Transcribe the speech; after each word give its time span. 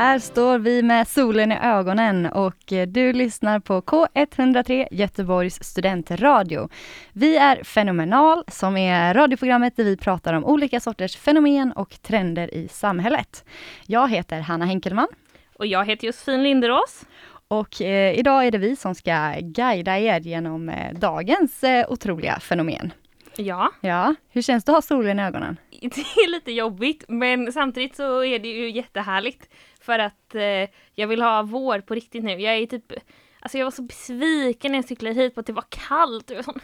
Här 0.00 0.18
står 0.18 0.58
vi 0.58 0.82
med 0.82 1.08
solen 1.08 1.52
i 1.52 1.58
ögonen 1.62 2.26
och 2.26 2.72
eh, 2.72 2.86
du 2.86 3.12
lyssnar 3.12 3.60
på 3.60 3.80
K103 3.80 4.88
Göteborgs 4.90 5.62
studentradio. 5.62 6.68
Vi 7.12 7.36
är 7.36 7.64
Fenomenal 7.64 8.44
som 8.48 8.76
är 8.76 9.14
radioprogrammet 9.14 9.76
där 9.76 9.84
vi 9.84 9.96
pratar 9.96 10.34
om 10.34 10.44
olika 10.44 10.80
sorters 10.80 11.16
fenomen 11.16 11.72
och 11.72 12.02
trender 12.02 12.54
i 12.54 12.68
samhället. 12.68 13.44
Jag 13.86 14.10
heter 14.10 14.40
Hanna 14.40 14.64
Henkelman. 14.64 15.08
Och 15.56 15.66
jag 15.66 15.86
heter 15.86 16.06
Josefin 16.06 16.42
Linderås. 16.42 17.06
Och 17.48 17.82
eh, 17.82 18.18
idag 18.18 18.46
är 18.46 18.50
det 18.50 18.58
vi 18.58 18.76
som 18.76 18.94
ska 18.94 19.34
guida 19.40 19.98
er 19.98 20.20
genom 20.20 20.68
eh, 20.68 20.94
dagens 20.94 21.64
eh, 21.64 21.86
otroliga 21.88 22.40
fenomen. 22.40 22.92
Ja. 23.36 23.72
Ja, 23.80 24.14
hur 24.30 24.42
känns 24.42 24.64
det 24.64 24.72
att 24.72 24.76
ha 24.76 24.82
solen 24.82 25.18
i 25.18 25.22
ögonen? 25.22 25.56
Det 25.80 26.00
är 26.00 26.30
lite 26.30 26.52
jobbigt 26.52 27.04
men 27.08 27.52
samtidigt 27.52 27.96
så 27.96 28.24
är 28.24 28.38
det 28.38 28.48
ju 28.48 28.70
jättehärligt. 28.70 29.48
För 29.90 29.98
att 29.98 30.34
eh, 30.34 30.70
jag 30.94 31.06
vill 31.06 31.22
ha 31.22 31.42
vår 31.42 31.80
på 31.80 31.94
riktigt 31.94 32.24
nu. 32.24 32.40
Jag 32.40 32.54
är 32.54 32.66
typ 32.66 32.92
Alltså 33.40 33.58
jag 33.58 33.66
var 33.66 33.70
så 33.70 33.82
besviken 33.82 34.72
när 34.72 34.78
jag 34.78 34.84
cyklade 34.84 35.14
hit 35.14 35.34
på 35.34 35.40
att 35.40 35.46
det 35.46 35.52
var 35.52 35.64
kallt. 35.68 36.30
Jag 36.30 36.36
var 36.36 36.42
sån, 36.42 36.60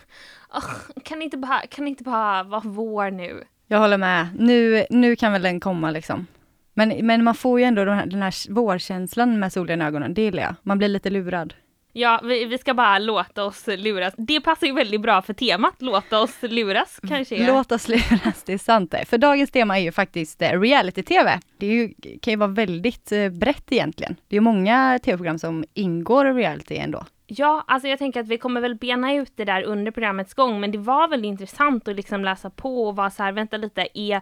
oh, 0.52 1.02
kan, 1.02 1.18
det 1.18 1.24
inte 1.24 1.36
bara, 1.36 1.60
kan 1.60 1.88
inte 1.88 2.04
bara 2.04 2.42
vara 2.42 2.62
vår 2.64 3.10
nu? 3.10 3.44
Jag 3.66 3.78
håller 3.78 3.98
med. 3.98 4.28
Nu, 4.38 4.86
nu 4.90 5.16
kan 5.16 5.32
väl 5.32 5.42
den 5.42 5.60
komma 5.60 5.90
liksom. 5.90 6.26
Men, 6.74 7.06
men 7.06 7.24
man 7.24 7.34
får 7.34 7.60
ju 7.60 7.64
ändå 7.64 7.84
den 7.84 7.98
här, 7.98 8.06
den 8.06 8.22
här 8.22 8.52
vårkänslan 8.52 9.38
med 9.38 9.52
solen 9.52 9.82
i 9.82 9.84
ögonen, 9.84 10.14
det 10.14 10.22
gillar 10.22 10.42
jag. 10.42 10.54
Man 10.62 10.78
blir 10.78 10.88
lite 10.88 11.10
lurad. 11.10 11.54
Ja, 11.98 12.20
vi, 12.24 12.44
vi 12.44 12.58
ska 12.58 12.74
bara 12.74 12.98
låta 12.98 13.44
oss 13.44 13.66
luras. 13.66 14.14
Det 14.16 14.40
passar 14.40 14.66
ju 14.66 14.72
väldigt 14.72 15.00
bra 15.00 15.22
för 15.22 15.32
temat, 15.34 15.74
låta 15.82 16.20
oss 16.20 16.36
luras 16.42 17.00
kanske. 17.08 17.36
är- 17.36 17.46
Låt 17.46 17.72
oss 17.72 17.88
luras, 17.88 18.42
det 18.46 18.52
är 18.52 18.58
sant 18.58 18.90
det. 18.90 19.04
För 19.04 19.18
dagens 19.18 19.50
tema 19.50 19.78
är 19.78 19.82
ju 19.82 19.92
faktiskt 19.92 20.42
eh, 20.42 20.60
reality-tv. 20.60 21.40
Det 21.58 21.66
ju, 21.66 21.88
kan 22.22 22.32
ju 22.32 22.36
vara 22.36 22.50
väldigt 22.50 23.12
eh, 23.12 23.28
brett 23.28 23.72
egentligen. 23.72 24.16
Det 24.28 24.34
är 24.34 24.36
ju 24.36 24.40
många 24.40 24.98
tv-program 25.04 25.38
som 25.38 25.64
ingår 25.74 26.26
i 26.26 26.32
reality 26.32 26.76
ändå. 26.76 27.04
Ja, 27.26 27.64
alltså 27.66 27.88
jag 27.88 27.98
tänker 27.98 28.20
att 28.20 28.28
vi 28.28 28.38
kommer 28.38 28.60
väl 28.60 28.74
bena 28.74 29.14
ut 29.14 29.32
det 29.36 29.44
där 29.44 29.62
under 29.62 29.90
programmets 29.92 30.34
gång, 30.34 30.60
men 30.60 30.70
det 30.72 30.78
var 30.78 31.08
väldigt 31.08 31.28
intressant 31.28 31.88
att 31.88 31.96
liksom 31.96 32.24
läsa 32.24 32.50
på 32.50 32.88
och 32.88 32.96
vara 32.96 33.10
så 33.10 33.22
här, 33.22 33.32
vänta 33.32 33.56
lite, 33.56 33.88
är 33.94 34.20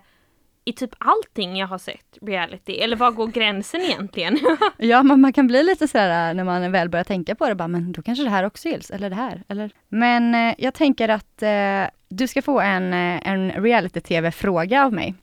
i 0.64 0.72
typ 0.72 0.90
allting 0.98 1.56
jag 1.56 1.66
har 1.66 1.78
sett 1.78 2.18
reality? 2.22 2.72
Eller 2.72 2.96
var 2.96 3.10
går 3.10 3.26
gränsen 3.26 3.80
egentligen? 3.80 4.38
Ja, 4.76 5.02
man, 5.02 5.20
man 5.20 5.32
kan 5.32 5.46
bli 5.46 5.62
lite 5.62 5.88
sådär 5.88 6.28
äh, 6.28 6.34
när 6.34 6.44
man 6.44 6.72
väl 6.72 6.88
börjar 6.88 7.04
tänka 7.04 7.34
på 7.34 7.48
det, 7.48 7.54
bara, 7.54 7.68
men 7.68 7.92
då 7.92 8.02
kanske 8.02 8.24
det 8.24 8.30
här 8.30 8.44
också 8.44 8.68
gills, 8.68 8.90
eller 8.90 9.10
det 9.10 9.16
här, 9.16 9.42
eller? 9.48 9.70
Men 9.88 10.34
eh, 10.34 10.54
jag 10.58 10.74
tänker 10.74 11.08
att 11.08 11.42
eh, 11.42 11.84
du 12.08 12.28
ska 12.28 12.42
få 12.42 12.60
en, 12.60 12.92
en 12.92 13.50
reality-tv-fråga 13.50 14.84
av 14.84 14.92
mig. 14.92 15.14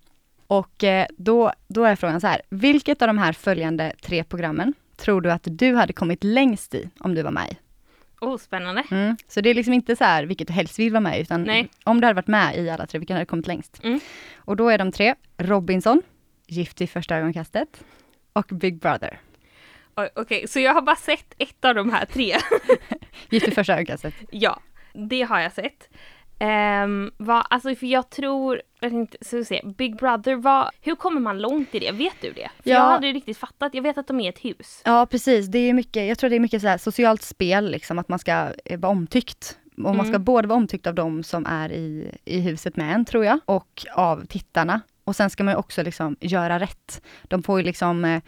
Och 0.48 0.84
eh, 0.84 1.06
då, 1.18 1.52
då 1.68 1.84
är 1.84 1.96
frågan 1.96 2.22
så 2.22 2.28
här, 2.28 2.42
vilket 2.50 3.02
av 3.02 3.08
de 3.08 3.18
här 3.18 3.34
följande 3.34 3.94
tre 4.02 4.24
programmen 4.24 4.74
tror 4.98 5.22
du 5.22 5.32
att 5.32 5.42
du 5.44 5.76
hade 5.76 5.94
kommit 5.94 6.24
längst 6.24 6.76
i 6.76 6.90
om 7.00 7.16
du 7.16 7.22
var 7.22 7.32
med 7.32 7.48
i? 7.52 7.58
Oh, 8.22 8.38
spännande. 8.38 8.84
Mm. 8.92 9.18
Så 9.28 9.42
det 9.42 9.50
är 9.50 9.54
liksom 9.54 9.74
inte 9.74 9.96
så 9.96 10.04
här 10.04 10.24
vilket 10.24 10.48
du 10.48 10.54
helst 10.54 10.80
vill 10.80 10.92
vara 10.92 11.02
med 11.02 11.20
utan 11.20 11.44
Nej. 11.44 11.70
om 11.84 12.02
du 12.02 12.08
hade 12.08 12.16
varit 12.16 12.28
med 12.28 12.58
i 12.58 12.70
alla 12.70 12.88
tre, 12.88 13.00
vilken 13.00 13.16
hade 13.16 13.26
kommit 13.26 13.48
längst? 13.48 13.84
Mm. 13.84 14.00
Och 14.36 14.56
då 14.56 14.70
är 14.70 14.78
de 14.78 14.92
tre, 14.92 15.16
Robinson, 15.38 16.02
Gift 16.48 16.82
i 16.82 16.88
första 16.88 17.18
ögonkastet 17.18 17.84
och 18.34 18.46
Big 18.46 18.80
Brother. 18.80 19.20
Okej, 20.16 20.48
så 20.48 20.60
jag 20.60 20.74
har 20.74 20.82
bara 20.82 20.96
sett 20.96 21.34
ett 21.38 21.66
av 21.66 21.76
de 21.76 21.92
här 21.92 22.06
tre. 22.06 22.36
Gift 23.30 23.48
i 23.48 23.52
första 23.52 23.74
ögonkastet. 23.74 24.14
ja, 24.32 24.60
det 24.94 25.22
har 25.22 25.40
jag 25.40 25.52
sett. 25.52 25.90
Um, 26.42 27.12
vad, 27.18 27.46
alltså 27.50 27.76
för 27.76 27.86
jag 27.88 28.10
tror, 28.10 28.62
jag 28.80 28.92
tänkte, 28.92 29.18
så 29.22 29.44
se, 29.44 29.62
Big 29.78 29.96
Brother, 29.98 30.36
vad, 30.36 30.70
hur 30.82 30.96
kommer 30.96 31.22
man 31.22 31.40
långt 31.42 31.76
i 31.76 31.80
det? 31.80 31.92
Vet 31.92 32.14
du 32.22 32.32
det? 32.32 32.50
För 32.64 32.70
Ja. 32.70 32.76
jag 32.76 32.82
har 32.82 32.92
aldrig 32.94 33.16
riktigt 33.16 33.38
fattat, 33.38 33.74
jag 33.74 33.82
vet 33.82 33.98
att 33.98 34.08
de 34.08 34.20
är 34.20 34.30
ett 34.30 34.40
hus. 34.46 34.82
Ja, 34.86 35.06
precis. 35.06 35.48
Det 35.48 35.60
är 35.60 35.74
mycket, 35.74 36.08
jag 36.08 36.18
tror 36.18 36.30
det 36.30 36.36
är 36.36 36.40
mycket 36.40 36.62
så 36.62 36.78
socialt 36.78 37.22
spel, 37.22 37.72
liksom, 37.72 38.00
att 38.00 38.10
man 38.10 38.20
ska 38.20 38.48
eh, 38.66 38.80
vara 38.80 38.92
omtyckt. 38.92 39.58
Och 39.78 39.96
man 39.96 40.06
ska 40.06 40.16
Mm. 40.16 40.24
både 40.24 40.48
vara 40.48 40.58
omtyckt 40.58 40.88
av 40.88 40.96
de 40.96 41.24
som 41.24 41.46
är 41.46 41.72
i, 41.72 42.12
i 42.26 42.40
huset 42.40 42.76
med 42.76 42.96
en, 42.96 43.06
tror 43.06 43.26
jag, 43.26 43.40
och 43.46 43.86
av 43.96 44.26
tittarna. 44.26 44.82
Och 45.04 45.16
sen 45.16 45.30
ska 45.30 45.44
man 45.44 45.56
också 45.56 45.84
liksom 45.84 46.16
göra 46.20 46.60
rätt. 46.60 47.02
De 47.24 47.44
får 47.44 47.60
ju 47.60 47.66
liksom 47.66 48.06
eh, 48.06 48.22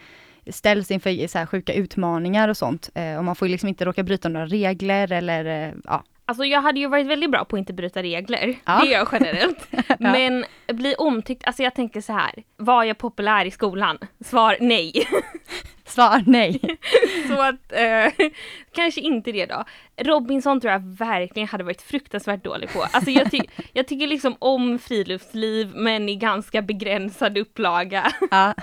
ställs 0.52 0.92
inför 0.92 1.28
så 1.28 1.46
sjuka 1.46 1.74
utmaningar 1.74 2.48
och 2.50 2.58
sånt. 2.58 2.90
Eh, 2.96 3.18
och 3.18 3.24
man 3.26 3.36
får 3.36 3.48
ju 3.48 3.52
liksom 3.52 3.70
inte 3.70 3.86
råka 3.86 4.04
bryta 4.04 4.30
några 4.30 4.46
regler 4.46 5.12
eller 5.12 5.74
ja. 5.84 6.04
Alltså 6.26 6.46
jag 6.46 6.62
hade 6.62 6.80
ju 6.80 6.88
varit 6.88 7.08
väldigt 7.08 7.32
bra 7.32 7.46
på 7.46 7.56
att 7.56 7.60
inte 7.60 7.74
bryta 7.74 8.04
regler. 8.04 8.56
Ja. 8.66 8.80
Det 8.80 8.88
gör 8.88 8.98
jag 9.00 9.08
generellt. 9.12 9.68
Men 10.00 10.46
bli 10.68 10.96
omtyckt, 10.96 11.48
alltså 11.48 11.64
jag 11.64 11.76
tänker 11.76 12.02
så 12.02 12.14
här. 12.14 12.44
Var 12.58 12.84
jag 12.84 12.98
populär 12.98 13.46
i 13.46 13.52
skolan? 13.52 13.98
Svar 14.26 14.58
nej. 14.60 15.08
Svar 15.94 16.24
nej. 16.28 16.60
så 17.28 17.42
att 17.42 17.72
eh, 17.72 18.28
kanske 18.76 19.02
inte 19.02 19.32
det 19.32 19.46
då. 19.46 19.64
Robinson 19.98 20.62
tror 20.62 20.72
jag 20.74 20.80
verkligen 20.98 21.48
hade 21.48 21.64
varit 21.64 21.82
fruktansvärt 21.82 22.44
dålig 22.44 22.74
på. 22.74 22.82
Alltså 22.92 23.12
jag, 23.12 23.32
ty- 23.32 23.48
jag 23.74 23.88
tycker 23.88 24.08
liksom 24.08 24.36
om 24.40 24.80
friluftsliv 24.80 25.72
men 25.76 26.10
i 26.10 26.16
ganska 26.16 26.62
begränsad 26.62 27.38
upplaga. 27.38 28.12
ja. 28.32 28.54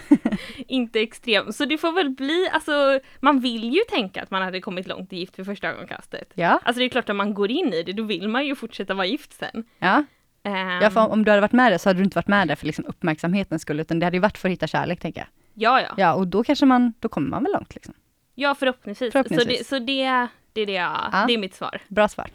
inte 0.68 1.00
extrem. 1.00 1.52
Så 1.52 1.64
det 1.64 1.78
får 1.78 1.92
väl 1.92 2.10
bli, 2.10 2.48
alltså 2.52 3.00
man 3.20 3.40
vill 3.40 3.74
ju 3.74 3.80
tänka 3.90 4.22
att 4.22 4.30
man 4.30 4.42
hade 4.42 4.60
kommit 4.60 4.86
långt 4.86 5.12
i 5.12 5.16
Gift 5.16 5.38
vid 5.38 5.46
första 5.46 5.68
ögonkastet. 5.68 6.32
Ja. 6.34 6.60
Alltså 6.64 6.78
det 6.78 6.84
är 6.84 6.88
klart 6.88 7.08
att 7.10 7.16
man 7.16 7.34
går 7.34 7.50
in 7.50 7.72
i 7.74 7.82
det, 7.82 7.92
då 7.92 8.02
vill 8.02 8.28
man 8.28 8.46
ju 8.46 8.54
fortsätta 8.54 8.94
vara 8.94 9.06
gift 9.06 9.32
sen. 9.32 9.64
Ja. 9.78 10.04
Ehm, 10.42 10.82
ja, 10.82 10.90
för 10.90 11.00
om, 11.00 11.10
om 11.10 11.24
du 11.24 11.30
hade 11.30 11.40
varit 11.40 11.52
med 11.52 11.72
där 11.72 11.78
så 11.78 11.88
hade 11.88 11.98
du 12.00 12.04
inte 12.04 12.18
varit 12.18 12.28
med 12.28 12.48
där 12.48 12.54
för 12.56 12.66
liksom 12.66 12.84
uppmärksamhetens 12.84 13.62
skull, 13.62 13.80
utan 13.80 13.98
det 13.98 14.06
hade 14.06 14.16
ju 14.16 14.20
varit 14.20 14.38
för 14.38 14.48
att 14.48 14.52
hitta 14.52 14.66
kärlek, 14.66 15.00
tänker 15.00 15.20
jag. 15.20 15.28
Ja, 15.60 15.80
ja. 15.80 15.94
Ja, 15.96 16.14
och 16.14 16.26
då 16.26 16.44
kanske 16.44 16.66
man, 16.66 16.92
då 17.00 17.08
kommer 17.08 17.28
man 17.28 17.42
väl 17.42 17.52
långt 17.52 17.74
liksom. 17.74 17.94
Ja, 18.34 18.54
förhoppningsvis. 18.54 19.12
Förhoppningsvis. 19.12 19.48
Så, 19.48 19.58
det, 19.58 19.64
så 19.64 19.78
det, 19.78 20.28
det, 20.52 20.60
är 20.62 20.66
det, 20.66 20.72
jag, 20.72 20.96
Ja. 21.12 21.24
det 21.26 21.34
är 21.34 21.38
mitt 21.38 21.54
svar. 21.54 21.80
Bra 21.88 22.08
svar. 22.08 22.26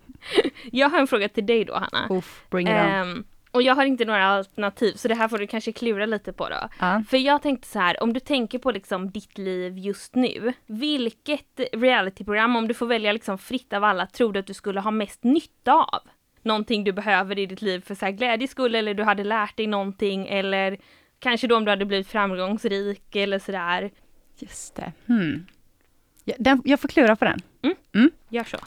Jag 0.72 0.88
har 0.88 0.98
en 0.98 1.06
fråga 1.06 1.28
till 1.28 1.46
dig 1.46 1.64
då, 1.64 1.74
Hanna. 1.74 2.06
Uff, 2.18 2.44
bring 2.50 2.66
it 2.66 2.72
on. 2.72 2.78
Ehm, 2.78 3.24
och 3.50 3.62
jag 3.62 3.74
har 3.74 3.84
inte 3.84 4.04
några 4.04 4.26
alternativ, 4.26 4.92
så 4.92 5.08
det 5.08 5.14
här 5.14 5.28
får 5.28 5.38
du 5.38 5.46
kanske 5.46 5.72
klura 5.72 6.06
lite 6.06 6.32
på 6.32 6.48
då. 6.48 6.68
Ja. 6.80 7.02
För 7.08 7.16
jag 7.16 7.42
tänkte 7.42 7.68
så 7.68 7.78
här, 7.78 8.02
om 8.02 8.12
du 8.12 8.20
tänker 8.20 8.58
på 8.58 8.70
liksom 8.70 9.10
ditt 9.10 9.38
liv 9.38 9.78
just 9.78 10.14
nu, 10.14 10.52
vilket 10.66 11.60
realityprogram, 11.72 12.56
om 12.56 12.68
du 12.68 12.74
får 12.74 12.86
välja 12.86 13.12
liksom 13.12 13.38
fritt 13.38 13.72
av 13.72 13.84
alla, 13.84 14.06
tror 14.06 14.32
du 14.32 14.40
att 14.40 14.46
du 14.46 14.54
skulle 14.54 14.80
ha 14.80 14.90
mest 14.90 15.24
nytta 15.24 15.72
av? 15.72 16.00
Någonting 16.42 16.84
du 16.84 16.92
behöver 16.92 17.38
i 17.38 17.46
ditt 17.46 17.62
liv 17.62 17.80
för 17.80 17.94
så 17.94 18.04
här 18.04 18.12
glädjes 18.12 18.50
skull, 18.50 18.74
eller 18.74 18.94
du 18.94 19.02
hade 19.02 19.24
lärt 19.24 19.56
dig 19.56 19.66
någonting, 19.66 20.26
eller 20.26 20.76
kanske 21.18 21.46
då 21.46 21.56
om 21.56 21.64
du 21.64 21.70
hade 21.70 21.84
blivit 21.84 22.08
framgångsrik 22.08 23.16
eller 23.16 23.38
sådär. 23.38 23.90
Just 24.38 24.74
det. 24.74 24.92
Hmm. 25.06 25.46
Ja, 26.24 26.34
den, 26.38 26.62
jag 26.64 26.80
får 26.80 26.88
klura 26.88 27.16
på 27.16 27.24
den. 27.24 27.38
Gör 28.28 28.44
så. 28.44 28.58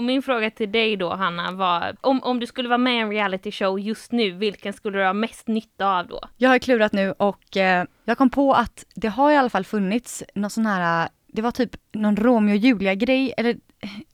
Och 0.00 0.04
min 0.04 0.22
fråga 0.22 0.50
till 0.50 0.72
dig 0.72 0.96
då 0.96 1.14
Hanna 1.14 1.52
var, 1.52 1.96
om, 2.00 2.22
om 2.22 2.40
du 2.40 2.46
skulle 2.46 2.68
vara 2.68 2.78
med 2.78 2.94
i 2.94 2.98
en 2.98 3.10
reality 3.10 3.52
show 3.52 3.80
just 3.80 4.12
nu, 4.12 4.30
vilken 4.30 4.72
skulle 4.72 4.98
du 4.98 5.04
ha 5.04 5.12
mest 5.12 5.48
nytta 5.48 5.86
av 5.98 6.06
då? 6.06 6.20
Jag 6.36 6.50
har 6.50 6.58
klurat 6.58 6.92
nu 6.92 7.12
och 7.18 7.56
eh, 7.56 7.84
jag 8.04 8.18
kom 8.18 8.30
på 8.30 8.52
att 8.54 8.84
det 8.94 9.08
har 9.08 9.30
i 9.32 9.36
alla 9.36 9.50
fall 9.50 9.64
funnits 9.64 10.22
någon 10.34 10.50
sån 10.50 10.66
här, 10.66 11.08
det 11.26 11.42
var 11.42 11.50
typ 11.50 11.76
någon 11.92 12.16
Romeo 12.16 12.52
och 12.52 12.56
Julia-grej, 12.56 13.34
eller 13.36 13.56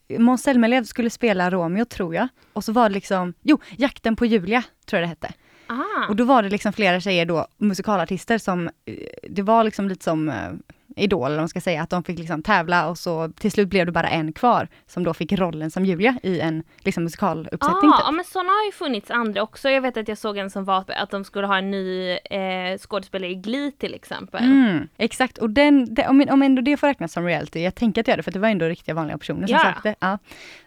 eh, 0.08 0.18
Måns 0.20 0.42
Zelmerlöw 0.42 0.84
skulle 0.84 1.10
spela 1.10 1.50
Romeo 1.50 1.84
tror 1.84 2.14
jag. 2.14 2.28
Och 2.52 2.64
så 2.64 2.72
var 2.72 2.88
det 2.88 2.94
liksom, 2.94 3.34
jo, 3.42 3.58
Jakten 3.76 4.16
på 4.16 4.26
Julia 4.26 4.62
tror 4.86 5.00
jag 5.00 5.04
det 5.04 5.08
hette. 5.08 5.32
Ah, 5.66 6.08
Och 6.08 6.16
då 6.16 6.24
var 6.24 6.42
det 6.42 6.48
liksom 6.48 6.72
flera 6.72 7.00
tjejer 7.00 7.26
då, 7.26 7.46
musikalartister 7.56 8.38
som, 8.38 8.66
eh, 8.66 8.94
det 9.30 9.42
var 9.42 9.64
liksom 9.64 9.88
lite 9.88 10.04
som, 10.04 10.28
eh, 10.28 10.52
Idol, 10.98 11.26
eller 11.26 11.38
man 11.38 11.48
ska 11.48 11.60
säga, 11.60 11.82
att 11.82 11.90
de 11.90 12.04
fick 12.04 12.18
liksom 12.18 12.42
tävla 12.42 12.88
och 12.88 12.98
så 12.98 13.28
till 13.28 13.50
slut 13.52 13.68
blev 13.68 13.86
det 13.86 13.92
bara 13.92 14.08
en 14.08 14.32
kvar 14.32 14.68
som 14.86 15.04
då 15.04 15.14
fick 15.14 15.32
rollen 15.32 15.70
som 15.70 15.84
Julia 15.84 16.18
i 16.22 16.40
en 16.40 16.62
liksom, 16.78 17.04
musikaluppsättning. 17.04 17.90
Ah, 17.92 17.96
typ. 17.98 18.04
ja, 18.06 18.10
men 18.10 18.24
sådana 18.24 18.48
har 18.48 18.66
ju 18.66 18.72
funnits 18.72 19.10
andra 19.10 19.42
också. 19.42 19.68
Jag 19.70 19.80
vet 19.80 19.96
att 19.96 20.08
jag 20.08 20.18
såg 20.18 20.38
en 20.38 20.50
som 20.50 20.64
var 20.64 20.84
att 20.88 21.10
de 21.10 21.24
skulle 21.24 21.46
ha 21.46 21.58
en 21.58 21.70
ny 21.70 22.10
eh, 22.10 22.78
skådespelare 22.78 23.30
i 23.30 23.34
Glee 23.34 23.70
till 23.78 23.94
exempel. 23.94 24.44
Mm, 24.44 24.88
exakt, 24.96 25.38
och 25.38 25.50
den, 25.50 25.94
det, 25.94 26.08
om, 26.08 26.26
om 26.30 26.42
ändå 26.42 26.62
det 26.62 26.76
får 26.76 26.86
räknas 26.86 27.12
som 27.12 27.24
reality, 27.26 27.60
jag 27.60 27.74
tänker 27.74 28.00
att 28.00 28.08
göra 28.08 28.16
det, 28.16 28.22
för 28.22 28.32
det 28.32 28.38
var 28.38 28.48
ändå 28.48 28.66
riktiga 28.66 28.94
vanliga 28.94 29.18
personer 29.18 29.46
som 29.46 29.56
Ja. 29.56 29.72
sökte. 29.74 29.94
Ja. 30.00 30.18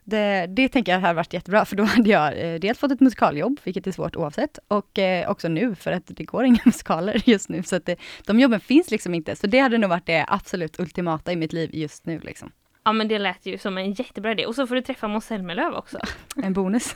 Det, 0.04 0.46
det 0.48 0.70
tänker 0.70 0.92
jag 0.92 1.00
hade 1.00 1.14
varit 1.14 1.34
jättebra, 1.34 1.66
för 1.66 1.76
då 1.76 1.84
hade 1.84 2.10
jag 2.10 2.54
eh, 2.54 2.60
dels 2.60 2.80
fått 2.80 2.92
ett 2.92 3.00
musikaljobb, 3.00 3.60
vilket 3.64 3.88
är 3.88 3.92
svårt 3.92 4.16
oavsett, 4.16 4.60
och 4.68 5.00
eh, 5.00 5.30
också 5.30 5.48
nu, 5.48 5.76
för 5.76 5.92
att 5.92 6.04
det 6.08 6.24
går 6.24 6.44
inga 6.46 6.60
musikaler 6.66 7.22
just 7.26 7.50
nu, 7.50 7.64
så 7.64 7.76
att 7.76 7.86
det, 7.86 7.96
de 8.26 8.40
jobben 8.40 8.60
finns 8.60 8.92
liksom 8.92 9.14
inte. 9.14 9.36
Så 9.36 9.48
det 9.48 9.60
hade 9.60 9.78
nog 9.78 9.90
varit 9.90 10.06
det 10.06 10.19
absolut 10.28 10.80
ultimata 10.80 11.32
i 11.32 11.36
mitt 11.36 11.54
liv 11.54 11.70
just 11.74 12.06
nu. 12.06 12.20
Liksom. 12.20 12.52
Ja 12.84 12.94
men 12.94 13.08
det 13.08 13.20
lät 13.20 13.46
ju 13.46 13.58
som 13.58 13.78
en 13.78 13.92
jättebra 13.92 14.32
idé. 14.32 14.46
Och 14.46 14.56
så 14.56 14.68
får 14.68 14.76
du 14.76 14.82
träffa 14.82 15.08
Måns 15.08 15.26
Zelmerlöw 15.26 15.78
också. 15.78 16.00
En 16.44 16.54
bonus. 16.54 16.96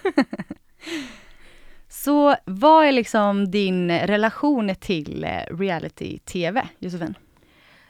så 1.90 2.36
vad 2.46 2.86
är 2.86 2.92
liksom 2.92 3.52
din 3.52 3.92
relation 3.92 4.75
till 4.75 5.24
eh, 5.24 5.58
reality-tv, 5.58 6.68
Josefin? 6.80 7.16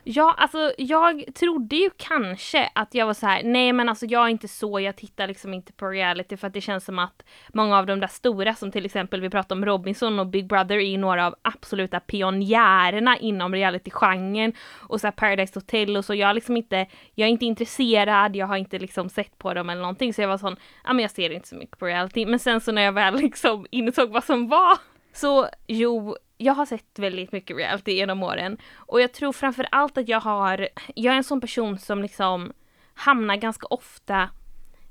Ja, 0.06 0.36
alltså 0.38 0.74
jag 0.78 1.24
trodde 1.36 1.76
ju 1.76 1.90
kanske 1.98 2.70
att 2.76 2.94
jag 2.94 3.06
var 3.06 3.14
så 3.14 3.28
här, 3.28 3.44
nej 3.44 3.74
men 3.74 3.90
alltså 3.90 4.06
jag 4.06 4.26
är 4.26 4.30
inte 4.30 4.48
så, 4.48 4.80
jag 4.80 4.96
tittar 4.96 5.28
liksom 5.28 5.54
inte 5.54 5.74
på 5.74 5.88
reality 5.88 6.38
för 6.38 6.48
att 6.48 6.54
det 6.54 6.62
känns 6.62 6.86
som 6.86 7.00
att 7.00 7.24
många 7.54 7.78
av 7.78 7.86
de 7.86 8.00
där 8.00 8.08
stora 8.08 8.56
som 8.56 8.72
till 8.72 8.86
exempel 8.86 9.22
vi 9.22 9.30
pratade 9.30 9.60
om 9.60 9.66
Robinson 9.66 10.20
och 10.20 10.28
Big 10.28 10.48
Brother 10.48 10.76
är 10.76 10.92
ju 10.92 10.98
några 10.98 11.28
av 11.28 11.36
absoluta 11.42 12.00
pionjärerna 12.00 13.18
inom 13.18 13.54
reality-genren 13.54 14.54
och 14.80 15.02
så 15.02 15.08
här 15.08 15.12
Paradise 15.12 15.60
Hotel 15.60 15.98
och 15.98 16.06
så, 16.06 16.16
jag 16.16 16.30
är 16.30 16.34
liksom 16.34 16.58
inte, 16.58 16.88
jag 17.16 17.28
är 17.28 17.32
inte 17.32 17.46
intresserad, 17.46 18.36
jag 18.36 18.48
har 18.48 18.58
inte 18.58 18.80
liksom 18.80 19.10
sett 19.10 19.38
på 19.38 19.54
dem 19.54 19.70
eller 19.70 19.82
någonting 19.82 20.14
så 20.14 20.22
jag 20.22 20.28
var 20.28 20.38
sån, 20.38 20.56
ja 20.84 20.94
men 20.94 21.02
jag 21.02 21.12
ser 21.12 21.30
inte 21.30 21.48
så 21.48 21.56
mycket 21.56 21.80
på 21.80 21.86
reality, 21.86 22.26
men 22.26 22.40
sen 22.40 22.62
så 22.62 22.72
när 22.72 22.82
jag 22.82 22.92
väl 22.92 23.16
liksom 23.16 23.66
insåg 23.72 24.10
vad 24.10 24.24
som 24.24 24.50
var 24.50 24.78
så 25.14 25.48
jo, 25.68 26.16
jag 26.44 26.54
har 26.54 26.66
sett 26.66 27.00
väldigt 27.00 27.32
mycket 27.32 27.58
reality 27.58 27.92
genom 27.92 28.24
åren 28.24 28.58
och 28.76 29.02
jag 29.02 29.14
tror 29.14 29.34
framför 29.34 29.68
allt 29.72 29.98
att 29.98 30.08
jag 30.08 30.20
har, 30.20 30.68
jag 30.96 31.14
är 31.14 31.18
en 31.18 31.24
sån 31.24 31.42
person 31.42 31.80
som 31.80 32.02
liksom 32.02 32.54
hamnar 32.94 33.36
ganska 33.36 33.68
ofta 33.68 34.30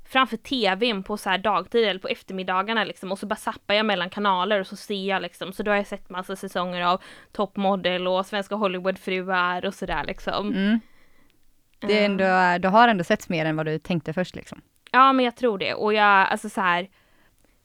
framför 0.05 0.37
tvn 0.37 1.03
på 1.03 1.17
så 1.17 1.29
här 1.29 1.37
dagtid 1.37 1.83
eller 1.83 1.99
på 1.99 2.07
eftermiddagarna 2.07 2.83
liksom 2.83 3.11
och 3.11 3.19
så 3.19 3.25
bara 3.25 3.35
zappar 3.35 3.73
jag 3.73 3.85
mellan 3.85 4.09
kanaler 4.09 4.59
och 4.59 4.67
så 4.67 4.75
ser 4.75 5.09
jag 5.09 5.21
liksom 5.21 5.53
så 5.53 5.63
då 5.63 5.71
har 5.71 5.75
jag 5.75 5.87
sett 5.87 6.09
massa 6.09 6.35
säsonger 6.35 6.81
av 6.81 7.01
Top 7.31 7.55
Model 7.55 8.07
och 8.07 8.25
Svenska 8.25 8.55
Hollywoodfruar 8.55 9.65
och 9.65 9.73
sådär 9.73 10.03
liksom. 10.03 10.47
Mm. 10.47 10.79
Det 11.79 11.99
är 11.99 12.05
ändå, 12.05 12.59
du 12.67 12.67
har 12.67 12.87
ändå 12.87 13.03
sett 13.03 13.29
mer 13.29 13.45
än 13.45 13.55
vad 13.55 13.65
du 13.65 13.79
tänkte 13.79 14.13
först 14.13 14.35
liksom. 14.35 14.61
Ja 14.91 15.13
men 15.13 15.25
jag 15.25 15.35
tror 15.35 15.57
det 15.57 15.73
och 15.73 15.93
jag, 15.93 16.27
alltså 16.27 16.49
så 16.49 16.61
här 16.61 16.87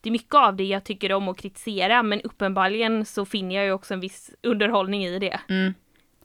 det 0.01 0.09
är 0.09 0.13
mycket 0.13 0.35
av 0.35 0.57
det 0.57 0.65
jag 0.65 0.85
tycker 0.85 1.13
om 1.13 1.29
att 1.29 1.39
kritisera 1.39 2.03
men 2.03 2.21
uppenbarligen 2.21 3.05
så 3.05 3.25
finner 3.25 3.55
jag 3.57 3.65
ju 3.65 3.73
också 3.73 3.95
en 3.95 4.01
viss 4.01 4.31
underhållning 4.43 5.05
i 5.05 5.19
det. 5.19 5.41
Mm. 5.49 5.75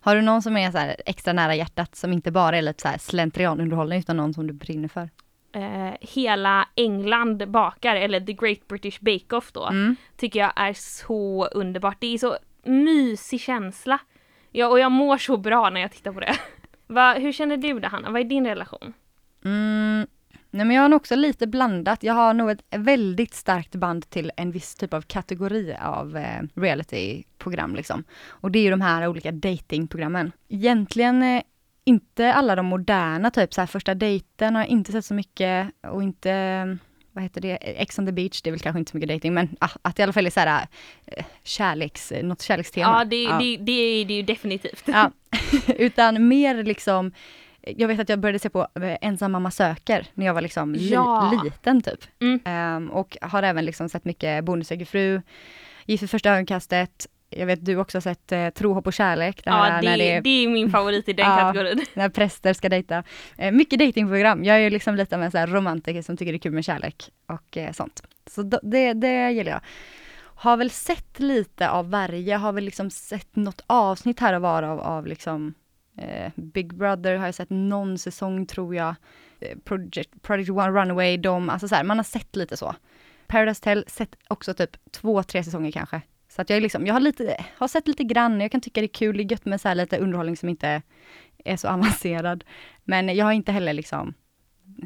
Har 0.02 0.16
du 0.16 0.22
någon 0.22 0.42
som 0.42 0.58
är 0.58 0.72
så 0.72 0.78
här 0.78 0.96
extra 1.06 1.34
nära 1.34 1.56
hjärtat 1.56 1.96
som 1.96 2.14
inte 2.14 2.32
bara 2.32 2.58
är 2.58 2.62
lite 2.62 2.82
så 2.82 2.88
här 2.88 2.98
slentrianunderhållning 2.98 4.00
utan 4.00 4.18
någon 4.18 4.34
som 4.34 4.48
du 4.48 4.54
brinner 4.54 4.88
för? 4.88 5.10
Eh, 5.56 5.94
hela 6.02 6.68
England 6.76 7.52
bakar, 7.52 7.96
eller 7.96 8.22
The 8.22 8.34
Great 8.34 8.68
British 8.68 9.00
Bake 9.02 9.36
Off 9.36 9.52
då, 9.52 9.66
Mm. 9.68 9.96
tycker 10.18 10.40
jag 10.40 10.52
är 10.56 10.74
så 10.74 11.46
underbart. 11.48 11.98
Det 12.00 12.14
är 12.14 12.18
så 12.18 12.38
mysig 12.64 13.42
känsla. 13.42 14.00
Ja, 14.52 14.68
och 14.68 14.80
jag 14.80 14.92
mår 14.92 15.18
så 15.18 15.38
bra 15.38 15.70
när 15.70 15.82
jag 15.82 15.92
tittar 15.92 16.12
på 16.14 16.20
det. 16.20 16.36
Va, 16.88 17.14
hur 17.14 17.32
känner 17.32 17.58
du 17.58 17.80
det 17.80 17.88
Hanna? 17.88 18.10
Vad 18.12 18.22
är 18.22 18.26
din 18.26 18.48
relation? 18.48 18.94
Mm. 19.46 20.08
Nej 20.54 20.66
men 20.66 20.76
jag 20.76 20.82
har 20.82 20.90
nog 20.90 20.98
också 20.98 21.16
lite 21.16 21.48
blandat. 21.48 22.04
Jag 22.04 22.14
har 22.14 22.34
nog 22.34 22.52
ett 22.52 22.64
väldigt 22.70 23.34
starkt 23.34 23.76
band 23.76 24.10
till 24.10 24.32
en 24.38 24.52
viss 24.52 24.76
typ 24.76 24.94
av 24.94 25.02
kategori 25.02 25.76
av 25.82 26.18
eh, 26.18 26.42
realityprogram 26.56 27.76
liksom. 27.76 28.04
Och 28.28 28.52
det 28.52 28.60
är 28.60 28.64
ju 28.64 28.70
de 28.70 28.82
här 28.82 29.08
olika 29.08 29.32
datingprogrammen. 29.32 30.32
Egentligen 30.50 31.24
eh, 31.24 31.44
inte 31.86 32.34
alla 32.34 32.56
de 32.56 32.66
moderna, 32.66 33.32
typ 33.32 33.54
så 33.54 33.62
här 33.62 33.66
första 33.66 33.96
dejten 33.96 34.56
har 34.56 34.62
jag 34.62 34.70
inte 34.70 34.92
sett 34.92 35.06
så 35.06 35.14
mycket 35.14 35.72
och 35.88 36.04
inte 36.04 36.32
eh, 36.32 36.76
vad 37.12 37.24
heter 37.24 37.42
det, 37.42 37.56
Ex 37.56 38.00
on 38.00 38.06
the 38.06 38.12
beach, 38.12 38.42
det 38.42 38.50
är 38.50 38.52
väl 38.52 38.60
kanske 38.60 38.80
inte 38.80 38.92
så 38.92 38.98
mycket 38.98 39.16
dating 39.16 39.34
men 39.34 39.56
ah, 39.60 39.70
att 39.82 39.96
det 39.96 40.02
i 40.02 40.04
alla 40.04 40.14
fall 40.14 40.26
är 40.26 40.30
så 40.30 40.40
här 40.40 40.68
eh, 41.06 41.26
kärleks, 41.44 42.14
något 42.24 42.42
kärlekstema. 42.42 42.98
Ja, 43.00 43.06
det, 43.06 43.28
Det, 43.28 43.58
det 43.58 43.72
är 43.72 44.06
det 44.06 44.14
är 44.14 44.18
ju 44.18 44.24
definitivt. 44.24 44.84
Ja, 44.86 45.12
utan 45.68 46.28
mer 46.28 46.64
liksom, 46.64 47.12
jag 47.64 47.88
vet 47.88 48.00
att 48.00 48.10
jag 48.10 48.20
började 48.20 48.40
se 48.40 48.50
på 48.50 48.68
eh, 48.82 48.98
Ensam 49.02 49.32
mamma 49.32 49.52
söker 49.52 50.08
när 50.14 50.26
jag 50.26 50.34
var 50.34 50.42
liksom 50.42 50.74
li, 50.74 50.90
Ja. 50.94 51.42
liten 51.44 51.82
typ. 51.82 52.00
Mm. 52.22 52.40
Ehm, 52.46 52.90
och 52.92 53.18
har 53.22 53.44
även 53.44 53.66
liksom 53.66 53.90
sett 53.90 54.06
mycket 54.06 54.44
Bonde 54.44 54.66
söker 54.66 54.86
fru, 54.86 55.22
Gift 55.86 56.04
vid 56.04 56.10
första 56.10 56.30
ögonkastet, 56.32 57.08
jag 57.30 57.46
vet 57.46 57.66
du 57.66 57.78
också 57.78 57.96
har 57.96 58.02
sett 58.02 58.32
eh, 58.32 58.50
Tro, 58.50 58.74
hopp 58.74 58.88
och 58.88 58.94
kärlek. 58.94 59.42
Det 59.44 59.50
Ja, 59.50 59.64
det, 59.64 59.90
när, 59.90 59.98
det, 59.98 60.20
det, 60.20 60.30
är 60.44 60.48
min 60.50 60.72
favorit 60.72 61.10
i 61.10 61.14
den 61.14 61.26
Ja. 61.30 61.38
kategorin. 61.38 61.86
när 61.94 62.10
präster 62.10 62.54
ska 62.54 62.70
dejta. 62.70 63.04
Eh, 63.38 63.52
mycket 63.52 63.80
datingprogram. 63.80 64.44
Jag 64.44 64.56
är 64.56 64.60
ju 64.60 64.70
liksom 64.70 64.96
lite 64.96 65.16
av 65.16 65.24
en 65.24 65.32
så 65.32 65.38
här 65.38 65.48
romantiker 65.48 66.02
som 66.02 66.18
tycker 66.18 66.32
det 66.32 66.38
är 66.38 66.40
kul 66.40 66.52
med 66.52 66.66
kärlek 66.66 67.10
och 67.28 67.58
eh, 67.58 67.72
sånt. 67.72 68.04
Så 68.32 68.44
då, 68.44 68.60
det, 68.64 68.94
det 68.94 69.32
gillar 69.32 69.52
jag. 69.52 69.62
Har 70.36 70.58
väl 70.58 70.70
sett 70.70 71.20
lite 71.20 71.70
av 71.70 71.90
varje, 71.90 72.36
har 72.36 72.54
väl 72.54 72.64
liksom 72.64 72.90
sett 72.90 73.36
något 73.36 73.62
avsnitt 73.68 74.20
här 74.20 74.34
och 74.34 74.42
var 74.42 74.64
av, 74.64 74.80
av 74.80 75.08
liksom 75.08 75.54
eh, 75.98 76.32
Big 76.36 76.74
Brother 76.74 77.16
har 77.16 77.26
jag 77.26 77.36
sett 77.36 77.50
någon 77.50 77.98
säsong 77.98 78.46
tror 78.46 78.76
jag. 78.76 78.96
Eh, 79.40 79.58
Project, 79.64 80.22
Project 80.22 80.50
One 80.50 80.72
Runaway, 80.72 81.18
de, 81.18 81.50
alltså 81.50 81.68
så 81.68 81.76
här, 81.76 81.84
man 81.84 81.98
har 81.98 82.04
sett 82.04 82.36
lite 82.36 82.58
så. 82.58 82.76
Paradise 83.28 83.64
Tell, 83.64 83.86
sett 83.88 84.16
också 84.28 84.54
typ 84.54 84.92
två, 84.92 85.24
tre 85.24 85.44
säsonger 85.44 85.72
kanske. 85.72 86.02
Så 86.30 86.42
att 86.42 86.50
jag 86.50 86.62
liksom, 86.62 86.88
jag 86.88 86.94
har 86.94 87.00
lite, 87.00 87.46
har 87.58 87.68
sett 87.68 87.88
lite 87.88 88.04
grann, 88.04 88.42
jag 88.42 88.52
kan 88.52 88.62
tycka 88.62 88.82
det 88.82 88.86
är 88.86 88.94
kul, 88.94 89.18
det 89.18 89.24
är 89.24 89.32
gött 89.32 89.46
med 89.46 89.62
så 89.62 89.68
här 89.68 89.76
lite 89.76 89.98
underhållning 89.98 90.38
som 90.38 90.50
inte 90.50 90.82
är 91.46 91.58
så 91.58 91.68
avancerad. 91.70 92.44
Men 92.84 93.16
jag 93.16 93.26
har 93.26 93.32
inte 93.32 93.52
heller 93.52 93.74
liksom, 93.74 94.14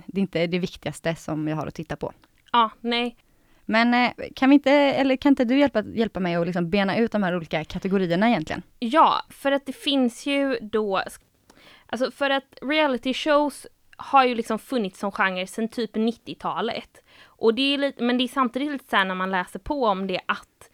det 0.07 0.19
är 0.19 0.21
inte 0.21 0.47
det 0.47 0.59
viktigaste 0.59 1.15
som 1.15 1.47
jag 1.47 1.55
har 1.55 1.67
att 1.67 1.75
titta 1.75 1.95
på. 1.95 2.13
Ja, 2.51 2.69
nej. 2.81 3.17
Men 3.69 3.93
eh, 3.93 4.11
kan 4.35 4.49
vi 4.49 4.53
inte, 4.53 4.71
eller 4.71 5.15
kan 5.15 5.29
inte 5.29 5.45
du 5.45 5.59
hjälpa, 5.59 5.83
hjälpa 5.83 6.19
mig 6.19 6.35
att 6.35 6.45
liksom 6.45 6.69
bena 6.69 6.97
ut 6.97 7.11
de 7.11 7.23
här 7.23 7.35
olika 7.35 7.63
kategorierna 7.63 8.29
egentligen? 8.29 8.63
Ja, 8.79 9.21
för 9.29 9.51
att 9.51 9.65
det 9.65 9.73
finns 9.75 10.25
ju 10.25 10.57
då, 10.61 11.03
alltså 11.85 12.11
för 12.11 12.29
att 12.29 12.57
reality 12.61 13.13
shows 13.13 13.67
har 13.97 14.25
ju 14.25 14.35
liksom 14.35 14.59
funnits 14.59 14.99
som 14.99 15.11
genre 15.11 15.47
sedan 15.47 15.67
typ 15.67 15.95
90-talet. 15.95 17.03
Och 17.25 17.53
det 17.53 17.73
är 17.73 17.77
lite, 17.77 18.03
men 18.03 18.17
det 18.17 18.23
är 18.23 18.27
samtidigt 18.27 18.71
lite 18.71 18.89
såhär 18.89 19.05
när 19.05 19.15
man 19.15 19.31
läser 19.31 19.59
på 19.59 19.85
om 19.85 20.07
det 20.07 20.21
att 20.25 20.69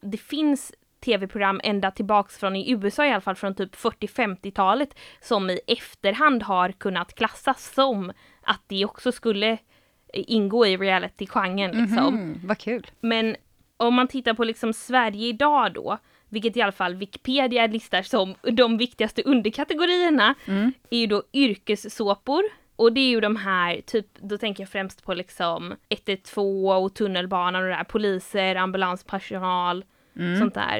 det 0.00 0.18
finns 0.18 0.72
tv-program 1.04 1.60
ända 1.64 1.90
tillbaks 1.90 2.38
från 2.38 2.56
i 2.56 2.70
USA 2.70 3.06
i 3.06 3.10
alla 3.10 3.20
fall 3.20 3.34
från 3.34 3.54
typ 3.54 3.74
40-50-talet 3.74 4.98
som 5.20 5.50
i 5.50 5.60
efterhand 5.66 6.42
har 6.42 6.72
kunnat 6.72 7.14
klassas 7.14 7.74
som 7.74 8.12
att 8.42 8.62
det 8.66 8.84
också 8.84 9.12
skulle 9.12 9.58
ingå 10.12 10.66
i 10.66 10.76
reality-genren 10.76 11.70
liksom. 11.70 12.14
Mhm, 12.14 12.40
vad 12.44 12.58
kul. 12.58 12.86
Men 13.00 13.36
om 13.76 13.94
man 13.94 14.08
tittar 14.08 14.34
på 14.34 14.44
liksom 14.44 14.72
Sverige 14.72 15.28
idag 15.28 15.72
då, 15.74 15.98
vilket 16.28 16.56
i 16.56 16.62
alla 16.62 16.72
fall 16.72 16.94
Wikipedia 16.94 17.66
listar 17.66 18.02
som 18.02 18.34
de 18.42 18.76
viktigaste 18.78 19.22
underkategorierna, 19.22 20.34
Mm. 20.46 20.72
är 20.90 20.98
ju 20.98 21.06
då 21.06 21.22
yrkessåpor. 21.32 22.42
Och 22.76 22.92
det 22.92 23.00
är 23.00 23.08
ju 23.08 23.20
de 23.20 23.36
här, 23.36 23.80
typ, 23.86 24.06
då 24.18 24.38
tänker 24.38 24.62
jag 24.62 24.70
främst 24.70 25.04
på 25.04 25.14
liksom 25.14 25.74
112 25.88 26.68
och 26.84 26.94
tunnelbanan 26.94 27.62
och 27.62 27.68
det 27.68 27.74
där, 27.76 27.84
poliser, 27.84 28.54
ambulanspersonal, 28.56 29.84
Mm. 30.16 30.38
sånt 30.38 30.54
där. 30.54 30.78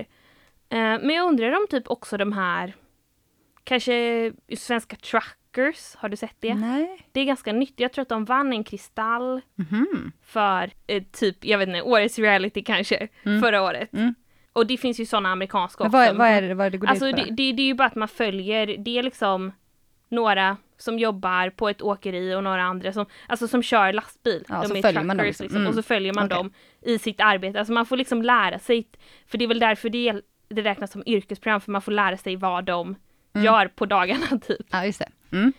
Eh, 0.68 0.78
men 0.78 1.10
jag 1.10 1.26
undrar 1.28 1.52
om 1.52 1.66
typ 1.70 1.90
också 1.90 2.16
de 2.16 2.32
här, 2.32 2.72
kanske 3.64 4.32
svenska 4.56 4.96
truckers, 5.54 5.94
har 5.96 6.08
du 6.08 6.16
sett 6.16 6.36
det? 6.40 6.54
Nej. 6.54 7.06
Det 7.12 7.20
är 7.20 7.24
ganska 7.24 7.52
nytt, 7.52 7.80
jag 7.80 7.92
tror 7.92 8.02
att 8.02 8.08
de 8.08 8.24
vann 8.24 8.52
en 8.52 8.64
kristall 8.64 9.40
Mhm. 9.54 10.12
för 10.24 10.70
eh, 10.86 11.02
typ, 11.12 11.44
jag 11.44 11.58
vet 11.58 11.68
inte, 11.68 11.82
årets 11.82 12.18
reality 12.18 12.62
kanske, 12.62 13.08
Mm. 13.22 13.40
förra 13.40 13.62
året. 13.62 13.92
Mm. 13.92 14.14
Och 14.52 14.66
det 14.66 14.76
finns 14.76 15.00
ju 15.00 15.06
sådana 15.06 15.32
amerikanska 15.32 15.84
också. 15.84 15.96
vad, 15.96 16.16
vad 16.16 16.26
är 16.28 16.42
det, 16.42 16.54
vad 16.54 16.66
är 16.66 16.70
det 16.70 16.78
går 16.78 16.88
alltså 16.88 17.04
det, 17.12 17.24
det, 17.30 17.52
det 17.52 17.62
är 17.62 17.66
ju 17.66 17.74
bara 17.74 17.88
att 17.88 17.94
man 17.94 18.08
följer, 18.08 18.66
det 18.78 18.98
är 18.98 19.02
liksom 19.02 19.52
några 20.08 20.56
som 20.76 20.98
jobbar 20.98 21.50
på 21.50 21.68
ett 21.68 21.82
åkeri 21.82 22.34
och 22.34 22.44
några 22.44 22.62
andra 22.62 22.92
som, 22.92 23.06
alltså 23.26 23.48
som 23.48 23.62
kör 23.62 23.92
lastbil. 23.92 24.44
Ja, 24.48 24.64
de 24.68 24.78
är 24.78 24.82
truckers 24.82 25.40
liksom. 25.40 25.56
Mm. 25.56 25.68
Och 25.68 25.74
så 25.74 25.82
följer 25.82 26.12
man 26.14 26.24
Okej. 26.24 26.36
dem 26.36 26.52
i 26.82 26.98
sitt 26.98 27.20
arbete. 27.20 27.58
Alltså 27.58 27.72
man 27.72 27.86
får 27.86 27.96
liksom 27.96 28.22
lära 28.22 28.58
sig, 28.58 28.88
för 29.26 29.38
det 29.38 29.44
är 29.44 29.48
väl 29.48 29.58
därför 29.58 29.88
det, 29.88 30.20
det 30.48 30.62
räknas 30.62 30.92
som 30.92 31.02
yrkesprogram, 31.06 31.60
för 31.60 31.72
man 31.72 31.82
får 31.82 31.92
lära 31.92 32.16
sig 32.16 32.36
vad 32.36 32.64
de 32.64 32.94
Mm. 33.38 33.44
gör 33.44 33.68
på 33.68 33.86
dagarna 33.86 34.26
typ. 34.46 34.66
Ja, 34.70 34.84
just 34.84 34.98
det. 34.98 35.36
Mm. 35.36 35.52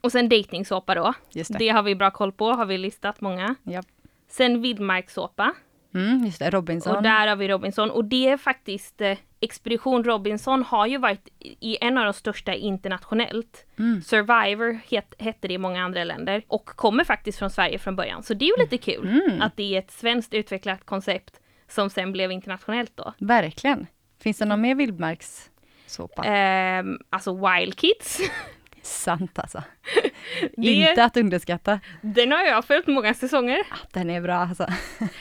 Och 0.00 0.12
sen 0.12 0.28
dejtingsåpa 0.28 0.94
då. 0.94 1.14
Just 1.30 1.52
det. 1.52 1.58
Det 1.58 1.68
har 1.68 1.82
vi 1.82 1.94
bra 1.94 2.10
koll 2.10 2.32
på, 2.32 2.52
har 2.52 2.66
vi 2.66 2.78
listat 2.78 3.20
många. 3.20 3.54
Japp. 3.62 3.86
Sen 4.28 4.62
vildmarkssåpa. 4.62 5.54
Mm, 5.94 6.24
just 6.24 6.38
det, 6.38 6.50
Robinson. 6.50 6.96
Och 6.96 7.02
där 7.02 7.26
har 7.26 7.36
vi 7.36 7.48
Robinson 7.48 7.90
och 7.90 8.04
det 8.04 8.28
är 8.28 8.36
faktiskt 8.36 9.00
eh, 9.00 9.18
Expedition 9.40 10.04
Robinson 10.04 10.62
har 10.62 10.86
ju 10.86 10.98
varit 10.98 11.28
i 11.40 11.78
en 11.80 11.98
av 11.98 12.04
de 12.04 12.12
största 12.12 12.54
internationellt. 12.54 13.66
Mm. 13.78 14.02
Survivor 14.02 14.80
het, 14.88 15.14
hette 15.18 15.48
det 15.48 15.54
i 15.54 15.58
många 15.58 15.84
andra 15.84 16.04
länder 16.04 16.42
och 16.48 16.66
kommer 16.66 17.04
faktiskt 17.04 17.38
från 17.38 17.50
Sverige 17.50 17.78
från 17.78 17.96
början. 17.96 18.22
Så 18.22 18.34
det 18.34 18.44
är 18.44 18.58
ju 18.58 18.62
lite 18.64 18.78
kul 18.78 19.08
Mm. 19.08 19.42
att 19.42 19.56
det 19.56 19.74
är 19.74 19.78
ett 19.78 19.90
svenskt 19.90 20.34
utvecklat 20.34 20.84
koncept 20.84 21.40
som 21.68 21.90
sen 21.90 22.12
blev 22.12 22.32
internationellt 22.32 22.92
då. 22.94 23.12
Verkligen. 23.18 23.86
Finns 24.22 24.38
det 24.38 24.44
någon 24.44 24.60
mer 24.60 24.74
vildmarkssåpa? 25.98 26.24
Ehm, 26.24 26.98
alltså 27.10 27.34
Wild 27.34 27.76
Kids. 27.78 28.20
Sant 28.82 29.38
alltså. 29.38 29.62
Det, 30.56 30.66
Inte 30.72 31.04
att 31.04 31.16
underskatta. 31.16 31.80
Den 32.02 32.32
har 32.32 32.42
jag 32.42 32.64
följt 32.64 32.86
många 32.86 33.14
säsonger. 33.14 33.58
Ah, 33.70 33.76
Den 33.92 34.10
är 34.10 34.20
bra 34.20 34.34
alltså. 34.34 34.66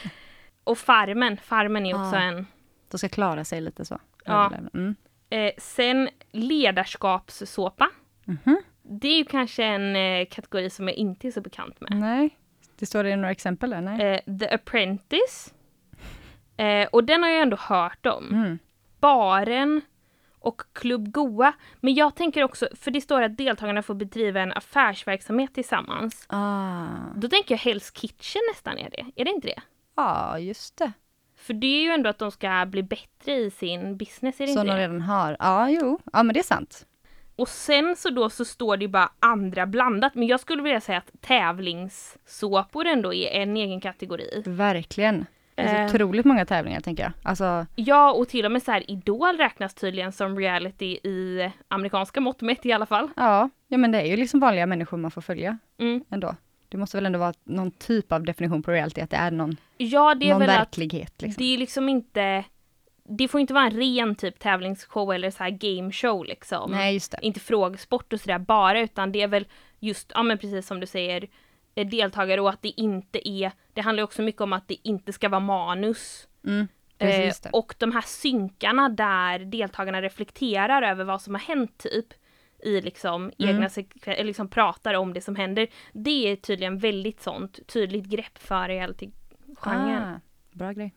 Och 0.63 0.77
Farmen. 0.77 1.37
Farmen 1.37 1.85
är 1.85 1.93
också 1.93 2.15
Ah. 2.15 2.21
en. 2.21 2.47
De 2.91 2.97
ska 2.97 3.09
klara 3.09 3.45
sig 3.45 3.61
lite 3.61 3.85
så. 3.85 3.99
Ja. 4.25 4.51
Mm. 4.73 4.95
Eh, 5.29 5.51
sen 5.57 6.09
ledarskapssåpa. 6.31 7.89
Mhm. 8.25 8.61
Det 8.83 9.07
är 9.07 9.17
ju 9.17 9.25
kanske 9.25 9.63
en 9.63 9.95
eh, 9.95 10.25
kategori 10.31 10.69
som 10.69 10.87
jag 10.87 10.97
inte 10.97 11.27
är 11.27 11.31
så 11.31 11.41
bekant 11.41 11.81
med. 11.81 11.91
Nej. 11.99 12.29
Det 12.79 12.85
står 12.85 13.03
det 13.03 13.15
några 13.15 13.31
exempel 13.31 13.69
där? 13.69 13.81
Nej. 13.81 14.01
Eh, 14.27 14.37
The 14.39 14.49
Apprentice. 14.49 15.53
Eh, 16.57 16.87
och 16.91 17.03
den 17.03 17.23
har 17.23 17.29
jag 17.29 17.41
ändå 17.41 17.57
hört 17.59 18.05
om. 18.05 18.29
Mm. 18.33 18.59
Baren 18.99 19.81
och 20.39 20.61
Club 20.73 21.11
Goa. 21.11 21.53
Men 21.79 21.93
jag 21.93 22.15
tänker 22.15 22.43
också, 22.43 22.67
för 22.75 22.91
det 22.91 23.01
står 23.01 23.21
att 23.21 23.37
deltagarna 23.37 23.81
får 23.81 23.93
bedriva 23.93 24.41
en 24.41 24.53
affärsverksamhet 24.53 25.53
tillsammans. 25.53 26.25
Ah. 26.27 26.85
Då 27.15 27.27
tänker 27.29 27.53
jag 27.55 27.59
Hell's 27.59 27.99
Kitchen 27.99 28.41
nästan 28.53 28.77
är 28.77 28.89
det. 28.89 29.21
Är 29.21 29.25
det 29.25 29.31
inte 29.31 29.47
det? 29.47 29.61
Ja, 29.95 30.39
just 30.39 30.77
det. 30.77 30.91
För 31.37 31.53
det 31.53 31.67
är 31.67 31.81
ju 31.83 31.89
ändå 31.89 32.09
att 32.09 32.19
de 32.19 32.31
ska 32.31 32.65
bli 32.65 32.83
bättre 32.83 33.31
i 33.33 33.51
sin 33.51 33.97
business, 33.97 34.39
är 34.41 34.47
det 34.47 34.53
Som 34.53 34.61
inte 34.61 34.71
de 34.73 34.77
det? 34.77 34.81
redan 34.83 35.01
har. 35.01 35.35
Ja, 35.39 35.69
jo. 35.69 35.99
Ja, 36.13 36.23
men 36.23 36.33
det 36.33 36.39
är 36.39 36.43
sant. 36.43 36.85
Och 37.35 37.49
sen 37.49 37.95
så 37.95 38.09
då 38.09 38.29
så 38.29 38.45
står 38.45 38.77
det 38.77 38.81
ju 38.81 38.87
bara 38.89 39.11
andra 39.19 39.65
blandat. 39.65 40.15
Men 40.15 40.27
jag 40.27 40.39
skulle 40.39 40.61
vilja 40.63 40.81
säga 40.81 40.97
att 40.97 41.11
tävlingssåpor 41.21 42.85
ändå 42.85 43.13
är 43.13 43.41
en 43.41 43.57
egen 43.57 43.81
kategori. 43.81 44.43
Verkligen. 44.45 45.25
Det 45.63 45.69
är 45.69 45.81
Eh. 45.83 45.87
så 45.87 45.95
otroligt 45.95 46.25
många 46.25 46.45
tävlingar 46.45 46.79
tänker 46.81 47.03
jag. 47.03 47.11
Alltså, 47.23 47.65
Ja, 47.75 48.11
och 48.11 48.27
till 48.27 48.45
och 48.45 48.51
med 48.51 48.63
så 48.63 48.71
här 48.71 48.91
Idol 48.91 49.37
räknas 49.37 49.73
tydligen 49.73 50.11
som 50.11 50.39
reality 50.39 50.85
i 50.85 51.51
amerikanska 51.67 52.21
mått 52.21 52.41
mätt 52.41 52.65
i 52.65 52.71
alla 52.73 52.85
fall. 52.85 53.09
ja. 53.15 53.49
ja, 53.67 53.77
men 53.77 53.91
det 53.91 54.01
är 54.01 54.05
ju 54.05 54.17
liksom 54.17 54.39
vanliga 54.39 54.65
människor 54.65 54.97
man 54.97 55.11
får 55.11 55.21
följa 55.21 55.57
Mm. 55.79 56.03
ändå. 56.11 56.35
Det 56.69 56.77
måste 56.77 56.97
väl 56.97 57.05
ändå 57.05 57.19
vara 57.19 57.33
någon 57.43 57.71
typ 57.71 58.11
av 58.11 58.23
definition 58.23 58.63
på 58.63 58.71
reality, 58.71 59.01
att 59.01 59.09
det 59.09 59.17
är 59.17 59.31
någon, 59.31 59.57
Ja, 59.77 60.15
det 60.15 60.25
är 60.25 60.29
någon 60.31 60.39
väl 60.39 60.49
att 60.49 60.59
verklighet. 60.59 61.21
Liksom. 61.21 61.43
det 61.45 61.53
är 61.53 61.57
liksom 61.57 61.89
inte 61.89 62.43
det 63.11 63.27
får 63.27 63.41
inte 63.41 63.53
vara 63.53 63.65
en 63.65 63.71
ren 63.71 64.15
typ 64.15 64.39
tävlingsshow 64.39 65.13
eller 65.13 65.31
så 65.31 65.43
här 65.43 65.49
game 65.49 65.91
show 65.91 66.25
liksom. 66.25 66.71
Nej, 66.71 66.93
just 66.93 67.11
det. 67.11 67.17
Inte 67.21 67.39
frågesport 67.39 68.13
och 68.13 68.19
sådär 68.21 68.39
bara 68.39 68.79
utan 68.81 69.11
det 69.11 69.21
är 69.21 69.27
väl 69.27 69.47
just, 69.79 70.11
ja 70.15 70.23
men 70.23 70.37
precis 70.37 70.67
som 70.67 70.79
du 70.79 70.87
säger, 70.87 71.27
deltagare 71.83 72.41
och 72.41 72.49
att 72.49 72.61
det 72.61 72.81
inte 72.81 73.29
är, 73.29 73.51
det 73.73 73.81
handlar 73.81 74.03
också 74.03 74.21
mycket 74.21 74.41
om 74.41 74.53
att 74.53 74.67
det 74.67 74.77
inte 74.87 75.13
ska 75.13 75.29
vara 75.29 75.39
manus. 75.39 76.27
Mm, 76.45 76.67
Eh, 77.01 77.33
och 77.51 77.75
de 77.77 77.91
här 77.91 78.01
synkarna 78.01 78.89
där 78.89 79.39
deltagarna 79.39 80.01
reflekterar 80.01 80.81
över 80.81 81.03
vad 81.03 81.21
som 81.21 81.33
har 81.35 81.41
hänt 81.41 81.77
typ 81.77 82.05
i 82.63 82.81
liksom 82.81 83.21
Mm. 83.23 83.33
egna 83.55 83.69
sekven- 83.69 84.13
eller 84.13 84.23
liksom 84.23 84.47
pratar 84.49 84.93
om 84.93 85.13
det 85.13 85.21
som 85.21 85.35
händer. 85.35 85.67
Det 85.93 86.31
är 86.31 86.35
tydligen 86.35 86.77
väldigt 86.77 87.21
sånt 87.21 87.67
tydligt 87.67 88.05
grepp 88.05 88.37
för 88.37 88.67
reality-genren. 88.67 90.03
Ah, 90.15 90.19
bra 90.51 90.71
grej. 90.71 90.93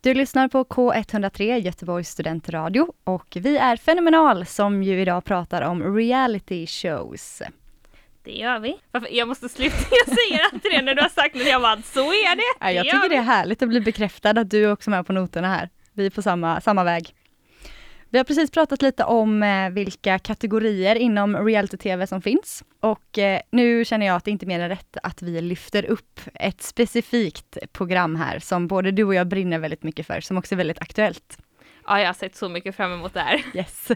Du 0.00 0.14
lyssnar 0.14 0.48
på 0.48 0.64
K103 0.64 1.58
Göteborgs 1.58 2.08
studentradio 2.08 2.92
och 3.04 3.36
vi 3.40 3.56
är 3.56 3.76
Fenomenal 3.76 4.46
som 4.46 4.82
ju 4.82 5.00
idag 5.00 5.24
pratar 5.24 5.62
om 5.62 5.96
reality 5.96 6.66
shows. 6.66 7.42
Det 8.24 8.30
gör 8.30 8.58
vi. 8.58 8.76
Varför? 8.90 9.08
Jag 9.12 9.28
måste 9.28 9.48
sluta, 9.48 9.76
jag 10.06 10.16
säger 10.16 10.44
alltid 10.52 10.70
det 10.70 10.82
när 10.82 10.94
du 10.94 11.02
har 11.02 11.08
sagt 11.08 11.34
det, 11.34 11.48
jag 11.48 11.62
bara 11.62 11.82
så 11.82 12.00
är 12.00 12.36
det. 12.36 12.42
Ja, 12.60 12.70
jag 12.70 12.84
tycker 12.84 13.02
vi. 13.02 13.08
det 13.08 13.16
är 13.16 13.22
härligt 13.22 13.62
att 13.62 13.68
bli 13.68 13.80
bekräftad 13.80 14.30
att 14.30 14.50
du 14.50 14.64
är 14.64 14.72
också 14.72 14.90
med 14.90 15.06
på 15.06 15.12
noterna 15.12 15.48
här. 15.48 15.68
Vi 15.92 16.06
är 16.06 16.10
på 16.10 16.22
samma, 16.22 16.60
samma 16.60 16.84
väg. 16.84 17.14
Vi 18.10 18.18
har 18.18 18.24
precis 18.24 18.50
pratat 18.50 18.82
lite 18.82 19.04
om 19.04 19.42
eh, 19.42 19.70
vilka 19.70 20.18
kategorier 20.18 20.96
inom 20.96 21.36
reality-tv 21.36 22.06
som 22.06 22.22
finns. 22.22 22.64
Och 22.80 23.18
eh, 23.18 23.40
nu 23.50 23.84
känner 23.84 24.06
jag 24.06 24.16
att 24.16 24.24
det 24.24 24.30
inte 24.30 24.44
är 24.44 24.48
mer 24.48 24.60
än 24.60 24.68
rätt 24.68 24.96
att 25.02 25.22
vi 25.22 25.40
lyfter 25.40 25.84
upp 25.84 26.20
ett 26.34 26.62
specifikt 26.62 27.58
program 27.72 28.16
här 28.16 28.38
som 28.38 28.66
både 28.66 28.90
du 28.90 29.04
och 29.04 29.14
jag 29.14 29.26
brinner 29.26 29.58
väldigt 29.58 29.82
mycket 29.82 30.06
för, 30.06 30.20
som 30.20 30.38
också 30.38 30.54
är 30.54 30.56
väldigt 30.56 30.82
aktuellt. 30.82 31.38
Ja, 31.86 32.00
jag 32.00 32.06
har 32.06 32.14
sett 32.14 32.36
så 32.36 32.48
mycket 32.48 32.76
fram 32.76 32.92
emot 32.92 33.14
det 33.14 33.20
här. 33.20 33.42
Yes. 33.54 33.88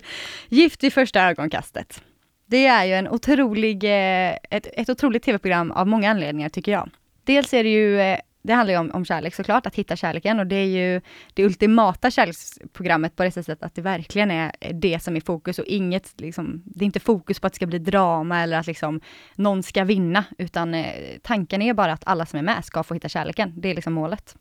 Gift 0.48 0.84
i 0.84 0.90
första 0.90 1.22
ögonkastet. 1.22 2.02
Det 2.46 2.66
är 2.66 2.84
ju 2.84 2.92
en 2.92 3.08
otrolig, 3.08 3.84
eh, 3.84 4.36
ett, 4.50 4.66
ett 4.72 4.88
otroligt 4.88 5.22
tv-program 5.22 5.70
av 5.70 5.86
många 5.86 6.10
anledningar 6.10 6.48
tycker 6.48 6.72
jag. 6.72 6.90
Dels 7.24 7.54
är 7.54 7.64
det 7.64 7.70
ju, 7.70 8.16
det 8.42 8.52
handlar 8.52 8.74
ju 8.74 8.80
om, 8.80 8.90
om 8.90 9.04
kärlek 9.04 9.34
såklart, 9.34 9.66
att 9.66 9.74
hitta 9.74 9.96
kärleken 9.96 10.40
och 10.40 10.46
det 10.46 10.56
är 10.56 10.66
ju 10.66 11.00
det 11.34 11.44
ultimata 11.44 12.10
kärleksprogrammet 12.10 13.16
på 13.16 13.22
det 13.22 13.30
sättet 13.30 13.62
att 13.62 13.74
det 13.74 13.82
verkligen 13.82 14.30
är 14.30 14.52
det 14.72 15.02
som 15.02 15.16
är 15.16 15.20
fokus 15.20 15.58
och 15.58 15.64
inget, 15.64 16.20
liksom, 16.20 16.62
det 16.64 16.84
är 16.84 16.86
inte 16.86 17.00
fokus 17.00 17.40
på 17.40 17.46
att 17.46 17.52
det 17.52 17.56
ska 17.56 17.66
bli 17.66 17.78
drama 17.78 18.42
eller 18.42 18.58
att 18.58 18.66
liksom 18.66 19.00
någon 19.34 19.62
ska 19.62 19.84
vinna, 19.84 20.24
utan 20.38 20.74
eh, 20.74 20.86
tanken 21.22 21.62
är 21.62 21.74
bara 21.74 21.92
att 21.92 22.06
alla 22.06 22.26
som 22.26 22.38
är 22.38 22.42
med 22.42 22.64
ska 22.64 22.82
få 22.82 22.94
hitta 22.94 23.08
kärleken. 23.08 23.52
Det 23.56 23.70
är 23.70 23.74
liksom 23.74 23.92
målet. 23.92 24.36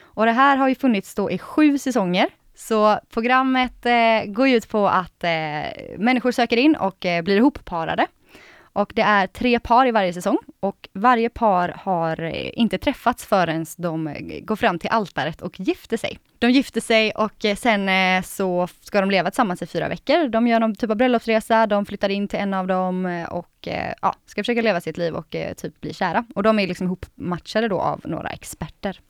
Och 0.00 0.26
det 0.26 0.32
här 0.32 0.56
har 0.56 0.68
ju 0.68 0.74
funnits 0.74 1.14
då 1.14 1.30
i 1.30 1.38
sju 1.38 1.78
säsonger. 1.78 2.28
Så 2.54 2.98
programmet 3.10 3.86
eh, 3.86 4.24
går 4.26 4.48
ut 4.48 4.68
på 4.68 4.88
att 4.88 5.24
eh, 5.24 5.30
människor 5.98 6.32
söker 6.32 6.56
in 6.56 6.76
och 6.76 7.06
eh, 7.06 7.22
blir 7.22 7.36
ihopparade. 7.36 8.06
Och 8.72 8.92
det 8.94 9.02
är 9.02 9.26
tre 9.26 9.60
par 9.60 9.86
i 9.86 9.90
varje 9.90 10.12
säsong 10.12 10.38
och 10.60 10.88
varje 10.92 11.28
par 11.28 11.68
har 11.68 12.22
eh, 12.22 12.50
inte 12.52 12.78
träffats 12.78 13.26
förrän 13.26 13.66
de 13.76 14.08
eh, 14.08 14.40
går 14.40 14.56
fram 14.56 14.78
till 14.78 14.90
altaret 14.90 15.42
och 15.42 15.60
gifter 15.60 15.96
sig. 15.96 16.18
De 16.38 16.50
gifter 16.50 16.80
sig 16.80 17.10
och 17.10 17.44
eh, 17.44 17.56
sen 17.56 17.90
så 18.22 18.68
ska 18.80 19.00
de 19.00 19.10
leva 19.10 19.30
tillsammans 19.30 19.62
i 19.62 19.66
fyra 19.66 19.88
veckor. 19.88 20.28
De 20.28 20.46
gör 20.46 20.60
någon 20.60 20.74
typ 20.74 20.90
av 20.90 20.96
bröllopsresa, 20.96 21.66
de 21.66 21.86
flyttar 21.86 22.08
in 22.08 22.28
till 22.28 22.38
en 22.38 22.54
av 22.54 22.66
dem 22.66 23.26
och 23.30 23.68
ja, 24.02 24.14
ska 24.26 24.42
försöka 24.42 24.62
leva 24.62 24.80
sitt 24.80 24.96
liv 24.96 25.14
och 25.14 25.36
typ 25.56 25.80
bli 25.80 25.94
kära. 25.94 26.24
Och 26.34 26.42
de 26.42 26.58
är 26.58 26.66
liksom 26.66 26.86
ihopmatchade 26.86 27.68
då 27.68 27.80
av 27.80 28.00
några 28.04 28.28
experter. 28.28 29.00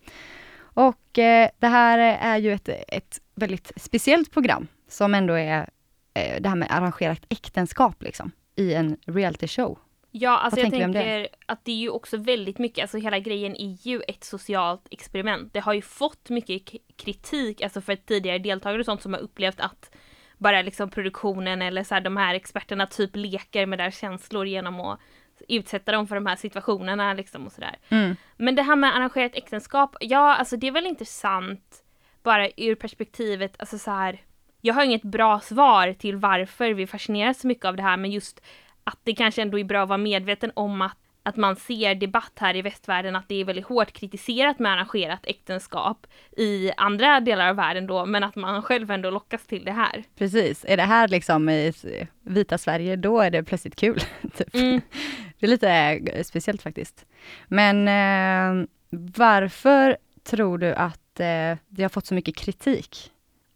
Och 0.61 1.09
det 1.12 1.52
här 1.67 1.99
är 1.99 2.37
ju 2.37 2.52
ett, 2.52 2.69
ett 2.88 3.21
väldigt 3.35 3.73
speciellt 3.76 4.33
program 4.33 4.67
som 4.88 5.14
ändå 5.14 5.35
är 5.35 5.71
det 6.14 6.49
här 6.49 6.57
med 6.57 6.69
arrangerat 6.71 7.21
äktenskap 7.29 8.02
liksom 8.02 8.33
i 8.61 8.75
en 8.75 8.97
reality 9.07 9.49
show. 9.49 9.79
Ja, 10.12 10.38
alltså 10.38 10.57
Vad 10.57 10.64
jag 10.64 10.71
tänker 10.71 10.93
tänker 10.93 11.29
att 11.47 11.64
det 11.64 11.73
är 11.73 11.76
ju 11.76 11.90
också 11.90 12.17
väldigt 12.17 12.59
mycket, 12.59 12.83
alltså 12.83 12.99
hela 12.99 13.19
grejen 13.19 13.57
är 13.57 13.88
ju 13.88 14.00
ett 14.09 14.25
socialt 14.25 14.87
experiment. 14.90 15.52
Det 15.52 15.61
har 15.61 15.73
ju 15.73 15.83
fått 15.83 16.31
mycket 16.31 16.73
kritik, 16.97 17.62
alltså 17.62 17.81
för 17.81 17.97
tidigare 17.97 18.38
deltagare 18.38 18.79
och 18.79 18.85
sånt 18.85 19.02
som 19.02 19.14
har 19.14 19.21
upplevt 19.21 19.61
att 19.61 19.90
bara 20.38 20.62
liksom 20.62 20.90
produktionen 20.90 21.62
eller 21.62 21.85
så 21.85 21.95
här, 21.95 22.00
de 22.00 22.17
här 22.17 22.35
experterna 22.35 22.87
typ 22.87 23.17
leker 23.17 23.67
med 23.67 23.79
deras 23.79 23.99
känslor 23.99 24.47
genom 24.47 24.81
att 24.81 25.00
utsätta 25.49 25.93
dem 25.93 26.07
för 26.07 26.14
de 26.14 26.26
här 26.26 26.37
situationerna 26.37 27.14
liksom 27.14 27.47
och 27.47 27.52
sådär. 27.52 27.79
Mm. 27.88 28.17
Men 28.37 28.55
det 28.55 28.62
här 28.62 28.76
med 28.76 28.97
arrangerat 28.97 29.35
äktenskap, 29.35 29.97
ja 30.00 30.37
alltså 30.37 30.57
det 30.57 30.67
är 30.67 30.73
väl 30.73 30.87
intressant 30.87 31.85
bara 32.23 32.49
ur 32.57 32.75
perspektivet, 32.75 33.55
alltså 33.59 33.79
så 33.79 33.90
här. 33.90 34.21
Jag 34.61 34.75
har 34.75 34.85
inget 34.85 35.02
bra 35.02 35.40
svar 35.40 35.93
till 35.93 36.17
varför 36.17 36.71
vi 36.71 36.87
fascineras 36.87 37.40
så 37.40 37.47
mycket 37.47 37.64
av 37.64 37.76
det 37.76 37.83
här, 37.83 37.97
men 37.97 38.11
just 38.11 38.40
att 38.85 38.99
det 39.05 39.14
kanske 39.14 39.43
ändå 39.43 39.59
är 39.59 39.64
bra 39.64 39.83
att 39.83 39.88
vara 39.88 39.99
medveten 39.99 40.52
om 40.55 40.83
att, 40.83 40.97
att 41.23 41.37
man 41.37 41.57
ser 41.57 41.95
debatt 41.95 42.33
här 42.37 42.57
i 42.57 42.62
västvärlden 42.62 43.17
att 43.17 43.29
det 43.29 43.40
är 43.40 43.45
väldigt 43.45 43.67
hårt 43.67 43.93
kritiserat 43.93 44.59
med 44.59 44.73
arrangerat 44.73 45.21
äktenskap 45.26 46.07
i 46.37 46.73
andra 46.76 47.21
delar 47.21 47.49
av 47.49 47.57
världen 47.57 47.87
då, 47.87 48.07
men 48.07 48.25
att 48.25 48.37
man 48.37 48.62
själv 48.62 48.90
ändå 48.90 49.11
lockas 49.11 49.47
till 49.47 49.64
det 49.64 49.73
här. 49.73 50.05
Precis, 50.19 50.64
är 50.69 50.76
det 50.76 50.83
här 50.83 51.09
liksom 51.09 51.49
i 51.49 51.73
vita 52.23 52.59
Sverige, 52.59 52.97
då 52.97 53.21
är 53.21 53.31
det 53.31 53.43
plötsligt 53.43 53.76
kul. 53.76 54.00
typ. 54.37 54.55
Mm. 54.55 54.81
Det 55.38 55.47
är 55.47 55.50
lite 55.50 55.71
eh, 55.71 56.23
speciellt 56.23 56.62
faktiskt. 56.62 57.07
Men 57.49 57.88
eh, 57.88 58.67
varför 59.17 59.97
tror 60.23 60.59
du 60.59 60.75
att 60.75 61.21
eh, 61.21 61.59
det 61.69 61.83
har 61.83 61.88
fått 61.88 62.07
så 62.07 62.14
mycket 62.14 62.37
kritik? 62.37 63.11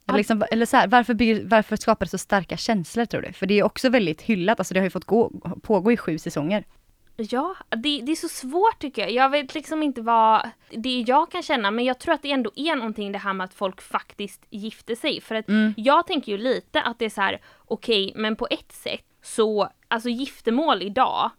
Eller, 0.08 0.18
liksom, 0.18 0.44
eller 0.50 0.66
så 0.66 0.76
här, 0.76 0.88
varför, 0.88 1.14
bygger, 1.14 1.44
varför 1.44 1.76
skapar 1.76 2.06
det 2.06 2.10
så 2.10 2.18
starka 2.18 2.56
känslor 2.56 3.04
tror 3.04 3.22
du? 3.22 3.32
För 3.32 3.46
det 3.46 3.58
är 3.58 3.62
också 3.62 3.88
väldigt 3.88 4.22
hyllat, 4.22 4.60
alltså 4.60 4.74
det 4.74 4.80
har 4.80 4.84
ju 4.84 4.90
fått 4.90 5.04
gå, 5.04 5.30
pågå 5.62 5.92
i 5.92 5.96
sju 5.96 6.18
säsonger. 6.18 6.64
Ja, 7.16 7.54
det, 7.70 8.00
det 8.00 8.12
är 8.12 8.16
så 8.16 8.28
svårt 8.28 8.78
tycker 8.78 9.02
jag. 9.02 9.10
Jag 9.12 9.30
vet 9.30 9.54
liksom 9.54 9.82
inte 9.82 10.02
vad 10.02 10.50
det 10.70 11.00
jag 11.00 11.30
kan 11.30 11.42
känna, 11.42 11.70
men 11.70 11.84
jag 11.84 11.98
tror 11.98 12.14
att 12.14 12.22
det 12.22 12.30
ändå 12.32 12.50
är 12.56 12.76
någonting 12.76 13.12
det 13.12 13.18
här 13.18 13.32
med 13.32 13.44
att 13.44 13.54
folk 13.54 13.80
faktiskt 13.82 14.46
gifter 14.50 14.94
sig. 14.94 15.20
För 15.20 15.34
att 15.34 15.48
Mm. 15.48 15.74
jag 15.76 16.06
tänker 16.06 16.32
ju 16.32 16.38
lite 16.38 16.82
att 16.82 16.98
det 16.98 17.04
är 17.04 17.10
så 17.10 17.20
här, 17.20 17.40
okej, 17.56 18.12
men 18.16 18.36
på 18.36 18.46
ett 18.50 18.72
sätt 18.72 19.04
så, 19.22 19.68
alltså 19.88 20.08
giftermål 20.08 20.82
idag, 20.82 21.30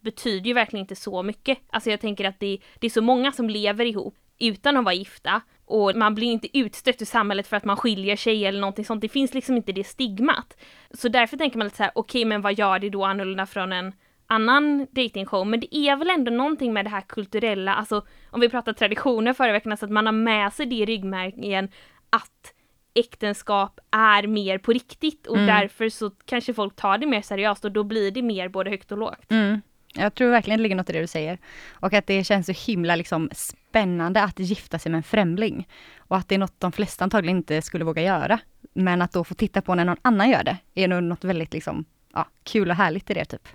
betyder 0.00 0.46
ju 0.46 0.52
verkligen 0.54 0.80
inte 0.84 0.96
så 0.96 1.22
mycket. 1.22 1.58
Alltså 1.70 1.90
jag 1.90 2.00
tänker 2.00 2.24
att 2.24 2.40
det, 2.40 2.58
det 2.78 2.86
är 2.86 2.90
så 2.90 3.02
många 3.02 3.32
som 3.32 3.50
lever 3.50 3.84
ihop 3.84 4.14
utan 4.38 4.76
att 4.76 4.84
vara 4.84 4.94
gifta 4.94 5.42
och 5.66 5.96
man 5.96 6.14
blir 6.14 6.26
inte 6.26 6.58
utstött 6.58 7.02
ur 7.02 7.06
samhället 7.06 7.46
för 7.46 7.56
att 7.56 7.64
man 7.64 7.76
skiljer 7.76 8.16
sig 8.16 8.46
eller 8.46 8.60
någonting 8.60 8.84
sånt. 8.84 9.00
Det 9.00 9.08
finns 9.08 9.34
liksom 9.34 9.56
inte 9.56 9.72
det 9.72 9.84
stigmat. 9.84 10.56
Så 10.90 11.08
därför 11.08 11.36
tänker 11.36 11.58
man 11.58 11.66
lite 11.66 11.76
så 11.76 11.82
här, 11.82 11.92
okej 11.94 12.20
okay, 12.20 12.28
men 12.28 12.42
vad 12.42 12.58
gör 12.58 12.78
det 12.78 12.90
då 12.90 13.04
annorlunda 13.04 13.46
från 13.46 13.72
en 13.72 13.92
annan 14.26 14.86
datingshow? 14.90 15.46
Men 15.46 15.60
det 15.60 15.76
är 15.76 15.96
väl 15.96 16.10
ändå 16.10 16.30
någonting 16.30 16.72
med 16.72 16.84
det 16.84 16.90
här 16.90 17.00
kulturella, 17.00 17.74
alltså 17.74 18.06
om 18.30 18.40
vi 18.40 18.48
pratar 18.48 18.72
traditioner 18.72 19.32
förra 19.32 19.52
veckan, 19.52 19.72
alltså 19.72 19.86
att 19.86 19.92
man 19.92 20.06
har 20.06 20.12
med 20.12 20.52
sig 20.52 20.66
det 20.66 20.74
i 20.74 20.84
ryggmärgen 20.84 21.68
att 22.10 22.54
äktenskap 22.94 23.80
är 23.90 24.26
mer 24.26 24.58
på 24.58 24.72
riktigt 24.72 25.26
och 25.26 25.36
mm. 25.36 25.46
därför 25.46 25.88
så 25.88 26.10
kanske 26.10 26.54
folk 26.54 26.76
tar 26.76 26.98
det 26.98 27.06
mer 27.06 27.22
seriöst 27.22 27.64
och 27.64 27.72
då 27.72 27.84
blir 27.84 28.10
det 28.10 28.22
mer 28.22 28.48
både 28.48 28.70
högt 28.70 28.92
och 28.92 28.98
lågt. 28.98 29.30
Mm. 29.30 29.60
Jag 29.96 30.14
tror 30.14 30.30
verkligen 30.30 30.58
det 30.58 30.62
ligger 30.62 30.76
något 30.76 30.90
i 30.90 30.92
det 30.92 31.00
du 31.00 31.06
säger. 31.06 31.38
Och 31.72 31.92
att 31.92 32.06
det 32.06 32.24
känns 32.24 32.46
så 32.46 32.52
himla 32.70 32.96
liksom 32.96 33.30
spännande 33.32 34.22
att 34.22 34.38
gifta 34.38 34.78
sig 34.78 34.92
med 34.92 34.96
en 34.96 35.02
främling. 35.02 35.68
Och 35.98 36.16
att 36.16 36.28
det 36.28 36.34
är 36.34 36.38
något 36.38 36.60
de 36.60 36.72
flesta 36.72 37.04
antagligen 37.04 37.36
inte 37.36 37.62
skulle 37.62 37.84
våga 37.84 38.02
göra. 38.02 38.38
Men 38.72 39.02
att 39.02 39.12
då 39.12 39.24
få 39.24 39.34
titta 39.34 39.62
på 39.62 39.74
när 39.74 39.84
någon 39.84 39.96
annan 40.02 40.30
gör 40.30 40.44
det, 40.44 40.56
är 40.74 40.88
nog 40.88 41.02
något 41.02 41.24
väldigt 41.24 41.52
liksom, 41.52 41.84
ja, 42.14 42.26
kul 42.42 42.70
och 42.70 42.76
härligt 42.76 43.10
i 43.10 43.14
det 43.14 43.24
typ. 43.24 43.48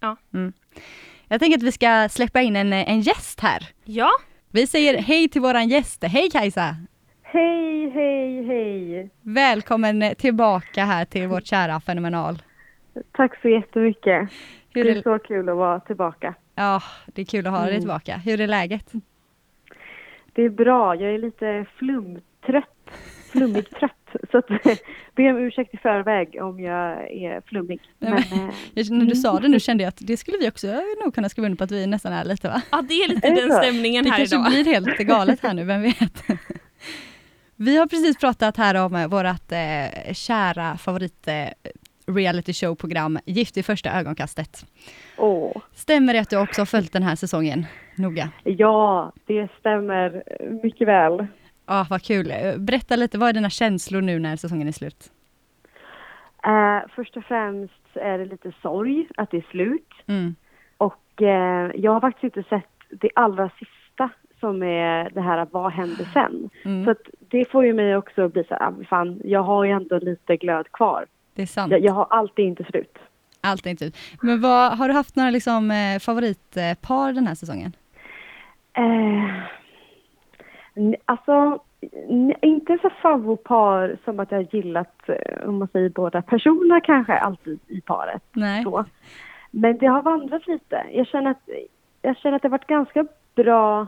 Ja. 0.00 0.16
Mm. 0.34 0.52
Jag 1.28 1.40
tänker 1.40 1.58
att 1.58 1.62
vi 1.62 1.72
ska 1.72 2.08
släppa 2.08 2.40
in 2.40 2.56
en, 2.56 2.72
en 2.72 3.00
gäst 3.00 3.40
här. 3.40 3.68
Ja. 3.84 4.10
Vi 4.50 4.66
säger 4.66 4.98
hej 4.98 5.28
till 5.28 5.40
våran 5.40 5.68
gäst. 5.68 6.04
Hej 6.04 6.30
Kajsa! 6.30 6.76
Hej, 7.22 7.90
hej, 7.90 8.46
hej! 8.46 9.10
Välkommen 9.22 10.14
tillbaka 10.18 10.84
här 10.84 11.04
till 11.04 11.28
vårt 11.28 11.46
kära 11.46 11.80
fenomenal. 11.80 12.42
Tack 13.12 13.40
så 13.42 13.48
jättemycket. 13.48 14.30
Hur 14.74 14.84
det 14.84 14.90
är, 14.90 14.96
är 14.96 15.02
så 15.02 15.18
kul 15.18 15.48
att 15.48 15.56
vara 15.56 15.80
tillbaka. 15.80 16.34
Ja, 16.54 16.82
det 17.06 17.22
är 17.22 17.26
kul 17.26 17.46
att 17.46 17.52
ha 17.52 17.60
dig 17.60 17.70
mm. 17.70 17.80
tillbaka. 17.80 18.16
Hur 18.16 18.40
är 18.40 18.46
läget? 18.46 18.92
Det 20.32 20.42
är 20.42 20.50
bra. 20.50 20.94
Jag 20.94 21.14
är 21.14 21.18
lite 21.18 21.66
flumtrött. 21.76 22.68
Flummig 23.32 23.70
trött. 23.78 23.92
Så 24.30 24.38
att, 24.38 24.46
be 25.14 25.30
om 25.30 25.38
ursäkt 25.38 25.74
i 25.74 25.76
förväg 25.76 26.38
om 26.40 26.60
jag 26.60 27.12
är 27.12 27.40
flummig. 27.40 27.80
Men, 27.98 28.10
men, 28.10 28.22
eh, 28.74 28.90
när 28.90 29.06
du 29.06 29.14
sa 29.14 29.40
det 29.40 29.48
nu 29.48 29.60
kände 29.60 29.82
jag 29.82 29.88
att 29.88 29.98
det 30.00 30.16
skulle 30.16 30.38
vi 30.38 30.48
också 30.48 30.66
nog 31.04 31.14
kunna 31.14 31.28
skriva 31.28 31.46
under 31.46 31.58
på 31.58 31.64
att 31.64 31.70
vi 31.70 31.86
nästan 31.86 32.12
är 32.12 32.24
lite 32.24 32.48
va? 32.48 32.62
Ja, 32.70 32.82
det 32.88 32.94
är 32.94 33.08
lite 33.08 33.28
är 33.28 33.34
den 33.34 33.50
stämningen 33.50 34.06
här 34.06 34.20
idag. 34.20 34.40
Det 34.40 34.44
kanske 34.44 34.62
blir 34.62 34.74
helt 34.74 34.98
galet 34.98 35.40
här 35.42 35.54
nu, 35.54 35.64
vem 35.64 35.82
vet? 35.82 36.24
Vi 37.56 37.76
har 37.76 37.86
precis 37.86 38.16
pratat 38.16 38.56
här 38.56 38.74
om 38.74 38.94
eh, 38.94 39.08
vårt 39.08 39.52
eh, 39.52 40.12
kära 40.12 40.78
favorit 40.78 41.28
eh, 41.28 41.48
reality 42.06 42.52
show-program 42.52 43.18
Gift 43.26 43.56
i 43.56 43.62
första 43.62 43.90
ögonkastet. 43.90 44.66
Åh. 45.18 45.56
Stämmer 45.72 46.12
det 46.12 46.20
att 46.20 46.30
du 46.30 46.36
också 46.36 46.60
har 46.60 46.66
följt 46.66 46.92
den 46.92 47.02
här 47.02 47.16
säsongen 47.16 47.66
noga? 47.96 48.28
Ja, 48.44 49.12
det 49.26 49.48
stämmer 49.58 50.22
mycket 50.62 50.88
väl. 50.88 51.26
Ja, 51.66 51.86
vad 51.90 52.02
kul. 52.02 52.32
Berätta 52.58 52.96
lite, 52.96 53.18
vad 53.18 53.28
är 53.28 53.32
dina 53.32 53.50
känslor 53.50 54.00
nu 54.00 54.18
när 54.18 54.36
säsongen 54.36 54.68
är 54.68 54.72
slut? 54.72 55.10
Uh, 56.46 56.88
först 56.94 57.16
och 57.16 57.24
främst 57.24 57.72
är 57.94 58.18
det 58.18 58.24
lite 58.24 58.52
sorg 58.62 59.06
att 59.16 59.30
det 59.30 59.36
är 59.36 59.46
slut. 59.50 59.92
Mm. 60.06 60.34
Och 60.76 61.20
uh, 61.20 61.28
jag 61.74 61.92
har 61.92 62.00
faktiskt 62.00 62.24
inte 62.24 62.42
sett 62.48 62.70
det 62.90 63.10
allra 63.14 63.50
sista 63.50 64.10
som 64.40 64.62
är 64.62 65.10
det 65.10 65.20
här 65.20 65.46
vad 65.50 65.72
händer 65.72 66.04
sen? 66.12 66.50
Mm. 66.64 66.84
Så 66.84 66.94
det 67.18 67.50
får 67.50 67.64
ju 67.64 67.72
mig 67.72 67.96
också 67.96 68.22
att 68.22 68.32
bli 68.32 68.44
så 68.44 68.54
här, 68.54 68.68
ah, 68.68 68.72
fan, 68.88 69.20
jag 69.24 69.42
har 69.42 69.64
ju 69.64 69.70
ändå 69.70 69.98
lite 69.98 70.36
glöd 70.36 70.72
kvar. 70.72 71.06
Det 71.34 71.42
är 71.42 71.46
sant. 71.46 71.72
Jag, 71.72 71.80
jag 71.80 71.92
har 71.92 72.06
alltid 72.10 72.44
inte 72.44 72.64
slut. 72.64 72.98
Alltid 73.40 73.70
inte 73.70 73.84
slut. 73.84 73.96
Men 74.22 74.40
vad, 74.40 74.78
har 74.78 74.88
du 74.88 74.94
haft 74.94 75.16
några 75.16 75.30
liksom, 75.30 75.70
eh, 75.70 75.98
favoritpar 75.98 77.12
den 77.12 77.26
här 77.26 77.34
säsongen? 77.34 77.72
Eh, 78.72 79.42
alltså, 81.04 81.58
inte 82.42 82.78
så 82.82 82.90
favopar 83.02 83.96
som 84.04 84.20
att 84.20 84.32
jag 84.32 84.54
gillat, 84.54 85.08
eh, 85.08 85.48
om 85.48 85.58
man 85.58 85.68
säger 85.68 85.88
båda 85.88 86.22
personerna 86.22 86.80
kanske, 86.80 87.12
alltid 87.12 87.58
i 87.68 87.80
paret. 87.80 88.22
Nej. 88.32 88.62
Så. 88.62 88.84
Men 89.50 89.78
det 89.78 89.86
har 89.86 90.02
vandrat 90.02 90.46
lite. 90.46 90.86
Jag 90.92 91.06
känner 91.06 91.30
att, 91.30 91.48
jag 92.02 92.16
känner 92.16 92.36
att 92.36 92.42
det 92.42 92.48
har 92.48 92.58
varit 92.58 92.66
ganska 92.66 93.06
bra 93.34 93.86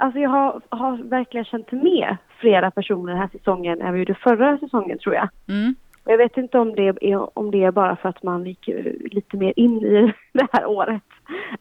Alltså 0.00 0.18
jag 0.18 0.30
har, 0.30 0.60
har, 0.68 0.96
verkligen 0.96 1.44
känt 1.44 1.72
med 1.72 2.16
flera 2.38 2.70
personer 2.70 3.12
den 3.12 3.20
här 3.20 3.28
säsongen 3.32 3.80
än 3.80 3.92
vi 3.92 3.98
gjorde 3.98 4.14
förra 4.14 4.58
säsongen 4.58 4.98
tror 4.98 5.14
jag. 5.14 5.28
Mm. 5.48 5.74
Jag 6.04 6.18
vet 6.18 6.36
inte 6.36 6.58
om 6.58 6.74
det, 6.74 6.88
är, 6.88 7.38
om 7.38 7.50
det 7.50 7.64
är 7.64 7.70
bara 7.70 7.96
för 7.96 8.08
att 8.08 8.22
man 8.22 8.46
gick 8.46 8.68
lite 9.10 9.36
mer 9.36 9.52
in 9.56 9.82
i 9.82 10.12
det 10.32 10.48
här 10.52 10.66
året. 10.66 11.02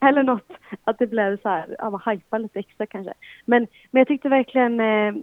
Eller 0.02 0.23
något, 0.23 0.52
att 0.84 0.99
det 0.99 1.08
blev 1.08 1.38
så 1.41 1.49
här, 1.49 1.75
ja 1.80 1.89
man 1.89 2.02
hajpar 2.04 2.39
lite 2.39 2.60
extra 2.60 2.86
kanske. 2.86 3.13
Men, 3.45 3.67
men 3.91 3.99
jag 3.99 4.08
tyckte 4.08 4.30
verkligen, 4.30 4.80
eh, 4.80 5.13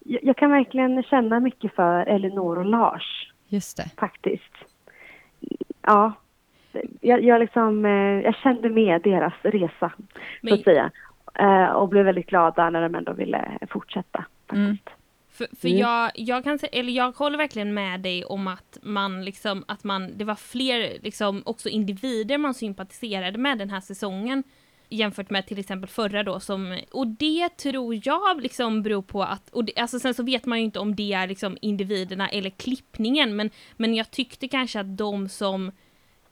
jag, 0.00 0.36
kan 0.36 0.50
verkligen 0.50 1.02
känna 1.02 1.40
mycket 1.40 1.74
för 1.74 2.06
Elinor 2.06 2.58
och 2.58 2.64
Lars. 2.64 3.32
Just 3.48 3.76
det. 3.76 3.90
Faktiskt. 3.96 4.54
Ja. 5.82 6.12
Jag, 7.00 7.24
jag, 7.24 7.40
liksom, 7.40 7.84
eh, 7.84 8.20
jag 8.20 8.34
kände 8.34 8.68
med 8.68 9.02
deras 9.02 9.34
resa, 9.42 9.92
men, 10.40 10.52
så 10.52 10.54
att 10.54 10.64
säga. 10.64 10.90
Eh, 11.34 11.68
och 11.70 11.88
blev 11.88 12.04
väldigt 12.04 12.26
glada 12.26 12.70
när 12.70 12.82
de 12.82 12.94
ändå 12.94 13.12
ville 13.12 13.58
fortsätta. 13.70 14.24
Mm. 14.52 14.76
För, 15.36 15.48
för 15.60 15.68
mm. 15.68 15.80
jag, 15.80 16.10
jag 16.14 16.44
kan 16.44 16.58
eller 16.72 16.92
jag 16.92 17.12
håller 17.12 17.38
verkligen 17.38 17.74
med 17.74 18.00
dig 18.00 18.24
om 18.24 18.48
att 18.48 18.78
man 18.82 19.24
liksom, 19.24 19.64
att 19.68 19.84
man, 19.84 20.18
det 20.18 20.24
var 20.24 20.34
fler 20.34 20.98
liksom 21.02 21.42
också 21.46 21.68
individer 21.68 22.38
man 22.38 22.54
sympatiserade 22.54 23.38
med 23.38 23.58
den 23.58 23.70
här 23.70 23.80
säsongen 23.80 24.42
jämfört 24.88 25.30
med 25.30 25.46
till 25.46 25.58
exempel 25.58 25.88
förra 25.90 26.22
då 26.22 26.40
som, 26.40 26.78
och 26.90 27.06
det 27.06 27.48
tror 27.48 28.00
jag 28.04 28.42
liksom 28.42 28.82
beror 28.82 29.02
på 29.02 29.22
att, 29.22 29.50
och 29.50 29.64
det, 29.64 29.76
alltså 29.76 30.00
sen 30.00 30.14
så 30.14 30.22
vet 30.22 30.46
man 30.46 30.58
ju 30.58 30.64
inte 30.64 30.78
om 30.78 30.96
det 30.96 31.12
är 31.12 31.28
liksom 31.28 31.58
individerna 31.60 32.28
eller 32.28 32.50
klippningen 32.50 33.36
men, 33.36 33.50
men 33.76 33.94
jag 33.94 34.10
tyckte 34.10 34.48
kanske 34.48 34.80
att 34.80 34.96
de 34.96 35.28
som 35.28 35.68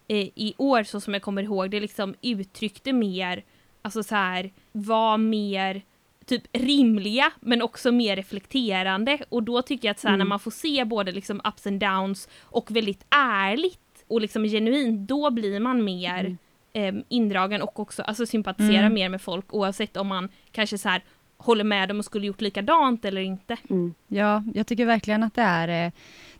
eh, 0.08 0.28
i 0.34 0.54
år 0.58 0.82
så 0.82 1.00
som 1.00 1.14
jag 1.14 1.22
kommer 1.22 1.42
ihåg 1.42 1.70
det 1.70 1.80
liksom 1.80 2.14
uttryckte 2.22 2.92
mer 2.92 3.44
alltså 3.84 4.02
så 4.02 4.14
här, 4.14 4.52
var 4.72 5.18
mer 5.18 5.82
typ 6.26 6.42
rimliga 6.52 7.32
men 7.40 7.62
också 7.62 7.92
mer 7.92 8.16
reflekterande 8.16 9.18
och 9.28 9.42
då 9.42 9.62
tycker 9.62 9.88
jag 9.88 9.90
att 9.90 10.00
så 10.00 10.08
här, 10.08 10.14
mm. 10.14 10.18
när 10.18 10.28
man 10.28 10.40
får 10.40 10.50
se 10.50 10.84
både 10.84 11.12
liksom 11.12 11.40
ups 11.44 11.66
and 11.66 11.80
downs 11.80 12.28
och 12.42 12.70
väldigt 12.70 13.06
ärligt 13.10 13.78
och 14.08 14.20
liksom 14.20 14.44
genuint, 14.44 15.08
då 15.08 15.30
blir 15.30 15.60
man 15.60 15.84
mer 15.84 16.36
mm. 16.72 16.98
eh, 16.98 17.04
indragen 17.08 17.62
och 17.62 17.80
också 17.80 18.02
alltså 18.02 18.26
sympatiserar 18.26 18.78
mm. 18.78 18.94
mer 18.94 19.08
med 19.08 19.22
folk 19.22 19.54
oavsett 19.54 19.96
om 19.96 20.06
man 20.06 20.28
kanske 20.52 20.78
så 20.78 20.88
här 20.88 21.02
håller 21.36 21.64
med 21.64 21.88
dem 21.88 21.98
och 21.98 22.04
skulle 22.04 22.26
gjort 22.26 22.40
likadant 22.40 23.04
eller 23.04 23.20
inte. 23.20 23.56
Mm. 23.70 23.94
Ja, 24.08 24.44
jag 24.54 24.66
tycker 24.66 24.86
verkligen 24.86 25.22
att 25.22 25.34
det 25.34 25.42
är 25.42 25.86
eh, 25.86 25.92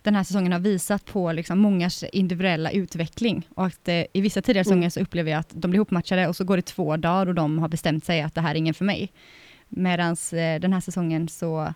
den 0.02 0.14
här 0.14 0.24
säsongen 0.24 0.52
har 0.52 0.58
visat 0.58 1.04
på 1.04 1.32
liksom 1.32 1.58
mångas 1.58 2.04
individuella 2.12 2.70
utveckling. 2.70 3.48
Och 3.54 3.66
att 3.66 3.88
eh, 3.88 4.04
i 4.12 4.20
vissa 4.20 4.42
tidigare 4.42 4.64
säsonger 4.64 4.82
mm. 4.82 4.90
så 4.90 5.00
upplever 5.00 5.30
jag 5.30 5.40
att 5.40 5.50
de 5.52 5.70
blir 5.70 5.78
ihopmatchade 5.78 6.28
och 6.28 6.36
så 6.36 6.44
går 6.44 6.56
det 6.56 6.62
två 6.62 6.96
dagar 6.96 7.26
och 7.26 7.34
de 7.34 7.58
har 7.58 7.68
bestämt 7.68 8.04
sig 8.04 8.22
att 8.22 8.34
det 8.34 8.40
här 8.40 8.50
är 8.50 8.54
ingen 8.54 8.74
för 8.74 8.84
mig. 8.84 9.12
Medan 9.76 10.16
eh, 10.32 10.60
den 10.60 10.72
här 10.72 10.80
säsongen 10.80 11.28
så 11.28 11.74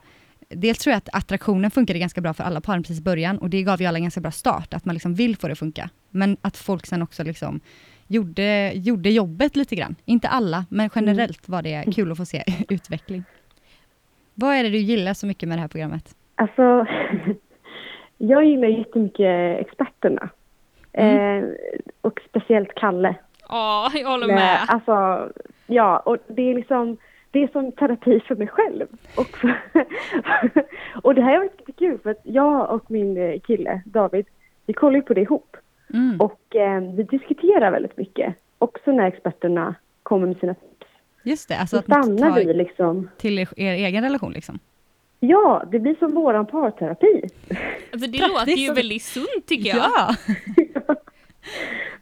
Dels 0.50 0.78
tror 0.78 0.92
jag 0.92 0.98
att 0.98 1.14
attraktionen 1.14 1.70
funkade 1.70 1.98
ganska 1.98 2.20
bra 2.20 2.34
för 2.34 2.44
alla 2.44 2.60
paren 2.60 2.82
precis 2.82 3.00
i 3.00 3.02
början 3.02 3.38
och 3.38 3.50
det 3.50 3.62
gav 3.62 3.80
ju 3.80 3.86
alla 3.86 3.98
en 3.98 4.04
ganska 4.04 4.20
bra 4.20 4.30
start, 4.30 4.74
att 4.74 4.84
man 4.84 4.94
liksom 4.94 5.14
vill 5.14 5.36
få 5.36 5.46
det 5.46 5.52
att 5.52 5.58
funka. 5.58 5.90
Men 6.10 6.36
att 6.42 6.56
folk 6.56 6.86
sen 6.86 7.02
också 7.02 7.22
liksom 7.22 7.60
gjorde, 8.06 8.72
gjorde 8.74 9.10
jobbet 9.10 9.56
lite 9.56 9.76
grann. 9.76 9.94
Inte 10.04 10.28
alla, 10.28 10.64
men 10.70 10.90
generellt 10.94 11.48
var 11.48 11.62
det 11.62 11.84
kul 11.94 12.12
att 12.12 12.18
få 12.18 12.24
se 12.24 12.44
utveckling. 12.68 13.24
Vad 14.34 14.54
är 14.54 14.62
det 14.62 14.70
du 14.70 14.78
gillar 14.78 15.14
så 15.14 15.26
mycket 15.26 15.48
med 15.48 15.58
det 15.58 15.62
här 15.62 15.68
programmet? 15.68 16.14
Alltså, 16.34 16.86
jag 18.18 18.44
gillar 18.44 18.68
jättemycket 18.68 19.60
experterna. 19.60 20.28
Mm. 20.92 21.44
Eh, 21.44 21.50
och 22.00 22.20
speciellt 22.28 22.74
Kalle. 22.74 23.14
Ja, 23.48 23.90
jag 23.94 24.08
håller 24.08 24.26
med. 24.26 24.58
Alltså, 24.68 25.28
ja, 25.66 25.98
och 25.98 26.16
det 26.26 26.42
är 26.42 26.54
liksom, 26.54 26.96
det 27.30 27.42
är 27.42 27.48
som 27.48 27.72
terapi 27.72 28.20
för 28.20 28.34
mig 28.34 28.48
själv. 28.48 28.86
Och, 29.16 29.36
för, 29.36 29.54
och 31.02 31.14
det 31.14 31.22
här 31.22 31.32
har 31.32 31.38
varit 31.38 31.76
kul 31.78 31.98
för 31.98 32.10
att 32.10 32.20
jag 32.22 32.70
och 32.70 32.90
min 32.90 33.40
kille 33.40 33.82
David, 33.84 34.26
vi 34.66 34.72
kollar 34.72 34.96
ju 34.96 35.02
på 35.02 35.14
det 35.14 35.20
ihop. 35.20 35.56
Mm. 35.94 36.20
Och 36.20 36.56
eh, 36.56 36.80
vi 36.80 37.02
diskuterar 37.02 37.70
väldigt 37.70 37.96
mycket, 37.96 38.34
också 38.58 38.92
när 38.92 39.06
experterna 39.06 39.74
kommer 40.02 40.26
med 40.26 40.38
sina 40.38 40.54
tips. 40.54 40.86
Just 41.22 41.48
det, 41.48 41.56
alltså 41.56 41.76
Då 41.76 41.94
att 41.94 42.04
stannar 42.04 42.34
vi 42.34 42.54
liksom. 42.54 43.08
Till 43.16 43.38
er, 43.38 43.48
er 43.56 43.74
egen 43.74 44.04
relation 44.04 44.32
liksom? 44.32 44.58
Ja, 45.20 45.64
det 45.70 45.78
blir 45.78 45.94
som 45.94 46.14
våran 46.14 46.46
parterapi. 46.46 47.28
Alltså 47.92 48.10
det 48.10 48.18
låter 48.28 48.52
ju 48.52 48.72
väldigt 48.72 49.02
sunt 49.02 49.46
tycker 49.46 49.68
jag. 49.68 49.76
Ja! 49.76 50.14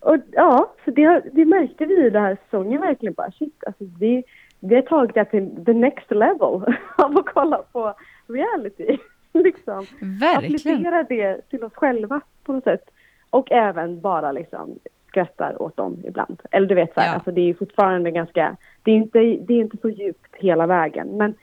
och 0.00 0.16
ja, 0.32 0.74
så 0.84 0.90
det, 0.90 1.22
det 1.32 1.44
märkte 1.44 1.84
vi 1.84 2.06
i 2.06 2.10
den 2.10 2.22
här 2.22 2.36
säsongen 2.44 2.80
verkligen 2.80 3.14
bara, 3.14 3.30
shit, 3.30 3.64
alltså 3.66 3.84
det, 3.84 4.22
har 4.60 4.82
tagit 4.82 5.14
det 5.14 5.24
till 5.24 5.64
the 5.64 5.72
next 5.72 6.10
level 6.10 6.40
av 6.98 7.18
att 7.18 7.26
kolla 7.26 7.62
på 7.72 7.94
reality. 8.28 8.98
liksom. 9.32 9.86
Verkligen. 10.00 10.36
Applicera 10.36 11.02
det 11.02 11.48
till 11.50 11.64
oss 11.64 11.72
själva 11.74 12.20
på 12.44 12.52
något 12.52 12.64
sätt. 12.64 12.90
Och 13.30 13.52
även 13.52 14.00
bara 14.00 14.32
liksom 14.32 14.78
skrattar 15.08 15.62
åt 15.62 15.76
dem 15.76 15.96
ibland. 16.04 16.42
Eller 16.50 16.66
du 16.66 16.74
vet 16.74 16.94
så 16.94 17.00
här, 17.00 17.08
Ja. 17.08 17.14
alltså 17.14 17.30
det 17.30 17.40
är 17.50 17.54
fortfarande 17.54 18.10
ganska, 18.10 18.56
det 18.82 18.90
är 18.90 18.94
inte, 18.96 19.18
det 19.18 19.54
är 19.54 19.60
inte 19.60 19.76
så 19.76 19.88
djupt 19.88 20.34
hela 20.36 20.66
vägen. 20.66 21.08
Men 21.16 21.34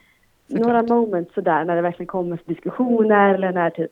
Såklart. 0.47 0.67
några 0.67 0.82
moments 0.84 1.34
sådär 1.34 1.65
när 1.65 1.76
det 1.76 1.82
verkligen 1.82 2.08
kommer 2.08 2.39
diskussioner 2.45 3.34
eller 3.34 3.52
när 3.52 3.69
typ, 3.69 3.91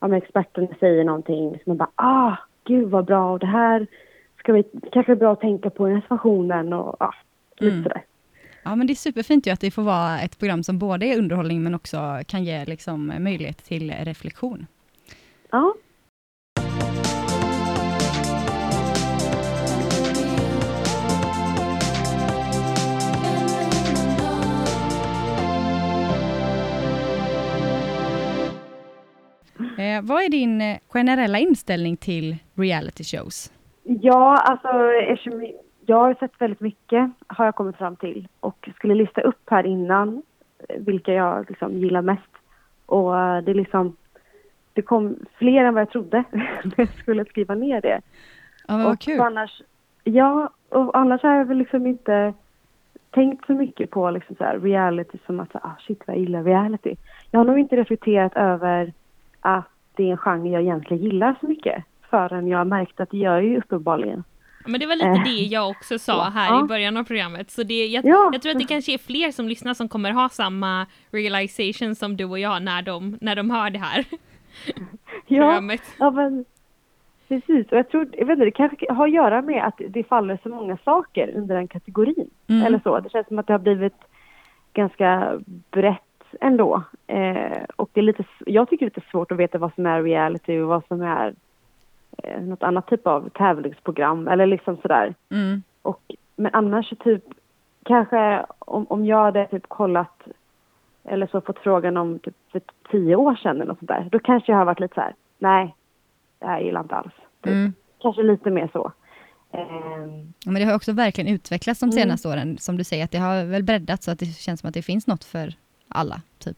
ja 0.00 0.16
experterna 0.16 0.68
säger 0.80 1.04
någonting 1.04 1.50
som 1.50 1.60
man 1.64 1.76
bara, 1.76 1.90
ah, 1.94 2.36
gud 2.64 2.88
vad 2.90 3.04
bra 3.04 3.32
och 3.32 3.38
det 3.38 3.46
här 3.46 3.86
ska 4.38 4.52
vi, 4.52 4.64
kanske 4.92 5.12
är 5.12 5.16
bra 5.16 5.32
att 5.32 5.40
tänka 5.40 5.70
på 5.70 5.90
i 5.90 6.00
situationen 6.00 6.72
och 6.72 6.96
ja, 7.00 7.14
lite 7.56 7.72
Mm. 7.74 7.82
sådär. 7.82 8.02
Ja, 8.64 8.76
men 8.76 8.86
det 8.86 8.92
är 8.92 8.94
superfint 8.94 9.46
ju 9.46 9.50
att 9.50 9.60
det 9.60 9.70
får 9.70 9.82
vara 9.82 10.20
ett 10.20 10.38
program 10.38 10.62
som 10.62 10.78
både 10.78 11.06
är 11.06 11.18
underhållning, 11.18 11.62
men 11.62 11.74
också 11.74 12.20
kan 12.26 12.44
ge 12.44 12.64
liksom 12.64 13.12
möjlighet 13.18 13.64
till 13.64 13.90
reflektion. 13.90 14.66
Ja. 15.50 15.74
Eh, 29.78 30.02
vad 30.02 30.22
är 30.22 30.28
din 30.28 30.60
eh, 30.60 30.78
generella 30.88 31.38
inställning 31.38 31.96
till 31.96 32.36
reality 32.54 33.04
shows? 33.04 33.52
Ja, 33.84 34.36
alltså 34.36 34.68
eftersom 35.12 35.52
jag 35.92 35.98
har 35.98 36.14
sett 36.14 36.40
väldigt 36.40 36.60
mycket 36.60 37.10
har 37.26 37.44
jag 37.44 37.54
kommit 37.54 37.76
fram 37.76 37.96
till 37.96 38.28
och 38.40 38.68
skulle 38.76 38.94
lista 38.94 39.20
upp 39.20 39.50
här 39.50 39.66
innan 39.66 40.22
eh, 40.68 40.76
vilka 40.78 41.12
jag 41.12 41.46
liksom 41.48 41.78
gillar 41.78 42.02
mest. 42.02 42.32
Och 42.86 43.18
eh, 43.20 43.42
det 43.42 43.54
liksom, 43.54 43.96
det 44.72 44.82
kom 44.82 45.16
fler 45.38 45.64
än 45.64 45.74
vad 45.74 45.80
jag 45.80 45.90
trodde 45.90 46.24
när 46.64 46.74
jag 46.76 46.88
skulle 46.88 47.24
skriva 47.24 47.54
ner 47.54 47.80
det. 47.80 48.00
Ja, 48.68 48.76
men 48.76 48.84
vad 48.84 48.92
och 48.92 49.00
kul. 49.00 49.20
Annars, 49.20 49.62
ja, 50.04 50.50
och 50.68 50.96
annars 50.98 51.22
har 51.22 51.34
jag 51.34 51.44
väl 51.44 51.58
liksom 51.58 51.86
inte 51.86 52.34
tänkt 53.10 53.46
så 53.46 53.52
mycket 53.52 53.90
på 53.90 54.10
liksom 54.10 54.36
så 54.36 54.44
reality 54.44 55.18
som 55.26 55.40
att 55.40 55.54
ah, 55.54 55.76
shit 55.86 56.02
vad 56.06 56.16
jag 56.16 56.20
gillar 56.20 56.42
reality. 56.42 56.96
Jag 57.30 57.40
har 57.40 57.44
nog 57.44 57.58
inte 57.58 57.76
reflekterat 57.76 58.36
över 58.36 58.92
att 59.40 59.68
det 59.94 60.02
är 60.02 60.10
en 60.10 60.16
genre 60.16 60.50
jag 60.50 60.62
egentligen 60.62 61.02
gillar 61.02 61.34
så 61.40 61.46
mycket 61.46 61.84
förrän 62.10 62.48
jag 62.48 62.58
har 62.58 62.64
märkt 62.64 63.00
att 63.00 63.10
det 63.10 63.18
gör 63.18 63.34
jag 63.34 63.44
ju 63.44 63.58
uppenbarligen. 63.58 64.24
Men 64.66 64.80
det 64.80 64.86
var 64.86 64.94
lite 64.94 65.06
Eh, 65.08 65.24
det 65.24 65.30
jag 65.44 65.70
också 65.70 65.98
sa 65.98 66.28
här 66.30 66.48
ja. 66.52 66.64
i 66.64 66.68
början 66.68 66.96
av 66.96 67.04
programmet. 67.04 67.50
Så 67.50 67.62
det, 67.62 67.86
jag, 67.86 68.04
Ja. 68.04 68.30
jag 68.32 68.42
tror 68.42 68.52
att 68.52 68.58
det 68.58 68.64
kanske 68.64 68.94
är 68.94 68.98
fler 68.98 69.30
som 69.30 69.48
lyssnar 69.48 69.74
som 69.74 69.88
kommer 69.88 70.10
ha 70.10 70.28
samma 70.28 70.86
realization 71.10 71.94
som 71.94 72.16
du 72.16 72.24
och 72.24 72.38
jag 72.38 72.62
när 72.62 72.82
de, 72.82 73.18
när 73.20 73.36
de 73.36 73.50
hör 73.50 73.70
det 73.70 73.78
här 73.78 74.04
Ja, 75.26 75.40
programmet. 75.40 75.82
ja 75.98 76.10
men 76.10 76.44
precis. 77.28 77.66
Och 77.72 77.78
jag 77.78 77.88
tror, 77.88 78.08
jag 78.12 78.26
vet 78.26 78.32
inte, 78.34 78.44
det 78.44 78.50
kanske 78.50 78.92
har 78.92 79.06
att 79.06 79.12
göra 79.14 79.42
med 79.42 79.64
att 79.66 79.80
det 79.88 80.04
faller 80.04 80.38
så 80.42 80.48
många 80.48 80.76
saker 80.84 81.32
under 81.36 81.54
den 81.54 81.68
kategorin. 81.68 82.30
Mm. 82.48 82.66
Eller 82.66 82.80
så. 82.84 83.00
Det 83.00 83.10
känns 83.10 83.26
som 83.28 83.38
att 83.38 83.46
det 83.46 83.52
har 83.52 83.58
blivit 83.58 83.96
ganska 84.72 85.40
brett 85.70 85.98
ändå. 86.40 86.82
Eh, 87.06 87.62
och 87.76 87.90
det 87.92 88.00
är 88.00 88.04
lite, 88.04 88.24
jag 88.46 88.68
tycker 88.70 88.86
det 88.86 88.92
är 88.96 89.00
lite 89.00 89.10
svårt 89.10 89.32
att 89.32 89.38
veta 89.38 89.58
vad 89.58 89.74
som 89.74 89.86
är 89.86 90.02
reality 90.02 90.58
och 90.58 90.68
vad 90.68 90.86
som 90.88 91.02
är 91.02 91.34
eh, 92.22 92.40
något 92.42 92.62
annat 92.62 92.86
typ 92.86 93.06
av 93.06 93.28
tävlingsprogram 93.28 94.28
eller 94.28 94.46
liksom 94.46 94.76
sådär. 94.76 95.14
Mm. 95.30 95.62
Och, 95.82 96.00
men 96.36 96.50
annars 96.54 96.92
typ, 97.04 97.24
kanske 97.84 98.44
om, 98.58 98.86
om 98.88 99.06
jag 99.06 99.22
hade 99.24 99.46
typ 99.46 99.68
kollat 99.68 100.22
eller 101.04 101.26
så 101.26 101.40
fått 101.40 101.58
frågan 101.58 101.96
om 101.96 102.18
typ 102.18 102.34
för 102.52 102.60
tio 102.90 103.16
år 103.16 103.34
sedan 103.34 103.56
eller 103.56 103.64
något 103.66 103.78
sånt 103.78 103.88
där, 103.88 104.08
då 104.12 104.18
kanske 104.18 104.52
jag 104.52 104.58
har 104.58 104.64
varit 104.64 104.80
lite 104.80 104.94
så 104.94 105.00
här, 105.00 105.14
nej, 105.38 105.74
det 106.38 106.46
här 106.46 106.60
gillar 106.60 106.78
jag 106.80 106.84
inte 106.84 106.94
alls. 106.94 107.12
Typ. 107.42 107.52
Mm. 107.52 107.72
Kanske 108.02 108.22
lite 108.22 108.50
mer 108.50 108.68
så. 108.72 108.92
Ehm, 109.52 110.32
Men 110.46 110.54
det 110.54 110.64
har 110.64 110.74
också 110.76 110.92
verkligen 110.92 111.34
utvecklats 111.34 111.80
de 111.80 111.86
Mm. 111.86 111.92
senaste 111.92 112.28
åren, 112.28 112.58
som 112.58 112.76
du 112.76 112.84
säger, 112.84 113.04
att 113.04 113.10
det 113.10 113.18
har 113.18 113.44
väl 113.44 113.62
breddat 113.62 114.02
så 114.02 114.10
att 114.10 114.18
det 114.18 114.26
känns 114.26 114.60
som 114.60 114.68
att 114.68 114.74
det 114.74 114.82
finns 114.82 115.06
något 115.06 115.24
för 115.24 115.54
alla, 115.88 116.20
typ. 116.38 116.56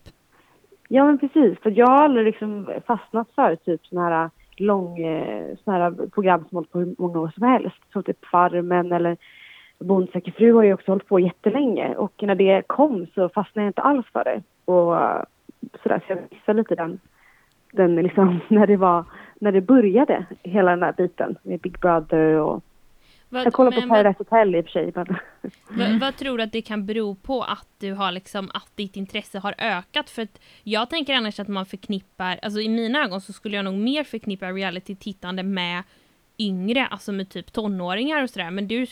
ja 0.89 1.05
men 1.05 1.19
precis, 1.19 1.59
för 1.63 1.71
jag 1.71 1.87
har 1.87 2.05
aldrig 2.05 2.27
liksom 2.27 2.69
fastnat 2.87 3.29
för 3.35 3.57
typ 3.57 3.87
såna 3.87 4.09
här 4.09 4.31
lång, 4.61 4.99
eh, 4.99 5.57
här 5.67 6.09
program 6.09 6.45
som 6.49 6.57
hållit 6.57 6.73
på 6.73 6.79
hur 6.79 6.95
många 6.99 7.21
år 7.21 7.33
som 7.35 7.43
helst. 7.43 7.77
Som 7.93 8.03
typ 8.03 8.25
Farmen 8.25 8.93
eller 8.93 9.17
Bonde 9.79 10.13
söker 10.13 10.33
fru 10.33 10.53
har 10.53 10.63
ju 10.63 10.75
också 10.75 10.91
hållit 10.91 11.09
på 11.09 11.21
jättelänge 11.21 11.95
och 11.97 12.23
när 12.23 12.35
det 12.35 12.63
kom 12.67 13.07
så 13.15 13.29
fastnade 13.29 13.65
jag 13.65 13.71
inte 13.71 13.83
alls 13.83 14.07
för 14.13 14.25
det. 14.25 14.43
Och 14.65 14.97
eh, 14.97 15.23
sådär, 15.83 16.03
så 16.07 16.13
jag 16.13 16.19
missade 16.31 16.59
lite 16.59 16.75
den, 16.75 17.01
den 17.73 17.97
liksom, 17.97 18.41
när 18.49 18.67
det 18.67 18.77
var, 18.77 19.05
när 19.39 19.53
det 19.53 19.61
började, 19.61 20.27
hela 20.43 20.71
den 20.71 20.83
här 20.83 20.95
biten 20.97 21.37
med 21.43 21.61
Big 21.61 21.79
Brother 21.79 22.41
och 22.41 22.65
vad, 23.35 23.47
jag 23.47 23.53
kollar 23.53 23.73
på 23.81 23.89
Paradise 23.89 24.19
Hotel 24.19 24.55
i 24.55 24.61
och 24.61 24.65
för 24.65 24.71
sig. 24.73 24.93
Men, 25.69 25.91
vad, 25.91 26.01
vad 26.01 26.17
tror 26.17 26.39
du 26.39 26.45
att 26.45 26.53
det 26.53 26.63
kan 26.63 26.87
bero 26.87 27.15
på 27.15 27.43
att 27.43 27.67
du 27.79 27.93
har 27.93 28.13
liksom, 28.13 28.51
att 28.55 28.77
ditt 28.77 28.97
intresse 28.97 29.39
har 29.39 29.55
ökat? 29.59 30.11
För 30.11 30.23
att 30.23 30.41
jag 30.63 30.91
tänker 30.91 31.15
annars 31.15 31.41
att 31.41 31.49
man 31.49 31.67
förknippar, 31.67 32.39
alltså 32.43 32.61
i 32.61 32.69
mina 32.69 33.05
ögon 33.05 33.21
så 33.21 33.33
skulle 33.33 33.57
jag 33.57 33.65
nog 33.65 33.75
mer 33.75 34.05
förknippa 34.05 34.47
reality-tittande 34.47 35.43
med 35.43 35.83
yngre, 36.39 36.87
alltså 36.87 37.13
med 37.13 37.29
typ 37.31 37.53
tonåringar 37.53 38.23
och 38.23 38.31
sådär. 38.31 38.51
Men 38.51 38.69
du 38.69 38.87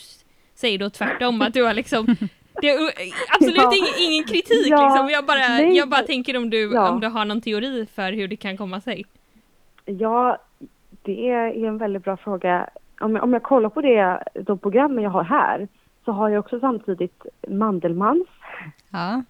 säger 0.55 0.79
då 0.79 0.89
tvärtom 0.89 1.41
att 1.41 1.53
du 1.53 1.63
har 1.63 1.73
liksom 1.73 2.05
det 2.61 2.69
är 2.69 2.91
absolut 3.35 3.57
Ja. 3.57 3.73
ingen, 3.75 4.11
ingen 4.11 4.23
kritik 4.23 4.67
Ja, 4.67 4.87
liksom. 4.89 5.09
Jag 5.09 5.25
bara, 5.25 5.37
nej. 5.39 5.77
jag 5.77 5.89
bara 5.89 6.01
tänker 6.01 6.37
om 6.37 6.49
du, 6.49 6.73
Ja. 6.73 6.89
om 6.89 6.99
du 6.99 7.07
har 7.07 7.25
någon 7.25 7.41
teori 7.41 7.85
för 7.95 8.11
hur 8.13 8.27
det 8.27 8.35
kan 8.35 8.57
komma 8.57 8.81
sig. 8.81 9.05
Ja, 9.85 10.37
det 11.01 11.29
är 11.29 11.65
en 11.67 11.77
väldigt 11.77 12.03
bra 12.03 12.17
fråga. 12.17 12.69
Om 12.99 13.15
jag, 13.15 13.23
om 13.23 13.33
jag 13.33 13.43
kollar 13.43 13.69
på 13.69 13.81
det, 13.81 14.23
de 14.33 14.57
programmen 14.57 15.03
jag 15.03 15.11
har 15.11 15.23
här 15.23 15.67
så 16.05 16.11
har 16.11 16.29
jag 16.29 16.39
också 16.39 16.59
samtidigt 16.59 17.25
Mandelmans, 17.47 18.27
Ja. 18.91 19.23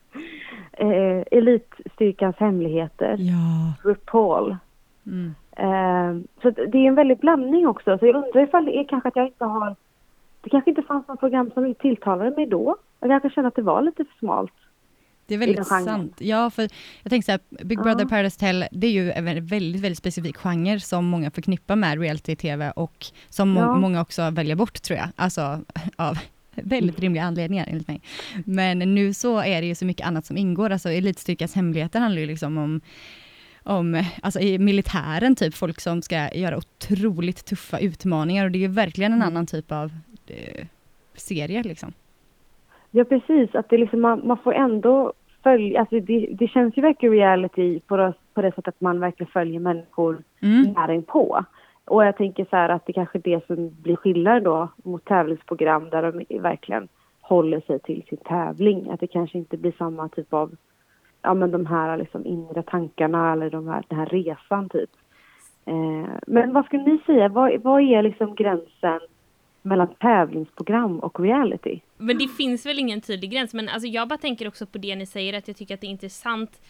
eh, 0.71 1.23
Elitstyrkans 1.31 2.35
hemligheter, 2.37 3.15
Ja. 3.19 3.89
RuPaul. 3.89 4.57
Mm. 5.05 5.35
Eh, 5.51 6.23
så 6.41 6.49
det 6.49 6.77
är 6.77 6.87
en 6.87 6.95
väldig 6.95 7.19
blandning 7.19 7.67
också. 7.67 7.97
Så 7.97 8.05
jag 8.05 8.15
undrar 8.15 8.41
ifall 8.41 8.65
det 8.65 8.79
är 8.79 8.83
kanske 8.83 9.09
att 9.09 9.15
jag 9.15 9.27
inte 9.27 9.45
har... 9.45 9.75
Det 10.41 10.49
kanske 10.49 10.69
inte 10.69 10.81
fanns 10.81 11.07
något 11.07 11.19
program 11.19 11.51
som 11.53 11.75
tilltalade 11.75 12.35
mig 12.35 12.45
då. 12.45 12.75
Jag 12.99 13.09
kanske 13.09 13.29
kände 13.29 13.47
att 13.47 13.55
det 13.55 13.61
var 13.61 13.81
lite 13.81 14.05
för 14.05 14.17
smalt. 14.19 14.53
Det 15.27 15.33
är 15.33 15.37
väldigt 15.37 15.67
sant. 15.67 16.15
Ja, 16.19 16.49
för 16.49 16.69
jag 17.03 17.09
tänker 17.09 17.25
så 17.25 17.31
här, 17.31 17.65
Big 17.65 17.77
Brother 17.77 18.01
Ja. 18.03 18.07
Paradise 18.09 18.35
Hotel, 18.45 18.65
det 18.71 18.87
är 18.87 18.91
ju 18.91 19.11
en 19.11 19.25
väldigt, 19.25 19.81
väldigt 19.81 19.97
specifik 19.97 20.37
genre 20.37 20.79
som 20.79 21.05
många 21.05 21.31
förknippar 21.31 21.75
med 21.75 21.99
reality-tv 22.01 22.71
och 22.71 23.05
som 23.29 23.49
må- 23.49 23.59
Ja. 23.61 23.75
många 23.75 24.01
också 24.01 24.29
väljer 24.29 24.55
bort 24.55 24.81
tror 24.81 24.99
jag. 24.99 25.07
Alltså 25.15 25.61
av 25.95 26.17
väldigt 26.55 26.99
rimliga 26.99 27.23
anledningar 27.23 27.67
enligt 27.69 27.87
mig. 27.87 28.01
Men 28.45 28.79
nu 28.79 29.13
så 29.13 29.39
är 29.41 29.61
det 29.61 29.67
ju 29.67 29.75
så 29.75 29.85
mycket 29.85 30.07
annat 30.07 30.25
som 30.25 30.37
ingår. 30.37 30.69
Alltså 30.69 30.89
Elitstyrkans 30.91 31.55
hemligheter 31.55 31.99
handlar 31.99 32.21
ju 32.21 32.27
liksom 32.27 32.57
om 32.57 32.81
om, 33.65 34.03
alltså 34.21 34.39
i 34.39 34.57
militären 34.59 35.35
typ, 35.35 35.55
folk 35.55 35.81
som 35.81 36.01
ska 36.01 36.33
göra 36.35 36.57
otroligt 36.57 37.45
tuffa 37.45 37.79
utmaningar 37.79 38.45
och 38.45 38.51
det 38.51 38.57
är 38.57 38.61
ju 38.61 38.67
verkligen 38.67 39.11
en 39.13 39.17
Mm. 39.21 39.27
annan 39.27 39.47
typ 39.47 39.71
av 39.71 39.93
eh, 40.27 40.65
serie 41.15 41.63
liksom. 41.63 41.93
Ja, 42.95 43.03
precis. 43.03 43.55
Att 43.55 43.69
det 43.69 43.77
liksom, 43.77 44.01
man, 44.01 44.21
man 44.27 44.37
får 44.37 44.53
ändå 44.53 45.13
följa... 45.43 45.79
Alltså 45.79 45.99
det, 45.99 46.27
det 46.31 46.47
känns 46.47 46.77
ju 46.77 46.81
verkligen 46.81 47.13
reality 47.15 47.79
på 47.79 47.97
det, 47.97 48.13
på 48.33 48.41
det 48.41 48.49
sättet 48.51 48.67
att 48.67 48.81
man 48.81 48.99
verkligen 48.99 49.31
följer 49.31 49.59
människor 49.59 50.23
Mm. 50.41 50.73
nära 50.73 51.01
på. 51.01 51.45
Och 51.85 52.05
jag 52.05 52.17
tänker 52.17 52.45
så 52.49 52.55
här 52.55 52.69
att 52.69 52.85
det 52.85 52.93
kanske 52.93 53.17
är 53.17 53.21
det 53.21 53.47
som 53.47 53.71
blir 53.81 53.95
skillnad 53.95 54.43
då 54.43 54.67
mot 54.83 55.05
tävlingsprogram 55.05 55.89
där 55.89 56.11
de 56.11 56.39
verkligen 56.39 56.87
håller 57.21 57.61
sig 57.61 57.79
till 57.79 58.03
sin 58.09 58.17
tävling. 58.17 58.89
Att 58.89 58.99
det 58.99 59.07
kanske 59.07 59.37
inte 59.37 59.57
blir 59.57 59.73
samma 59.77 60.09
typ 60.09 60.33
av, 60.33 60.55
ja 61.21 61.33
men 61.33 61.51
de 61.51 61.65
här 61.65 61.97
liksom 61.97 62.25
inre 62.25 62.63
tankarna 62.63 63.33
eller 63.33 63.49
de 63.49 63.67
här, 63.67 63.83
den 63.87 63.99
här 63.99 64.05
resan 64.05 64.69
typ. 64.69 64.89
Eh, 65.65 66.09
men 66.27 66.53
vad 66.53 66.65
skulle 66.65 66.83
ni 66.83 66.97
säga, 67.05 67.27
vad, 67.27 67.61
vad 67.61 67.81
är 67.81 68.01
liksom 68.01 68.35
gränsen 68.35 68.99
mellan 69.63 69.95
tävlingsprogram 69.95 70.99
och 70.99 71.19
reality? 71.19 71.79
Men 71.97 72.17
det 72.17 72.27
finns 72.27 72.65
väl 72.65 72.79
ingen 72.79 73.01
tydlig 73.01 73.31
gräns, 73.31 73.53
men 73.53 73.69
alltså 73.69 73.87
jag 73.87 74.07
bara 74.07 74.17
tänker 74.17 74.47
också 74.47 74.65
på 74.65 74.77
det 74.77 74.95
ni 74.95 75.05
säger, 75.05 75.33
att 75.33 75.47
jag 75.47 75.57
tycker 75.57 75.73
att 75.73 75.81
det 75.81 75.87
är 75.87 75.91
intressant. 75.91 76.61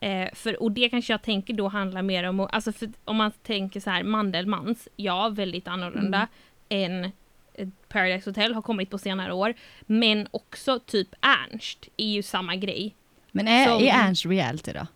Eh, 0.00 0.28
för, 0.34 0.62
och 0.62 0.72
det 0.72 0.88
kanske 0.88 1.12
jag 1.12 1.22
tänker 1.22 1.54
då 1.54 1.68
handlar 1.68 2.02
mer 2.02 2.24
om, 2.24 2.40
alltså 2.40 2.72
för, 2.72 2.88
om 3.04 3.16
man 3.16 3.30
tänker 3.42 3.80
så 3.80 3.90
här, 3.90 4.02
Mandelmans, 4.02 4.88
ja, 4.96 5.28
väldigt 5.28 5.68
annorlunda 5.68 6.28
än 6.68 7.04
eh, 7.54 7.68
Paradise 7.88 8.30
Hotel 8.30 8.54
har 8.54 8.62
kommit 8.62 8.90
på 8.90 8.98
senare 8.98 9.32
år. 9.32 9.54
Men 9.80 10.28
också 10.30 10.78
typ 10.78 11.08
Ernst 11.20 11.88
är 11.96 12.06
ju 12.06 12.22
samma 12.22 12.56
grej. 12.56 12.94
Men 13.32 13.48
är, 13.48 13.66
Som- 13.66 13.82
är 13.82 13.92
Ernst 13.92 14.26
reality 14.26 14.72
då? 14.72 14.86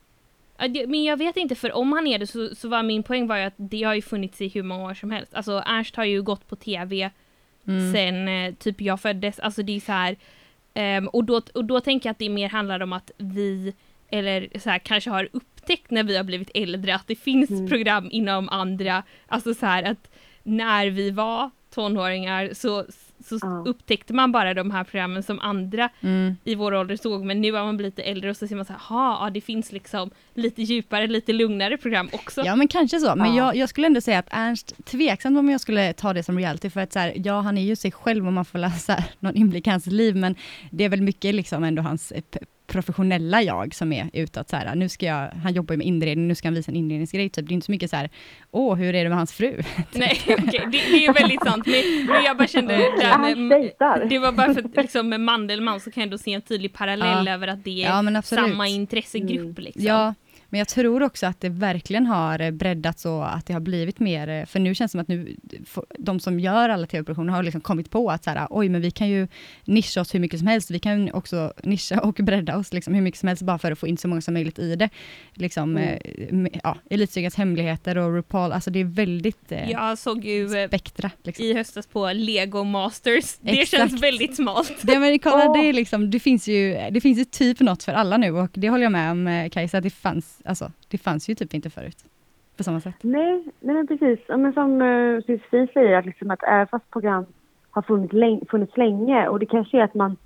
Men 0.86 1.04
jag 1.04 1.16
vet 1.16 1.36
inte, 1.36 1.54
för 1.54 1.72
om 1.72 1.92
han 1.92 2.06
är 2.06 2.18
det 2.18 2.26
så, 2.26 2.54
så 2.54 2.68
var 2.68 2.82
min 2.82 3.02
poäng 3.02 3.26
var 3.26 3.36
ju 3.36 3.42
att 3.42 3.54
det 3.56 3.82
har 3.82 3.94
ju 3.94 4.02
funnits 4.02 4.40
i 4.40 4.48
hur 4.48 4.62
många 4.62 4.84
år 4.84 4.94
som 4.94 5.10
helst. 5.10 5.34
Alltså 5.34 5.62
Ernst 5.66 5.96
har 5.96 6.04
ju 6.04 6.22
gått 6.22 6.48
på 6.48 6.56
tv 6.56 7.10
Mm. 7.68 7.92
sen 7.92 8.28
eh, 8.28 8.54
typ 8.54 8.80
jag 8.80 9.00
föddes. 9.00 9.38
Alltså 9.38 9.62
det 9.62 9.76
är 9.76 9.80
så 9.80 9.92
här. 9.92 10.16
ehm, 10.74 11.08
och, 11.08 11.24
då, 11.24 11.40
och 11.54 11.64
då 11.64 11.80
tänker 11.80 12.08
jag 12.08 12.12
att 12.12 12.18
det 12.18 12.28
mer 12.28 12.48
handlar 12.48 12.82
om 12.82 12.92
att 12.92 13.10
vi, 13.18 13.74
eller 14.10 14.58
så 14.58 14.70
här, 14.70 14.78
kanske 14.78 15.10
har 15.10 15.28
upptäckt 15.32 15.90
när 15.90 16.02
vi 16.04 16.16
har 16.16 16.24
blivit 16.24 16.50
äldre 16.54 16.94
att 16.94 17.06
det 17.08 17.16
finns 17.16 17.50
Mm. 17.50 17.68
program 17.68 18.08
inom 18.12 18.48
andra, 18.48 19.02
alltså 19.26 19.54
så 19.54 19.66
här 19.66 19.82
att 19.82 20.10
när 20.42 20.86
vi 20.90 21.10
var 21.10 21.50
tonåringar 21.74 22.50
så, 22.54 22.84
så 23.22 23.38
Ja. 23.42 23.62
upptäckte 23.66 24.12
man 24.14 24.32
bara 24.32 24.54
de 24.54 24.70
här 24.70 24.84
programmen 24.84 25.22
som 25.22 25.40
andra 25.40 25.88
Mm. 26.00 26.36
i 26.44 26.54
vår 26.54 26.74
ålder 26.74 26.96
såg, 26.96 27.24
men 27.24 27.40
nu 27.40 27.52
har 27.52 27.64
man 27.64 27.76
blivit 27.76 27.98
lite 27.98 28.10
äldre 28.10 28.30
och 28.30 28.36
så 28.36 28.46
ser 28.48 28.56
man 28.56 28.64
så 28.64 28.72
här, 28.72 28.80
"Ha, 28.80 29.24
ja 29.26 29.30
det 29.30 29.40
finns 29.40 29.72
liksom 29.72 30.10
lite 30.34 30.62
djupare, 30.62 31.06
lite 31.06 31.32
lugnare 31.32 31.76
program 31.76 32.08
också. 32.12 32.42
Ja 32.44 32.56
men 32.56 32.68
kanske 32.68 32.98
så, 32.98 33.16
men 33.16 33.34
Ja. 33.34 33.46
jag, 33.46 33.56
jag 33.56 33.68
skulle 33.68 33.86
ändå 33.86 34.00
säga 34.00 34.18
att 34.18 34.28
Ernst, 34.30 34.84
tveksamt 34.84 35.38
om 35.38 35.50
jag 35.50 35.60
skulle 35.60 35.92
ta 35.92 36.12
det 36.12 36.22
som 36.22 36.38
reality, 36.38 36.70
för 36.70 36.80
att 36.80 36.92
så 36.92 36.98
här, 36.98 37.12
ja 37.16 37.40
han 37.40 37.58
är 37.58 37.62
ju 37.62 37.76
sig 37.76 37.92
själv 37.92 38.26
och 38.26 38.32
man 38.32 38.44
får 38.44 38.58
läsa 38.58 39.04
någon 39.20 39.36
inblick 39.36 39.66
i 39.66 39.70
hans 39.70 39.86
liv, 39.86 40.16
men 40.16 40.34
det 40.70 40.84
är 40.84 40.88
väl 40.88 41.02
mycket 41.02 41.34
liksom 41.34 41.64
ändå 41.64 41.82
hans 41.82 42.12
eh, 42.12 42.22
professionella 42.66 43.42
jag 43.42 43.74
som 43.74 43.92
är 43.92 44.10
utåt 44.12 44.48
så 44.48 44.56
här, 44.56 44.74
nu 44.74 44.88
ska 44.88 45.06
jag, 45.06 45.28
han 45.42 45.52
jobbar 45.52 45.72
ju 45.72 45.76
med 45.76 45.86
inredning, 45.86 46.28
nu 46.28 46.34
ska 46.34 46.48
han 46.48 46.54
visa 46.54 46.70
en 46.70 46.76
inredningsgrej, 46.76 47.30
typ. 47.30 47.48
det 47.48 47.52
är 47.52 47.54
inte 47.54 47.66
så 47.66 47.72
mycket 47.72 47.90
så 47.90 47.96
här, 47.96 48.10
åh 48.50 48.74
hur 48.74 48.94
är 48.94 49.02
det 49.04 49.08
med 49.08 49.18
hans 49.18 49.32
fru? 49.32 49.62
Nej, 49.92 50.20
okej, 50.24 50.44
det, 50.72 50.78
det 50.92 51.06
är 51.06 51.12
väldigt 51.12 51.42
sant, 51.42 51.66
men, 51.66 52.06
men 52.06 52.24
jag 52.24 52.36
bara 52.36 52.48
kände 52.48 52.74
det 52.76 52.82
där 53.00 53.48
dejtar. 53.48 54.06
det 54.10 54.18
var 54.18 54.32
bara 54.32 54.54
för 54.54 54.60
att 54.64 54.76
liksom 54.76 55.08
med 55.08 55.20
Mandelmann 55.20 55.80
så 55.80 55.90
kan 55.90 56.00
jag 56.00 56.06
ändå 56.06 56.18
se 56.18 56.32
en 56.32 56.42
tydlig 56.42 56.72
parallell 56.72 57.26
Ja. 57.26 57.32
över 57.32 57.48
att 57.48 57.64
det 57.64 57.84
är 57.84 58.12
Ja 58.14 58.22
samma 58.22 58.68
intressegrupp 58.68 59.58
liksom. 59.58 59.84
Ja, 59.84 60.14
men 60.52 60.58
jag 60.58 60.68
tror 60.68 61.02
också 61.02 61.26
att 61.26 61.40
det 61.40 61.48
verkligen 61.48 62.06
har 62.06 62.40
eh, 62.40 62.50
breddats 62.50 63.02
så 63.02 63.22
att 63.22 63.46
det 63.46 63.52
har 63.52 63.60
blivit 63.60 64.00
mer, 64.00 64.28
eh, 64.28 64.46
för 64.46 64.60
nu 64.60 64.74
känns 64.74 64.90
det 64.90 64.92
som 64.92 65.00
att 65.00 65.08
nu, 65.08 65.36
de 65.98 66.20
som 66.20 66.40
gör 66.40 66.68
alla 66.68 66.86
tv-produktioner 66.86 67.32
har 67.32 67.42
liksom 67.42 67.60
kommit 67.60 67.90
på 67.90 68.10
att 68.10 68.24
så 68.24 68.30
här, 68.30 68.46
oj 68.50 68.68
men 68.68 68.80
vi 68.80 68.90
kan 68.90 69.08
ju 69.08 69.28
nischa 69.64 70.00
oss 70.00 70.14
hur 70.14 70.20
mycket 70.20 70.38
som 70.38 70.48
helst, 70.48 70.70
vi 70.70 70.78
kan 70.78 71.12
också 71.12 71.52
nischa 71.62 72.00
och 72.00 72.14
bredda 72.14 72.56
oss 72.56 72.72
liksom 72.72 72.94
hur 72.94 73.02
mycket 73.02 73.20
som 73.20 73.28
helst 73.28 73.42
bara 73.42 73.58
för 73.58 73.72
att 73.72 73.78
få 73.78 73.86
in 73.86 73.96
så 73.98 74.08
många 74.08 74.20
som 74.20 74.34
möjligt 74.34 74.58
i 74.58 74.76
det. 74.76 74.88
Liksom, 75.34 75.76
Mm. 75.76 76.46
eh, 76.46 76.60
ja, 76.62 76.76
Elitstugans 76.90 77.34
hemligheter 77.34 77.98
och 77.98 78.14
RuPaul, 78.14 78.52
alltså 78.52 78.70
det 78.70 78.80
är 78.80 78.84
väldigt 78.84 79.52
eh, 79.52 79.70
Jag 79.70 79.98
såg 79.98 80.24
ju 80.24 80.48
spektra. 80.68 81.10
Liksom. 81.24 81.44
i 81.44 81.54
höstas 81.54 81.86
på 81.86 82.12
Lego 82.12 82.64
Masters. 82.64 83.36
Det 83.40 83.50
Exakt. 83.60 83.70
känns 83.70 84.02
väldigt 84.02 84.36
smalt. 84.36 84.72
Det, 84.82 84.98
men 84.98 85.18
kolla, 85.18 85.48
Åh. 85.48 85.52
det, 85.60 85.68
är 85.68 85.72
liksom, 85.72 86.10
det, 86.10 86.20
finns 86.20 86.48
ju, 86.48 86.78
det 86.90 87.00
finns 87.00 87.18
ju 87.18 87.24
typ 87.24 87.60
något 87.60 87.82
för 87.82 87.92
alla 87.92 88.16
nu 88.16 88.30
och 88.30 88.50
det 88.52 88.68
håller 88.68 88.82
jag 88.82 88.92
med 88.92 89.10
om 89.10 89.50
Kajsa, 89.52 89.80
det 89.80 89.90
fanns, 89.90 90.41
alltså, 90.44 90.70
det 90.88 90.98
fanns 90.98 91.28
ju 91.28 91.34
typ 91.34 91.54
inte 91.54 91.70
förut. 91.70 92.04
På 92.56 92.62
samma 92.62 92.80
sätt. 92.80 92.94
Nej, 93.00 93.44
nej 93.60 93.74
men 93.74 93.86
precis. 93.86 94.20
Ja, 94.26 94.36
men 94.36 94.52
som 94.52 94.82
uh, 94.82 95.20
Josefin 95.26 95.68
säger, 95.74 95.98
att, 95.98 96.06
liksom 96.06 96.30
att 96.30 96.42
även 96.42 96.66
fast 96.66 96.90
program 96.90 97.26
har 97.70 97.82
funnits, 97.82 98.12
läng- 98.12 98.50
funnits 98.50 98.76
länge 98.76 99.28
och 99.28 99.38
det 99.38 99.46
kanske 99.46 99.78
är 99.78 99.82
att 99.82 99.94
man, 99.94 100.16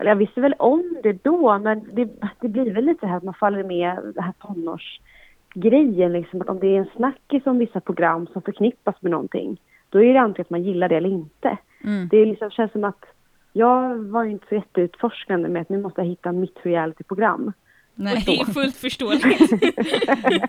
eller 0.00 0.10
jag 0.10 0.16
visste 0.16 0.40
väl 0.40 0.54
om 0.58 0.96
det 1.02 1.24
då, 1.24 1.58
men 1.58 1.88
det, 1.92 2.08
det 2.40 2.48
blir 2.48 2.74
väl 2.74 2.84
lite 2.84 3.06
här 3.06 3.16
att 3.16 3.22
man 3.22 3.34
faller 3.34 3.64
med 3.64 4.12
det 4.14 4.22
här 4.22 4.34
tonårsgrejen 4.40 6.12
liksom. 6.12 6.40
Att 6.40 6.48
om 6.48 6.58
det 6.58 6.66
är 6.66 6.78
en 6.78 6.90
snackis 6.96 7.46
om 7.46 7.58
vissa 7.58 7.80
program 7.80 8.26
som 8.26 8.42
förknippas 8.42 9.02
med 9.02 9.10
någonting, 9.10 9.60
då 9.88 10.02
är 10.02 10.14
det 10.14 10.20
antingen 10.20 10.44
att 10.44 10.50
man 10.50 10.62
gillar 10.62 10.88
det 10.88 10.96
eller 10.96 11.08
inte. 11.08 11.58
Mm. 11.84 12.08
Det 12.08 12.24
liksom, 12.24 12.50
känns 12.50 12.72
som 12.72 12.84
att 12.84 13.04
jag 13.52 13.96
var 13.96 14.24
ju 14.24 14.30
inte 14.30 14.46
så 14.48 14.54
jätteutforskande 14.54 15.48
med 15.48 15.62
att 15.62 15.68
nu 15.68 15.82
måste 15.82 16.00
jag 16.00 16.08
hitta 16.08 16.32
mitt 16.32 16.58
realityprogram. 16.62 17.52
Nej. 18.00 18.22
Det 18.26 18.40
är 18.40 18.44
fullt 18.44 18.76
förståeligt. 18.76 19.50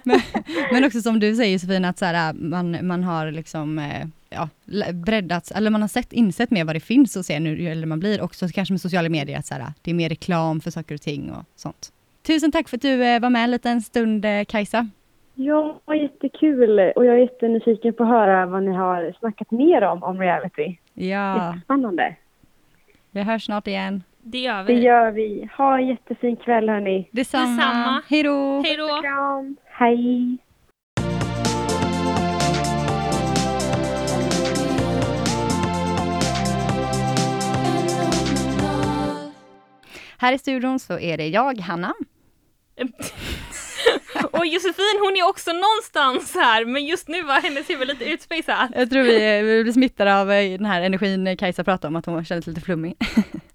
Men 0.71 0.85
också 0.85 1.01
som 1.01 1.19
du 1.19 1.35
säger 1.35 1.59
Sofina, 1.59 1.89
att 1.89 1.97
så 1.97 2.05
här, 2.05 2.33
man, 2.33 2.87
man 2.87 3.03
har 3.03 3.31
liksom 3.31 3.79
eh, 3.79 4.07
ja, 4.29 4.49
breddats, 4.93 5.51
eller 5.51 5.71
man 5.71 5.81
har 5.81 5.87
sett, 5.87 6.13
insett 6.13 6.51
mer 6.51 6.65
vad 6.65 6.75
det 6.75 6.79
finns 6.79 7.17
att 7.17 7.25
se 7.25 7.39
nu 7.39 7.61
ju 7.61 7.69
äldre 7.69 7.85
man 7.85 7.99
blir, 7.99 8.21
också 8.21 8.47
kanske 8.47 8.73
med 8.73 8.81
sociala 8.81 9.09
medier, 9.09 9.39
att 9.39 9.45
så 9.45 9.53
här, 9.53 9.73
det 9.81 9.91
är 9.91 9.95
mer 9.95 10.09
reklam 10.09 10.61
för 10.61 10.71
saker 10.71 10.95
och 10.95 11.01
ting 11.01 11.31
och 11.31 11.43
sånt. 11.55 11.91
Tusen 12.27 12.51
tack 12.51 12.69
för 12.69 12.77
att 12.77 12.81
du 12.81 12.97
var 13.19 13.29
med 13.29 13.43
en 13.43 13.51
liten 13.51 13.81
stund 13.81 14.25
Kajsa. 14.47 14.89
Ja, 15.35 15.79
jättekul. 16.01 16.79
Och 16.95 17.05
jag 17.05 17.15
är 17.15 17.19
jättenyfiken 17.19 17.93
på 17.93 18.03
att 18.03 18.09
höra 18.09 18.45
vad 18.45 18.63
ni 18.63 18.71
har 18.71 19.15
snackat 19.19 19.51
mer 19.51 19.81
om, 19.81 20.03
om 20.03 20.19
reality. 20.19 20.75
Ja, 20.93 21.47
Jättespännande. 21.47 22.15
vi 23.11 23.21
hörs 23.21 23.45
snart 23.45 23.67
igen. 23.67 24.03
Det 24.23 24.38
gör 24.39 24.63
Det 24.63 24.73
vi. 24.73 24.79
gör 24.81 25.12
vi. 25.12 25.49
Ha 25.57 25.77
en 25.79 25.88
jättefin 25.88 26.36
kväll 26.36 26.69
hörni. 26.69 27.10
Detsamma. 27.12 27.45
Detsamma. 27.55 28.01
Hej 28.10 28.23
då! 28.23 28.62
Hej 28.65 28.77
då! 28.77 29.01
Kram. 29.01 29.55
Hej. 29.65 30.38
Här 40.17 40.34
i 40.34 40.38
studion 40.38 40.79
så 40.79 40.99
är 40.99 41.17
det 41.17 41.27
jag, 41.27 41.60
Hanna. 41.60 41.93
Och 44.31 44.45
Josefin 44.45 44.99
hon 45.01 45.17
är 45.17 45.29
också 45.29 45.51
någonstans 45.51 46.36
här, 46.36 46.65
men 46.65 46.86
just 46.86 47.07
nu 47.07 47.23
var 47.23 47.41
hennes 47.41 47.69
huvud 47.69 47.88
lite 47.88 48.05
utspejsat. 48.05 48.69
Jag 48.75 48.89
tror 48.89 49.03
vi, 49.03 49.41
vi 49.41 49.63
blir 49.63 49.73
smittade 49.73 50.19
av 50.21 50.31
eh, 50.31 50.51
den 50.51 50.65
här 50.65 50.81
energin 50.81 51.38
Kajsa 51.38 51.63
pratade 51.63 51.88
om, 51.88 51.95
att 51.95 52.05
hon 52.05 52.25
kändes 52.25 52.47
lite 52.47 52.62
flummig. 52.62 52.95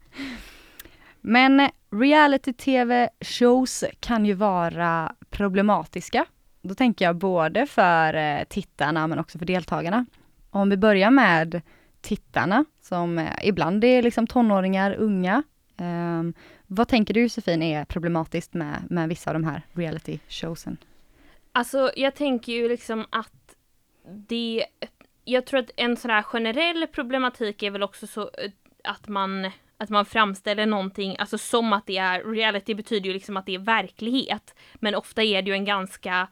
Men 1.29 1.71
reality-tv-shows 1.91 3.85
kan 4.01 4.27
ju 4.27 4.33
vara 4.33 5.15
problematiska. 5.31 6.27
Då 6.63 6.75
tänker 6.75 7.05
jag 7.05 7.17
både 7.17 7.67
för 7.67 8.15
eh, 8.15 8.45
tittarna 8.45 9.07
men 9.07 9.19
också 9.19 9.39
för 9.39 9.47
deltagarna. 9.47 10.07
Om 10.51 10.71
vi 10.71 10.77
börjar 10.77 11.11
med 11.11 11.61
tittarna, 12.01 12.65
som 12.81 13.19
eh, 13.19 13.33
ibland 13.43 13.85
är 13.85 14.03
liksom 14.03 14.27
tonåringar, 14.27 14.95
unga. 14.95 15.43
Um, 15.79 16.35
vad 16.67 16.89
tänker 16.89 17.15
du 17.15 17.21
Josefin 17.21 17.63
är 17.63 17.85
problematiskt 17.85 18.55
med, 18.55 18.83
med 18.91 19.09
vissa 19.09 19.31
av 19.31 19.35
de 19.35 19.45
här 19.45 19.63
reality-showsen? 19.73 20.77
Alltså 21.53 21.91
jag 21.97 22.15
tänker 22.15 22.53
ju 22.53 22.69
liksom 22.69 23.07
att 23.11 23.55
det, 24.29 24.67
jag 25.25 25.47
tror 25.47 25.61
att 25.61 25.71
en 25.77 25.97
sån 25.97 26.11
här 26.11 26.23
generell 26.23 26.87
problematik 26.87 27.63
är 27.63 27.71
väl 27.71 27.83
också 27.83 28.07
så 28.07 28.21
eh, 28.21 28.51
att 28.85 29.09
man, 29.09 29.51
att 29.79 29.91
man 29.91 30.07
framställer 30.07 30.67
någonting, 30.67 31.17
alltså 31.19 31.39
som 31.39 31.73
att 31.73 31.87
det 31.87 31.97
är, 31.97 32.25
reality 32.25 32.75
betyder 32.75 33.07
ju 33.07 33.13
liksom 33.13 33.37
att 33.37 33.47
det 33.47 33.55
är 33.55 33.59
verklighet, 33.59 34.55
men 34.75 34.95
ofta 34.95 35.23
är 35.23 35.43
det 35.43 35.51
ju 35.51 35.55
en 35.55 35.65
ganska 35.65 36.29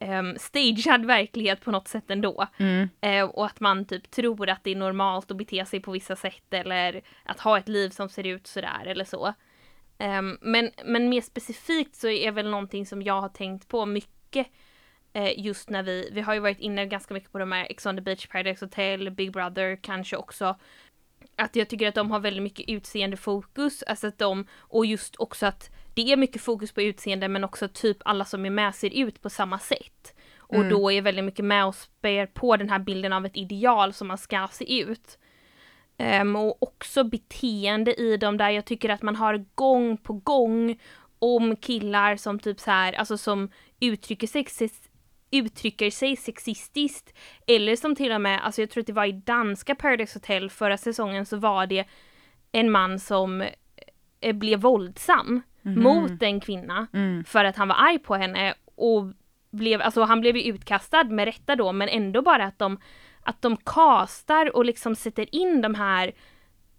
um, 0.00 0.36
stagead 0.38 1.04
verklighet 1.04 1.60
på 1.60 1.70
något 1.70 1.88
sätt 1.88 2.10
ändå. 2.10 2.46
Mm. 2.56 2.88
Eh, 3.00 3.24
och 3.24 3.46
att 3.46 3.60
man 3.60 3.84
typ 3.84 4.10
tror 4.10 4.48
att 4.48 4.64
det 4.64 4.70
är 4.70 4.76
normalt 4.76 5.30
att 5.30 5.36
bete 5.36 5.66
sig 5.66 5.80
på 5.80 5.90
vissa 5.90 6.16
sätt 6.16 6.54
eller 6.54 7.02
att 7.24 7.40
ha 7.40 7.58
ett 7.58 7.68
liv 7.68 7.90
som 7.90 8.08
ser 8.08 8.26
ut 8.26 8.46
sådär 8.46 8.86
eller 8.86 9.04
så. 9.04 9.34
Ehm, 9.98 10.38
men, 10.40 10.70
men 10.84 11.08
mer 11.08 11.20
specifikt 11.20 11.94
så 11.94 12.08
är 12.08 12.30
väl 12.32 12.50
någonting 12.50 12.86
som 12.86 13.02
jag 13.02 13.20
har 13.20 13.28
tänkt 13.28 13.68
på 13.68 13.86
mycket 13.86 14.46
eh, 15.12 15.40
just 15.40 15.70
när 15.70 15.82
vi, 15.82 16.08
vi 16.12 16.20
har 16.20 16.34
ju 16.34 16.40
varit 16.40 16.60
inne 16.60 16.86
ganska 16.86 17.14
mycket 17.14 17.32
på 17.32 17.38
de 17.38 17.52
här 17.52 17.66
Ex 17.70 17.86
on 17.86 17.96
the 17.96 18.02
beach, 18.02 18.26
Paradise 18.26 18.64
Hotel, 18.64 19.10
Big 19.10 19.32
Brother 19.32 19.78
kanske 19.82 20.16
också. 20.16 20.56
Att 21.36 21.56
jag 21.56 21.68
tycker 21.68 21.88
att 21.88 21.94
de 21.94 22.10
har 22.10 22.20
väldigt 22.20 22.42
mycket 22.42 22.68
utseendefokus, 22.68 23.82
alltså 23.82 24.06
att 24.06 24.18
de, 24.18 24.46
och 24.58 24.86
just 24.86 25.16
också 25.18 25.46
att 25.46 25.70
det 25.94 26.12
är 26.12 26.16
mycket 26.16 26.42
fokus 26.42 26.72
på 26.72 26.82
utseende 26.82 27.28
men 27.28 27.44
också 27.44 27.68
typ 27.68 27.96
alla 28.04 28.24
som 28.24 28.46
är 28.46 28.50
med 28.50 28.74
ser 28.74 28.90
ut 28.94 29.22
på 29.22 29.30
samma 29.30 29.58
sätt. 29.58 30.14
Och 30.38 30.54
Mm. 30.54 30.68
då 30.68 30.92
är 30.92 31.02
väldigt 31.02 31.24
mycket 31.24 31.44
med 31.44 31.66
och 31.66 31.74
spär 31.74 32.26
på 32.26 32.56
den 32.56 32.70
här 32.70 32.78
bilden 32.78 33.12
av 33.12 33.26
ett 33.26 33.36
ideal 33.36 33.92
som 33.92 34.08
man 34.08 34.18
ska 34.18 34.48
se 34.52 34.80
ut. 34.80 35.18
Ehm, 35.98 36.36
och 36.36 36.62
också 36.62 37.04
beteende 37.04 37.94
i 37.94 38.16
dem 38.16 38.36
där 38.36 38.50
jag 38.50 38.64
tycker 38.64 38.88
att 38.88 39.02
man 39.02 39.16
har 39.16 39.44
gång 39.54 39.96
på 39.96 40.12
gång 40.12 40.80
om 41.18 41.56
killar 41.56 42.16
som 42.16 42.38
typ 42.38 42.60
så 42.60 42.70
här, 42.70 42.92
alltså 42.92 43.18
som 43.18 43.50
uttrycker 43.80 44.26
sex- 44.26 44.88
uttrycker 45.34 45.90
sig 45.90 46.16
sexistiskt. 46.16 47.14
Eller 47.46 47.76
som 47.76 47.94
till 47.94 48.12
och 48.12 48.20
med, 48.20 48.44
alltså 48.44 48.62
jag 48.62 48.70
tror 48.70 48.80
att 48.80 48.86
det 48.86 48.92
var 48.92 49.04
i 49.04 49.12
danska 49.12 49.74
Paradise 49.74 50.16
Hotel 50.18 50.50
förra 50.50 50.76
säsongen 50.76 51.26
så 51.26 51.36
var 51.36 51.66
det 51.66 51.84
en 52.52 52.70
man 52.70 52.98
som 52.98 53.44
eh, 54.20 54.32
blev 54.32 54.60
våldsam 54.60 55.42
mot 55.82 56.22
en 56.22 56.40
kvinna 56.40 56.86
Mm. 56.92 57.24
för 57.24 57.44
att 57.44 57.56
han 57.56 57.68
var 57.68 57.76
arg 57.76 57.98
på 57.98 58.14
henne 58.14 58.54
och 58.74 59.12
blev, 59.50 59.82
alltså 59.82 60.02
han 60.02 60.20
blev 60.20 60.36
ju 60.36 60.42
utkastad 60.42 61.04
med 61.04 61.24
rätta 61.24 61.56
då 61.56 61.72
men 61.72 61.88
ändå 61.88 62.22
bara 62.22 62.44
att 62.44 62.58
de 62.58 62.78
att 63.22 63.42
de 63.42 63.56
kastar 63.56 64.56
och 64.56 64.64
liksom 64.64 64.94
sätter 64.96 65.34
in 65.34 65.60
de 65.60 65.74
här 65.74 66.12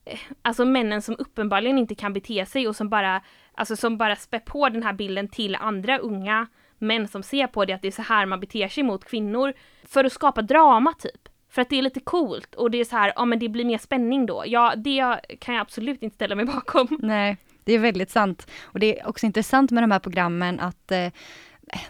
eh, 0.05 0.19
alltså 0.41 0.65
männen 0.65 1.01
som 1.01 1.15
uppenbarligen 1.19 1.77
inte 1.77 1.95
kan 1.95 2.13
bete 2.13 2.45
sig 2.45 2.67
och 2.67 2.75
som 2.75 2.89
bara 2.89 3.21
alltså 3.53 3.75
som 3.75 3.97
bara 3.97 4.15
spär 4.15 4.39
på 4.39 4.69
den 4.69 4.83
här 4.83 4.93
bilden 4.93 5.27
till 5.27 5.55
andra 5.55 5.97
unga 5.97 6.47
män 6.77 7.07
som 7.07 7.23
ser 7.23 7.47
på 7.47 7.65
det 7.65 7.73
att 7.73 7.81
det 7.81 7.87
är 7.87 7.91
så 7.91 8.01
här 8.01 8.25
man 8.25 8.39
beter 8.39 8.67
sig 8.67 8.83
mot 8.83 9.05
kvinnor 9.05 9.53
för 9.83 10.05
att 10.05 10.13
skapa 10.13 10.41
drama 10.41 10.93
typ. 10.93 11.29
För 11.49 11.61
att 11.61 11.69
det 11.69 11.77
är 11.77 11.81
lite 11.81 11.99
coolt 11.99 12.55
och 12.55 12.71
det 12.71 12.77
är 12.77 12.85
så 12.85 12.95
här, 12.95 13.13
ja 13.15 13.25
men 13.25 13.39
det 13.39 13.49
blir 13.49 13.65
mer 13.65 13.77
spänning 13.77 14.25
då. 14.25 14.43
Ja, 14.45 14.73
det 14.75 15.19
kan 15.39 15.55
jag 15.55 15.61
absolut 15.61 16.03
inte 16.03 16.15
ställa 16.15 16.35
mig 16.35 16.45
bakom. 16.55 16.87
Nej, 17.01 17.37
det 17.63 17.73
är 17.73 17.79
väldigt 17.79 18.11
sant. 18.11 18.51
Och 18.63 18.79
det 18.79 18.99
är 18.99 19.07
också 19.07 19.25
intressant 19.25 19.71
med 19.71 19.83
de 19.83 19.91
här 19.91 19.99
programmen 19.99 20.59
att 20.59 20.91
eh, 20.91 21.07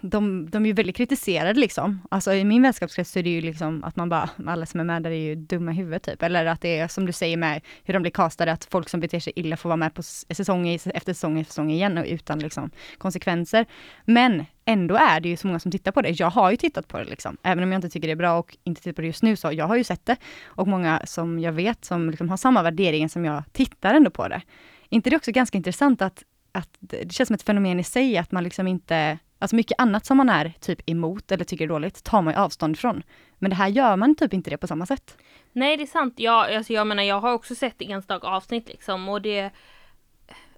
de, 0.02 0.50
de 0.50 0.64
är 0.64 0.68
ju 0.68 0.74
väldigt 0.74 0.96
kritiserade 0.96 1.60
liksom. 1.60 2.02
Alltså 2.12 2.34
i 2.34 2.44
min 2.44 2.62
vänskapskrets 2.62 3.12
så 3.12 3.20
är 3.20 3.24
det 3.24 3.30
ju 3.30 3.42
liksom 3.42 3.84
att 3.84 3.96
man 3.96 4.10
bara, 4.10 4.30
alla 4.48 4.66
som 4.66 4.80
är 4.80 4.84
med 4.84 5.04
där 5.04 5.12
är 5.12 5.16
ju 5.16 5.36
dumma 5.36 5.72
i 5.72 5.76
huvudet 5.76 6.04
typ. 6.04 6.24
Eller 6.24 6.46
att 6.46 6.62
det 6.62 6.80
är 6.80 6.88
som 6.88 7.06
du 7.06 7.12
säger 7.12 7.38
med 7.38 7.62
hur 7.84 7.94
de 7.94 8.02
blir 8.02 8.12
castade, 8.12 8.52
att 8.52 8.66
folk 8.66 8.90
som 8.90 9.00
beter 9.00 9.20
sig 9.20 9.34
illa 9.36 9.58
får 9.58 9.70
vara 9.70 9.78
med 9.78 9.94
på 9.94 10.04
säsong 10.04 10.68
efter 10.68 11.14
säsong 11.14 11.40
efter 11.40 11.44
säsong 11.44 11.72
igen 11.72 11.98
och 11.98 12.06
utan 12.08 12.40
liksom 12.40 12.72
konsekvenser. 12.98 13.66
Men 14.06 14.46
ändå 14.66 14.96
är 14.96 15.20
det 15.20 15.30
ju 15.30 15.38
så 15.38 15.48
många 15.48 15.60
som 15.60 15.72
tittar 15.72 15.92
på 15.92 16.02
det. 16.02 16.10
Jag 16.10 16.30
har 16.30 16.52
ju 16.52 16.58
tittat 16.58 16.88
på 16.88 16.98
det 16.98 17.06
liksom. 17.06 17.38
Även 17.44 17.64
om 17.64 17.72
jag 17.72 17.78
inte 17.78 17.90
tycker 17.90 18.08
det 18.08 18.12
är 18.12 18.16
bra 18.16 18.40
och 18.40 18.58
inte 18.64 18.82
tittar 18.82 18.94
på 18.94 19.02
det 19.02 19.08
just 19.08 19.24
nu 19.24 19.36
så 19.36 19.52
jag 19.52 19.68
har 19.68 19.76
ju 19.76 19.84
sett 19.84 20.06
det. 20.06 20.16
Och 20.46 20.68
många 20.68 21.02
som 21.06 21.40
jag 21.40 21.52
vet 21.52 21.86
som 21.86 22.10
liksom 22.10 22.30
har 22.30 22.38
samma 22.38 22.64
värderingar 22.64 23.08
som 23.08 23.26
jag 23.26 23.44
tittar 23.52 23.94
ändå 23.94 24.10
på 24.10 24.28
det. 24.28 24.42
inte 24.90 25.10
det 25.10 25.16
också 25.16 25.32
ganska 25.32 25.58
intressant 25.58 26.02
att, 26.02 26.24
att 26.52 26.70
det 26.80 27.14
känns 27.14 27.28
som 27.28 27.34
ett 27.34 27.44
fenomen 27.44 27.80
i 27.80 27.84
sig 27.84 28.18
att 28.18 28.32
man 28.32 28.44
liksom 28.44 28.68
inte 28.68 29.18
Alltså 29.40 29.56
mycket 29.56 29.80
annat 29.80 30.06
som 30.06 30.18
man 30.18 30.30
är 30.30 30.54
typ 30.60 30.90
emot 30.90 31.32
eller 31.32 31.44
tycker 31.44 31.66
är 31.66 31.70
dåligt 31.70 32.04
tar 32.04 32.22
man 32.22 32.34
ju 32.34 32.40
avstånd 32.40 32.80
från. 32.80 33.04
Men 33.38 33.50
det 33.50 33.56
här 33.56 33.68
gör 33.68 33.96
man 33.96 34.16
typ 34.16 34.34
inte 34.34 34.50
det 34.50 34.58
på 34.58 34.68
samma 34.68 34.86
sätt. 34.86 35.18
Nej 35.52 35.78
det 35.78 35.84
är 35.84 35.88
sant. 35.88 36.14
Jag, 36.18 36.56
alltså 36.56 36.74
jag 36.74 36.88
menar 36.88 37.04
jag 37.04 37.20
har 37.20 37.34
också 37.34 37.56
sett 37.56 37.82
enstaka 37.82 38.28
avsnitt 38.28 38.68
liksom 38.68 39.10
och 39.10 39.22
det 39.22 39.52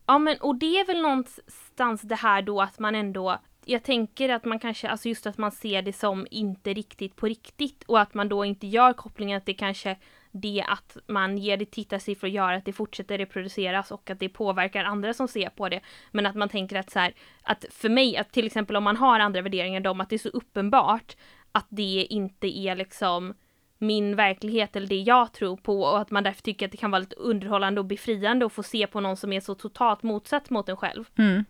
Ja 0.06 0.18
men 0.18 0.38
och 0.38 0.56
det 0.56 0.80
är 0.80 0.86
väl 0.86 1.02
någonstans 1.02 2.02
det 2.02 2.16
här 2.16 2.42
då 2.42 2.62
att 2.62 2.80
man 2.80 2.96
ändå 2.96 3.40
jag 3.70 3.84
tänker 3.84 4.30
att 4.30 4.46
man 4.46 4.60
kanske, 4.60 4.90
alltså 4.90 5.10
just 5.10 5.28
att 5.28 5.38
man 5.38 5.52
ser 5.52 5.82
det 5.82 5.94
som 5.94 6.28
inte 6.32 6.74
riktigt 6.74 7.16
på 7.16 7.26
riktigt 7.26 7.84
och 7.84 8.00
att 8.00 8.13
man 8.13 8.30
då 8.30 8.46
inte 8.46 8.68
gör 8.68 8.94
kopplingen 8.94 9.38
att 9.38 9.46
det 9.46 9.54
kanske 9.54 9.98
det 10.32 10.63
att 10.68 10.98
man 11.08 11.38
ger 11.38 11.58
det 11.58 11.66
tittarsiffror 11.66 12.30
gör 12.30 12.54
att 12.54 12.66
det 12.66 12.74
fortsätter 12.74 13.18
reproduceras 13.18 13.92
och 13.92 14.10
att 14.10 14.20
det 14.20 14.30
påverkar 14.30 14.84
andra 14.84 15.13
som 15.13 15.28
ser 15.28 15.50
på 15.50 15.70
det. 15.70 15.82
Men 16.12 16.26
att 16.26 16.36
man 16.36 16.50
tänker 16.50 16.76
att 16.76 16.90
så 16.90 17.00
här, 17.00 17.13
att 17.44 17.66
för 17.72 17.90
mig, 17.90 18.18
att 18.18 18.32
till 18.32 18.46
exempel 18.46 18.76
om 18.76 18.84
man 18.84 18.98
har 18.98 19.20
andra 19.20 19.42
värderingar 19.42 19.78
än 19.78 19.84
dem, 19.84 20.02
att 20.02 20.10
det 20.10 20.16
är 20.16 20.18
så 20.18 20.30
uppenbart 20.30 21.16
att 21.52 21.68
det 21.70 22.08
inte 22.10 22.48
är 22.48 22.76
liksom 22.76 23.34
min 23.78 24.16
verklighet 24.16 24.76
eller 24.76 24.88
det 24.88 25.02
jag 25.02 25.34
tror 25.34 25.58
på 25.58 25.82
och 25.82 26.00
att 26.00 26.12
man 26.12 26.24
därför 26.24 26.42
tycker 26.42 26.66
att 26.66 26.72
det 26.72 26.78
kan 26.78 26.92
vara 26.92 27.00
lite 27.00 27.16
underhållande 27.16 27.82
och 27.82 27.86
befriande 27.86 28.46
att 28.46 28.54
få 28.54 28.63
se 28.63 28.88
på 28.88 29.00
någon 29.00 29.18
som 29.18 29.34
är 29.34 29.40
så 29.40 29.56
totalt 29.56 30.04
motsatt 30.04 30.50
mot 30.50 30.70
en 30.70 30.78
själv. 30.78 31.06
Mm. 31.18 31.46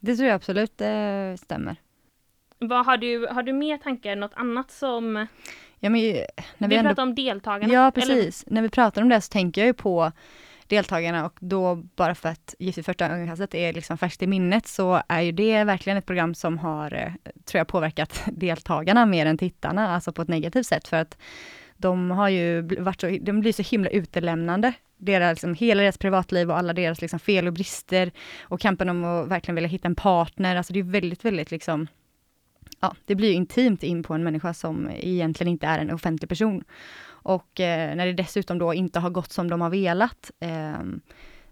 Det 0.00 0.16
tror 0.16 0.28
jag 0.28 0.34
absolut 0.34 0.78
det 0.78 1.36
stämmer. 1.40 1.76
Vad 2.58 2.86
har 2.86 2.96
du, 2.96 3.26
har 3.26 3.42
du 3.42 3.52
mer 3.52 3.78
tankar, 3.78 4.16
något 4.16 4.34
annat 4.34 4.70
som 4.70 5.26
Ja, 5.84 5.90
men, 5.90 6.00
när 6.58 6.68
vi, 6.68 6.74
vi 6.74 6.76
ändå... 6.76 6.90
pratar 6.90 7.02
om 7.02 7.14
deltagarna. 7.14 7.74
Ja, 7.74 7.90
precis. 7.90 8.42
Eller? 8.42 8.54
När 8.54 8.62
vi 8.62 8.68
pratar 8.68 9.02
om 9.02 9.08
det 9.08 9.20
så 9.20 9.28
tänker 9.28 9.60
jag 9.60 9.66
ju 9.66 9.74
på 9.74 10.12
deltagarna 10.66 11.26
och 11.26 11.36
då 11.40 11.74
bara 11.74 12.14
för 12.14 12.28
att 12.28 12.54
Gift 12.58 12.78
i 12.78 12.82
första 12.82 13.06
ögonkastet 13.06 13.54
är 13.54 13.72
liksom 13.72 13.98
färskt 13.98 14.22
i 14.22 14.26
minnet 14.26 14.66
så 14.66 15.02
är 15.08 15.20
ju 15.20 15.32
det 15.32 15.64
verkligen 15.64 15.96
ett 15.96 16.06
program 16.06 16.34
som 16.34 16.58
har, 16.58 16.94
eh, 16.94 17.32
tror 17.44 17.58
jag, 17.58 17.68
påverkat 17.68 18.22
deltagarna 18.32 19.06
mer 19.06 19.26
än 19.26 19.38
tittarna, 19.38 19.94
alltså 19.94 20.12
på 20.12 20.22
ett 20.22 20.28
negativt 20.28 20.66
sätt 20.66 20.88
för 20.88 20.96
att 20.96 21.18
de 21.76 22.10
har 22.10 22.28
ju 22.28 22.62
varit 22.62 23.00
så, 23.00 23.18
de 23.20 23.40
blir 23.40 23.52
så 23.52 23.62
himla 23.62 23.90
utelämnande. 23.90 24.72
Deras, 24.96 25.32
liksom, 25.32 25.54
hela 25.54 25.82
deras 25.82 25.98
privatliv 25.98 26.50
och 26.50 26.58
alla 26.58 26.72
deras 26.72 27.00
liksom, 27.00 27.18
fel 27.18 27.46
och 27.46 27.52
brister 27.52 28.10
och 28.42 28.60
kampen 28.60 28.88
om 28.88 29.04
att 29.04 29.28
verkligen 29.28 29.54
vilja 29.54 29.68
hitta 29.68 29.88
en 29.88 29.94
partner, 29.94 30.56
alltså 30.56 30.72
det 30.72 30.78
är 30.78 30.84
väldigt, 30.84 31.24
väldigt 31.24 31.50
liksom 31.50 31.86
ja, 32.82 32.94
det 33.06 33.14
blir 33.14 33.32
intimt 33.32 33.82
in 33.82 34.02
på 34.02 34.14
en 34.14 34.24
människa 34.24 34.54
som 34.54 34.90
egentligen 34.90 35.50
inte 35.50 35.66
är 35.66 35.78
en 35.78 35.90
offentlig 35.90 36.28
person. 36.28 36.64
Och 37.04 37.60
eh, 37.60 37.96
när 37.96 38.06
det 38.06 38.12
dessutom 38.12 38.58
då 38.58 38.74
inte 38.74 39.00
har 39.00 39.10
gått 39.10 39.32
som 39.32 39.50
de 39.50 39.60
har 39.60 39.70
velat. 39.70 40.30
Eh, 40.40 40.82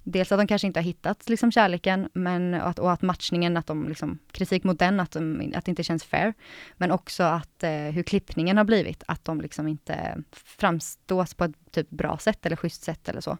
dels 0.02 0.32
att 0.32 0.38
de 0.38 0.46
kanske 0.46 0.66
inte 0.66 0.80
har 0.80 0.84
hittat 0.84 1.28
liksom, 1.28 1.52
kärleken, 1.52 2.08
men 2.12 2.54
att, 2.54 2.78
och 2.78 2.92
att 2.92 3.02
matchningen, 3.02 3.56
att 3.56 3.66
de 3.66 3.88
liksom, 3.88 4.18
kritik 4.32 4.64
mot 4.64 4.78
den, 4.78 5.00
att, 5.00 5.10
de, 5.10 5.52
att 5.56 5.64
det 5.64 5.70
inte 5.70 5.84
känns 5.84 6.04
fair. 6.04 6.34
Men 6.76 6.90
också 6.90 7.22
att 7.22 7.62
eh, 7.62 7.70
hur 7.70 8.02
klippningen 8.02 8.56
har 8.56 8.64
blivit, 8.64 9.02
att 9.06 9.24
de 9.24 9.40
liksom 9.40 9.68
inte 9.68 10.22
framstås 10.32 11.34
på 11.34 11.44
ett 11.44 11.56
typ 11.70 11.90
bra 11.90 12.18
sätt 12.18 12.46
eller 12.46 12.56
schysst 12.56 12.82
sätt 12.82 13.08
eller 13.08 13.20
så. 13.20 13.38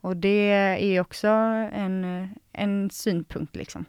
Och 0.00 0.16
det 0.16 0.50
är 0.80 1.00
också 1.00 1.28
en, 1.28 2.28
en 2.52 2.90
synpunkt 2.90 3.56
liksom. 3.56 3.84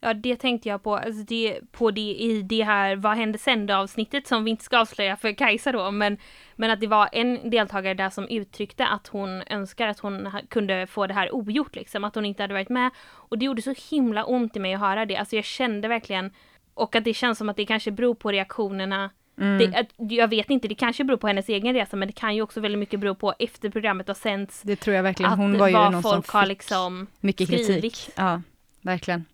Ja, 0.00 0.14
det 0.14 0.36
tänkte 0.36 0.68
jag 0.68 0.82
på, 0.82 0.96
alltså 0.96 1.22
det, 1.22 1.60
på 1.72 1.90
det 1.90 2.00
i 2.00 2.42
det 2.42 2.62
här 2.62 2.96
Vad 2.96 3.16
hände 3.16 3.38
sen 3.38 3.70
avsnittet 3.70 4.26
som 4.26 4.44
vi 4.44 4.50
inte 4.50 4.64
ska 4.64 4.78
avslöja 4.78 5.16
för 5.16 5.32
Kajsa 5.32 5.72
då, 5.72 5.90
men, 5.90 6.18
men 6.56 6.70
att 6.70 6.80
det 6.80 6.86
var 6.86 7.08
en 7.12 7.50
deltagare 7.50 7.94
där 7.94 8.10
som 8.10 8.28
uttryckte 8.28 8.86
att 8.86 9.06
hon 9.06 9.42
önskar 9.46 9.88
att 9.88 9.98
hon 9.98 10.30
kunde 10.48 10.86
få 10.86 11.06
det 11.06 11.14
här 11.14 11.34
ogjort 11.34 11.76
liksom, 11.76 12.04
att 12.04 12.14
hon 12.14 12.26
inte 12.26 12.42
hade 12.42 12.54
varit 12.54 12.68
med. 12.68 12.90
Och 13.06 13.38
det 13.38 13.44
gjorde 13.44 13.62
så 13.62 13.74
himla 13.90 14.24
ont 14.24 14.56
i 14.56 14.60
mig 14.60 14.74
att 14.74 14.80
höra 14.80 15.06
det, 15.06 15.16
alltså 15.16 15.36
jag 15.36 15.44
kände 15.44 15.88
verkligen, 15.88 16.30
och 16.74 16.96
att 16.96 17.04
det 17.04 17.14
känns 17.14 17.38
som 17.38 17.48
att 17.48 17.56
det 17.56 17.66
kanske 17.66 17.90
beror 17.90 18.14
på 18.14 18.32
reaktionerna 18.32 19.10
Mm. 19.40 19.58
Det, 19.96 20.14
jag 20.14 20.28
vet 20.28 20.50
inte, 20.50 20.68
det 20.68 20.74
kanske 20.74 21.04
beror 21.04 21.16
på 21.16 21.26
hennes 21.26 21.48
egen 21.48 21.74
resa 21.74 21.96
men 21.96 22.08
det 22.08 22.12
kan 22.12 22.34
ju 22.34 22.42
också 22.42 22.60
väldigt 22.60 22.78
mycket 22.78 23.00
bero 23.00 23.14
på 23.14 23.34
efter 23.38 23.70
programmet 23.70 24.08
har 24.08 24.14
sänts. 24.14 24.62
Det 24.62 24.76
tror 24.76 24.96
jag 24.96 25.02
verkligen. 25.02 25.32
Hon 25.32 25.58
var 25.58 25.68
ju 25.68 25.74
någon 25.74 26.02
som 26.02 26.22
fick 26.22 26.48
liksom 26.48 27.06
mycket 27.20 27.48
skrivit. 27.48 27.66
kritik. 27.66 28.08
Ja, 28.16 28.42
verkligen. 28.82 29.24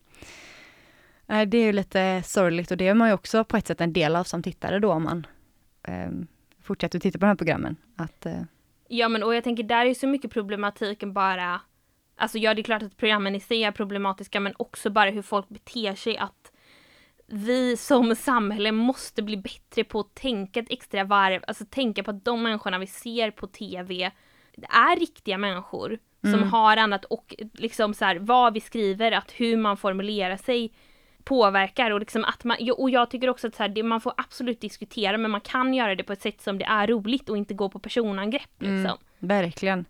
Nej, 1.33 1.47
det 1.47 1.59
är 1.59 1.67
ju 1.67 1.73
lite 1.73 2.23
sorgligt 2.25 2.71
och 2.71 2.77
det 2.77 2.89
är 2.89 2.95
man 2.95 3.09
ju 3.09 3.15
också 3.15 3.45
på 3.45 3.57
ett 3.57 3.67
sätt 3.67 3.81
en 3.81 3.93
del 3.93 4.17
av 4.17 4.25
som 4.25 4.43
tittare 4.43 4.79
då 4.79 4.93
om 4.93 5.03
man 5.03 5.27
eh, 5.83 6.11
fortsätter 6.63 6.99
att 6.99 7.03
titta 7.03 7.19
på 7.19 7.25
de 7.25 7.29
här 7.29 7.35
programmen. 7.35 7.77
Att, 7.97 8.27
eh... 8.27 8.43
Ja 8.89 9.09
men 9.09 9.23
och 9.23 9.35
jag 9.35 9.45
tänker 9.45 9.63
där 9.63 9.81
är 9.81 9.85
ju 9.85 9.95
så 9.95 10.07
mycket 10.07 10.31
problematiken 10.31 11.13
bara 11.13 11.61
Alltså 12.17 12.39
ja 12.39 12.55
det 12.55 12.61
är 12.61 12.63
klart 12.63 12.83
att 12.83 12.97
programmen 12.97 13.35
i 13.35 13.41
sig 13.41 13.65
är 13.65 13.73
problematiska 13.73 14.41
men 14.41 14.55
också 14.57 14.91
bara 14.91 15.11
hur 15.11 15.23
folk 15.23 15.49
beter 15.49 15.95
sig 15.95 16.19
att 16.19 16.53
vi 17.27 17.77
som 17.77 18.17
samhälle 18.17 18.73
måste 18.73 19.23
bli 19.23 19.37
bättre 19.37 19.85
på 19.85 20.01
att 20.01 20.15
tänka 20.15 20.61
ett 20.61 20.71
extra 20.71 21.05
varv, 21.05 21.45
alltså 21.47 21.65
tänka 21.65 22.03
på 22.03 22.11
att 22.11 22.25
de 22.25 22.43
människorna 22.43 22.79
vi 22.79 22.87
ser 22.87 23.31
på 23.31 23.47
TV 23.47 24.11
är 24.69 25.01
riktiga 25.01 25.39
människor 25.39 25.99
som 26.21 26.35
mm. 26.35 26.49
har 26.49 26.77
annat 26.77 27.05
och 27.05 27.35
liksom 27.53 27.95
så 27.95 28.05
här 28.05 28.17
vad 28.17 28.55
vi 28.55 28.61
skriver, 28.61 29.13
att 29.13 29.31
hur 29.31 29.57
man 29.57 29.77
formulerar 29.77 30.37
sig 30.37 30.73
påverkar 31.25 31.91
och 31.91 32.01
liksom 32.01 32.25
att 32.25 32.45
man, 32.45 32.57
och 32.77 32.91
jag 32.91 33.11
tycker 33.11 33.31
också 33.31 33.47
att 33.47 33.55
så 33.55 33.63
här, 33.63 33.71
det, 33.71 33.83
man 33.83 34.01
får 34.01 34.13
absolut 34.17 34.61
diskutera 34.61 35.19
men 35.19 35.31
man 35.31 35.41
kan 35.41 35.75
göra 35.75 35.95
det 35.95 36.05
på 36.05 36.13
ett 36.13 36.23
sätt 36.23 36.41
som 36.41 36.59
det 36.59 36.65
är 36.65 36.87
roligt 36.87 37.29
och 37.29 37.37
inte 37.37 37.55
gå 37.55 37.69
på 37.69 37.79
personangrepp 37.79 38.63
mm, 38.63 38.75
liksom. 38.75 38.99
Mm, 38.99 39.29
verkligen. 39.43 39.85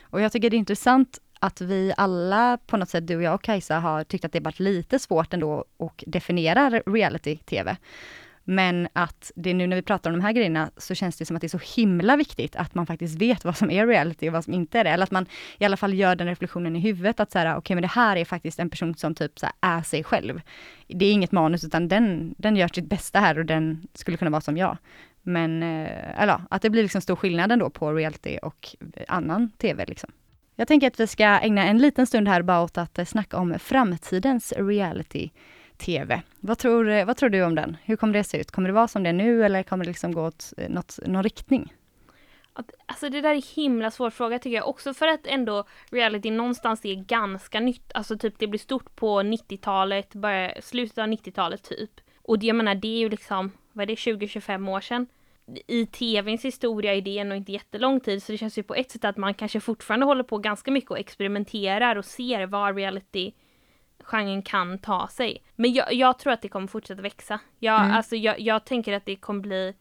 Och 0.00 0.20
jag 0.20 0.32
tycker 0.32 0.50
det 0.50 0.56
är 0.56 0.58
intressant 0.58 1.18
att 1.40 1.60
vi 1.60 1.92
alla 1.96 2.58
på 2.66 2.76
något 2.76 2.88
sätt, 2.88 3.06
du 3.06 3.16
och 3.16 3.22
jag 3.22 3.34
och 3.34 3.42
Kajsa, 3.42 3.78
har 3.78 4.04
tyckt 4.04 4.24
att 4.24 4.32
det 4.32 4.40
varit 4.40 4.60
lite 4.60 4.98
svårt 4.98 5.32
ändå 5.32 5.64
att 5.78 6.02
definiera 6.06 6.70
reality-tv. 6.70 7.76
Men 8.48 8.88
att 8.92 9.32
det 9.36 9.54
nu 9.54 9.66
när 9.66 9.76
vi 9.76 9.82
pratar 9.82 10.10
om 10.10 10.16
de 10.16 10.22
här 10.22 10.32
grejerna 10.32 10.70
så 10.76 10.94
känns 10.94 11.16
det 11.16 11.24
som 11.26 11.36
att 11.36 11.40
det 11.40 11.46
är 11.46 11.58
så 11.58 11.80
himla 11.80 12.16
viktigt 12.16 12.56
att 12.56 12.74
man 12.74 12.86
faktiskt 12.86 13.20
vet 13.20 13.44
vad 13.44 13.56
som 13.56 13.70
är 13.70 13.86
reality 13.86 14.28
och 14.28 14.32
vad 14.32 14.44
som 14.44 14.52
inte 14.52 14.78
är 14.78 14.84
det. 14.84 14.90
Eller 14.90 15.04
att 15.04 15.10
man 15.10 15.26
i 15.58 15.64
alla 15.64 15.76
fall 15.76 15.94
gör 15.94 16.16
den 16.16 16.26
reflektionen 16.26 16.76
i 16.76 16.80
huvudet 16.80 17.20
att 17.20 17.32
så 17.32 17.38
här, 17.38 17.46
okej 17.46 17.58
okay, 17.58 17.74
men 17.74 17.82
det 17.82 17.88
här 17.88 18.16
är 18.16 18.24
faktiskt 18.24 18.58
en 18.58 18.70
person 18.70 18.94
som 18.94 19.14
typ 19.14 19.38
så 19.38 19.46
här, 19.46 19.78
är 19.78 19.82
sig 19.82 20.04
själv. 20.04 20.40
Det 20.86 21.06
är 21.06 21.12
inget 21.12 21.32
manus 21.32 21.64
utan 21.64 21.88
den, 21.88 22.34
den 22.38 22.56
gör 22.56 22.68
sitt 22.68 22.86
bästa 22.86 23.20
här 23.20 23.38
och 23.38 23.46
den 23.46 23.86
skulle 23.94 24.16
kunna 24.16 24.30
vara 24.30 24.40
som 24.40 24.56
jag. 24.56 24.76
Men, 25.22 25.62
eh, 25.62 26.22
eller 26.22 26.40
att 26.50 26.62
det 26.62 26.70
blir 26.70 26.82
liksom 26.82 27.00
stor 27.00 27.16
skillnad 27.16 27.52
ändå 27.52 27.70
på 27.70 27.92
reality 27.92 28.38
och 28.42 28.76
annan 29.08 29.50
TV 29.50 29.84
liksom. 29.86 30.10
Jag 30.56 30.68
tänker 30.68 30.86
att 30.86 31.00
vi 31.00 31.06
ska 31.06 31.24
ägna 31.24 31.64
en 31.64 31.78
liten 31.78 32.06
stund 32.06 32.28
här 32.28 32.42
bara 32.42 32.62
åt 32.62 32.78
att 32.78 32.98
eh, 32.98 33.04
snacka 33.04 33.36
om 33.36 33.58
framtidens 33.58 34.52
reality 34.56 35.30
TV. 35.78 36.22
Vad 36.40 36.58
tror, 36.58 36.88
eh, 36.88 37.04
vad 37.04 37.16
tror 37.16 37.30
du 37.30 37.44
om 37.44 37.54
den? 37.54 37.76
Hur 37.84 37.96
kommer 37.96 38.12
det 38.14 38.24
se 38.24 38.40
ut? 38.40 38.50
Kommer 38.50 38.68
det 38.68 38.74
vara 38.74 38.88
som 38.88 39.02
det 39.02 39.08
är 39.08 39.12
nu 39.12 39.44
eller 39.44 39.62
kommer 39.62 39.84
det 39.84 39.90
liksom 39.90 40.12
gå 40.12 40.26
åt 40.26 40.52
eh, 40.56 40.68
något, 40.68 40.98
någon 41.06 41.22
riktning? 41.22 41.72
Alltså 42.86 43.08
det 43.08 43.20
där 43.20 43.34
är 43.34 43.56
himla 43.56 43.90
svår 43.90 44.10
fråga 44.10 44.38
tycker 44.38 44.56
jag. 44.56 44.68
Också 44.68 44.94
för 44.94 45.08
att 45.08 45.26
ändå 45.26 45.64
reality 45.90 46.30
någonstans 46.30 46.84
är 46.84 46.94
ganska 46.94 47.60
nytt. 47.60 47.92
Alltså 47.94 48.18
typ 48.18 48.38
det 48.38 48.46
blir 48.46 48.60
stort 48.60 48.96
på 48.96 49.20
90-talet, 49.20 50.12
slutet 50.64 50.98
av 50.98 51.06
90-talet 51.06 51.62
typ. 51.62 51.90
Och 52.22 52.38
det, 52.38 52.46
jag 52.46 52.56
menar 52.56 52.74
det 52.74 52.88
är 52.88 52.98
ju 52.98 53.08
liksom, 53.08 53.52
vad 53.72 53.82
är 53.82 53.86
det, 53.86 53.94
20-25 53.94 54.70
år 54.70 54.80
sedan. 54.80 55.06
I 55.66 55.86
tvns 55.86 56.44
historia 56.44 56.94
är 56.94 57.00
det 57.00 57.24
nog 57.24 57.38
inte 57.38 57.52
jättelång 57.52 58.00
tid 58.00 58.22
så 58.22 58.32
det 58.32 58.38
känns 58.38 58.58
ju 58.58 58.62
på 58.62 58.74
ett 58.74 58.90
sätt 58.90 59.04
att 59.04 59.16
man 59.16 59.34
kanske 59.34 59.60
fortfarande 59.60 60.06
håller 60.06 60.22
på 60.22 60.38
ganska 60.38 60.70
mycket 60.70 60.90
och 60.90 60.98
experimenterar 60.98 61.96
och 61.96 62.04
ser 62.04 62.46
vad 62.46 62.76
reality 62.76 63.32
genren 64.06 64.42
kan 64.42 64.78
ta 64.78 65.08
sig. 65.08 65.42
Men 65.56 65.72
jag, 65.72 65.92
jag 65.92 66.18
tror 66.18 66.32
att 66.32 66.42
det 66.42 66.48
kommer 66.48 66.66
fortsätta 66.66 67.02
växa. 67.02 67.40
Jag, 67.58 67.80
mm. 67.80 67.96
alltså, 67.96 68.16
jag, 68.16 68.40
jag 68.40 68.64
tänker 68.64 68.92
att 68.92 69.06
det 69.06 69.16
kommer 69.16 69.40
bli 69.40 69.74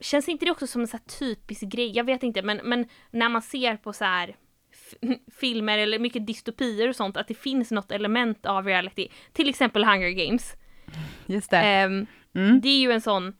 Känns 0.00 0.28
inte 0.28 0.44
det 0.44 0.50
också 0.50 0.66
som 0.66 0.80
en 0.80 0.88
så 0.88 0.98
typisk 1.18 1.62
grej? 1.62 1.96
Jag 1.96 2.04
vet 2.04 2.22
inte, 2.22 2.42
men, 2.42 2.60
men 2.64 2.86
när 3.10 3.28
man 3.28 3.42
ser 3.42 3.76
på 3.76 3.92
så 3.92 4.04
här 4.04 4.36
filmer 5.40 5.78
eller 5.78 5.98
mycket 5.98 6.26
dystopier 6.26 6.88
och 6.88 6.96
sånt, 6.96 7.16
att 7.16 7.28
det 7.28 7.34
finns 7.34 7.70
något 7.70 7.92
element 7.92 8.46
av 8.46 8.66
reality. 8.66 9.08
Till 9.32 9.48
exempel 9.48 9.84
Hunger 9.84 10.10
Games. 10.10 10.54
Just 11.26 11.50
det. 11.50 11.86
Um, 11.86 12.06
mm. 12.34 12.60
Det 12.60 12.68
är 12.68 12.80
ju 12.80 12.92
en 12.92 13.00
sån 13.00 13.34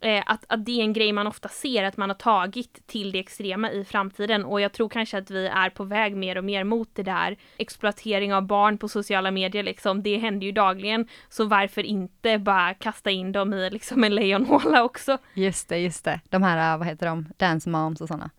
eh, 0.00 0.22
att, 0.26 0.44
att 0.48 0.64
det 0.66 0.72
är 0.80 0.82
en 0.82 0.92
grej 0.92 1.12
man 1.12 1.26
ofta 1.26 1.48
ser 1.48 1.84
att 1.84 1.96
man 1.96 2.10
har 2.10 2.14
tagit 2.14 2.86
till 2.86 3.12
det 3.12 3.18
extrema 3.18 3.70
i 3.70 3.84
framtiden 3.84 4.44
och 4.44 4.60
jag 4.60 4.72
tror 4.72 4.88
kanske 4.88 5.18
att 5.18 5.30
vi 5.30 5.46
är 5.46 5.70
på 5.70 5.84
väg 5.84 6.16
mer 6.16 6.38
och 6.38 6.44
mer 6.44 6.64
mot 6.64 6.88
det 6.94 7.02
där 7.02 7.36
exploatering 7.56 8.34
av 8.34 8.42
barn 8.42 8.78
på 8.78 8.88
sociala 8.88 9.30
medier 9.30 9.62
liksom. 9.62 10.02
Det 10.02 10.16
händer 10.18 10.46
ju 10.46 10.52
dagligen 10.52 11.08
så 11.28 11.44
varför 11.44 11.82
inte 11.82 12.38
bara 12.38 12.74
kasta 12.74 13.10
in 13.10 13.32
dem 13.32 13.54
i 13.54 13.70
liksom 13.70 14.04
en 14.04 14.14
lejonhåla 14.14 14.84
också? 14.84 15.18
Just 15.34 15.68
det, 15.68 15.78
just 15.78 16.04
det. 16.04 16.20
De 16.28 16.42
här, 16.42 16.78
vad 16.78 16.86
heter 16.86 17.06
de, 17.06 17.26
dance 17.36 17.68
moms 17.70 18.00
och 18.00 18.08
sådana. 18.08 18.30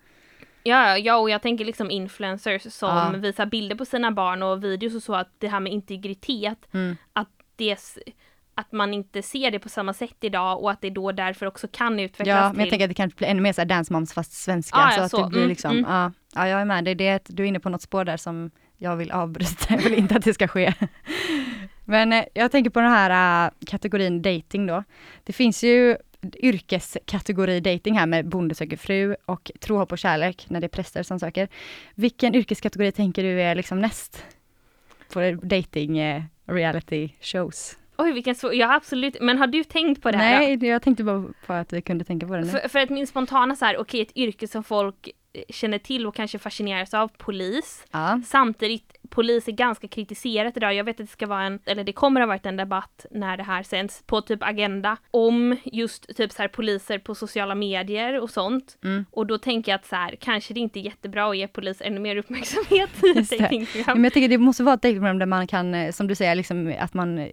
Ja, 0.64 0.98
ja, 0.98 1.18
och 1.18 1.30
jag 1.30 1.42
tänker 1.42 1.66
liksom 1.66 1.92
influencers 1.92 2.74
som 2.74 2.90
Ja. 2.90 3.10
visar 3.20 3.46
bilder 3.46 3.76
på 3.76 3.86
sina 3.86 4.12
barn 4.12 4.44
och 4.44 4.64
videos 4.64 4.96
och 4.96 5.04
så 5.04 5.16
att 5.16 5.30
det 5.38 5.48
här 5.48 5.60
med 5.60 5.74
integritet, 5.74 6.58
Mm. 6.74 6.98
att 7.14 7.30
det 7.56 7.80
att 8.58 8.72
man 8.72 8.94
inte 8.94 9.22
ser 9.22 9.52
det 9.52 9.60
på 9.60 9.70
samma 9.70 9.94
sätt 9.94 10.16
idag 10.22 10.64
och 10.64 10.72
att 10.72 10.82
det 10.82 10.90
då 10.90 11.12
därför 11.12 11.46
också 11.46 11.68
kan 11.72 12.00
utvecklas 12.00 12.28
Ja, 12.28 12.44
men 12.44 12.54
till 12.54 12.60
jag 12.60 12.70
tänker 12.70 12.86
att 12.86 12.90
det 12.90 12.94
kan 12.94 13.12
bli 13.18 13.28
ännu 13.28 13.42
mer 13.42 13.54
så 13.54 13.62
här 13.62 13.66
dance 13.66 13.94
moms 13.94 14.14
fast 14.14 14.34
svenska. 14.34 14.78
Ah, 14.78 14.92
så 14.92 15.00
ja, 15.00 15.04
att 15.04 15.12
så. 15.12 15.24
det 15.24 15.30
blir 15.30 15.40
Mm, 15.40 15.50
liksom, 15.50 15.72
mm. 15.72 15.86
ja, 15.90 16.12
ja, 16.36 16.48
jag 16.48 16.62
är 16.62 16.66
med. 16.66 16.84
Det 16.86 16.92
är 16.92 16.96
det, 16.96 17.26
du 17.30 17.44
är 17.44 17.48
inne 17.48 17.60
på 17.60 17.70
något 17.70 17.82
spår 17.82 18.06
där 18.06 18.18
som 18.18 18.52
jag 18.78 18.96
vill 18.96 19.12
avbryta. 19.12 19.74
Jag 19.74 19.82
vill 19.82 19.94
inte 19.94 20.16
att 20.16 20.24
det 20.24 20.34
ska 20.34 20.48
ske. 20.48 20.74
Men 21.86 22.14
eh, 22.14 22.26
jag 22.34 22.52
tänker 22.52 22.70
på 22.70 22.80
den 22.80 22.92
här 22.92 23.46
eh, 23.46 23.52
kategorin 23.68 24.22
dating 24.22 24.68
då. 24.68 24.84
Det 25.24 25.34
finns 25.34 25.64
ju 25.64 25.98
yrkeskategori 26.38 27.60
dating 27.60 27.98
här 27.98 28.06
med 28.06 28.30
bonde 28.30 28.56
söker 28.56 28.78
fru 28.78 29.16
och 29.26 29.52
tro, 29.60 29.78
hopp 29.78 29.92
och 29.92 29.98
kärlek 29.98 30.46
när 30.50 30.60
det 30.60 30.68
är 30.68 30.70
präster 30.70 31.04
som 31.04 31.20
söker. 31.20 31.48
Vilken 31.96 32.36
yrkeskategori 32.36 32.92
tänker 32.92 33.24
du 33.24 33.42
är 33.42 33.56
liksom 33.56 33.82
näst 33.82 34.26
på 35.14 35.32
dating 35.44 35.98
eh, 35.98 36.24
reality 36.46 37.10
shows? 37.22 37.78
Oj, 37.98 38.12
vilken 38.12 38.36
svår, 38.36 38.54
ja 38.54 38.76
absolut, 38.76 39.18
men 39.22 39.38
har 39.38 39.48
du 39.48 39.64
tänkt 39.64 40.02
på 40.02 40.12
det 40.12 40.18
här? 40.18 40.40
Nej, 40.40 40.70
jag 40.70 40.82
tänkte 40.82 41.04
bara 41.04 41.24
på 41.46 41.54
att 41.54 41.74
vi 41.74 41.82
kunde 41.82 42.06
tänka 42.06 42.28
på 42.28 42.34
det 42.34 42.42
nu. 42.42 42.48
För, 42.48 42.70
för 42.70 42.80
att 42.80 42.90
min 42.90 43.08
spontana 43.08 43.56
så 43.56 43.66
här, 43.66 43.78
okej 43.78 44.02
ett 44.02 44.18
yrke 44.18 44.48
som 44.48 44.64
folk 44.64 45.10
eh, 45.34 45.42
känner 45.50 45.78
till 45.80 46.08
och 46.08 46.16
kanske 46.16 46.40
fascineras 46.40 46.94
av, 46.94 47.08
polis. 47.18 47.86
Ja, 47.92 48.22
Samtidigt, 48.26 48.97
polis 49.10 49.48
är 49.48 49.52
ganska 49.52 49.88
kritiserat 49.88 50.58
idag. 50.58 50.74
Jag 50.74 50.84
vet 50.84 51.00
att 51.00 51.06
det 51.06 51.12
ska 51.12 51.28
vara 51.28 51.44
en, 51.44 51.60
eller 51.66 51.84
det 51.84 51.94
kommer 51.94 52.22
ha 52.22 52.28
varit 52.28 52.46
en 52.46 52.58
debatt 52.58 53.06
när 53.12 53.38
det 53.38 53.44
här 53.44 53.64
sänds 53.64 54.04
på 54.06 54.22
typ 54.22 54.44
Agenda 54.44 54.98
om 55.12 55.58
just 55.66 56.18
typ 56.18 56.32
så 56.32 56.42
här 56.42 56.50
poliser 56.50 57.00
på 57.00 57.16
sociala 57.16 57.56
medier 57.56 58.22
och 58.22 58.30
sånt. 58.30 58.78
Mm. 58.84 59.06
Och 59.12 59.28
då 59.28 59.38
tänker 59.38 59.72
jag 59.72 59.80
att 59.80 59.86
så 59.86 59.96
här, 59.96 60.16
kanske 60.20 60.54
det 60.54 60.60
inte 60.60 60.80
är 60.80 60.82
jättebra 60.82 61.30
att 61.30 61.38
ge 61.38 61.48
polis 61.48 61.82
ännu 61.82 62.00
mer 62.00 62.16
uppmärksamhet 62.16 62.90
i 63.04 63.14
datingprogram. 63.38 63.98
Men 63.98 64.04
jag 64.04 64.14
tycker 64.14 64.30
det 64.30 64.38
måste 64.38 64.64
vara 64.64 64.76
ett 64.76 64.82
datingprogram 64.82 65.20
där 65.20 65.26
man 65.26 65.48
kan, 65.48 65.74
eh, 65.74 65.92
som 65.92 66.08
du 66.08 66.16
säger, 66.16 66.36
liksom, 66.36 66.74
att 66.80 66.94
man 66.94 67.18
eh, 67.20 67.28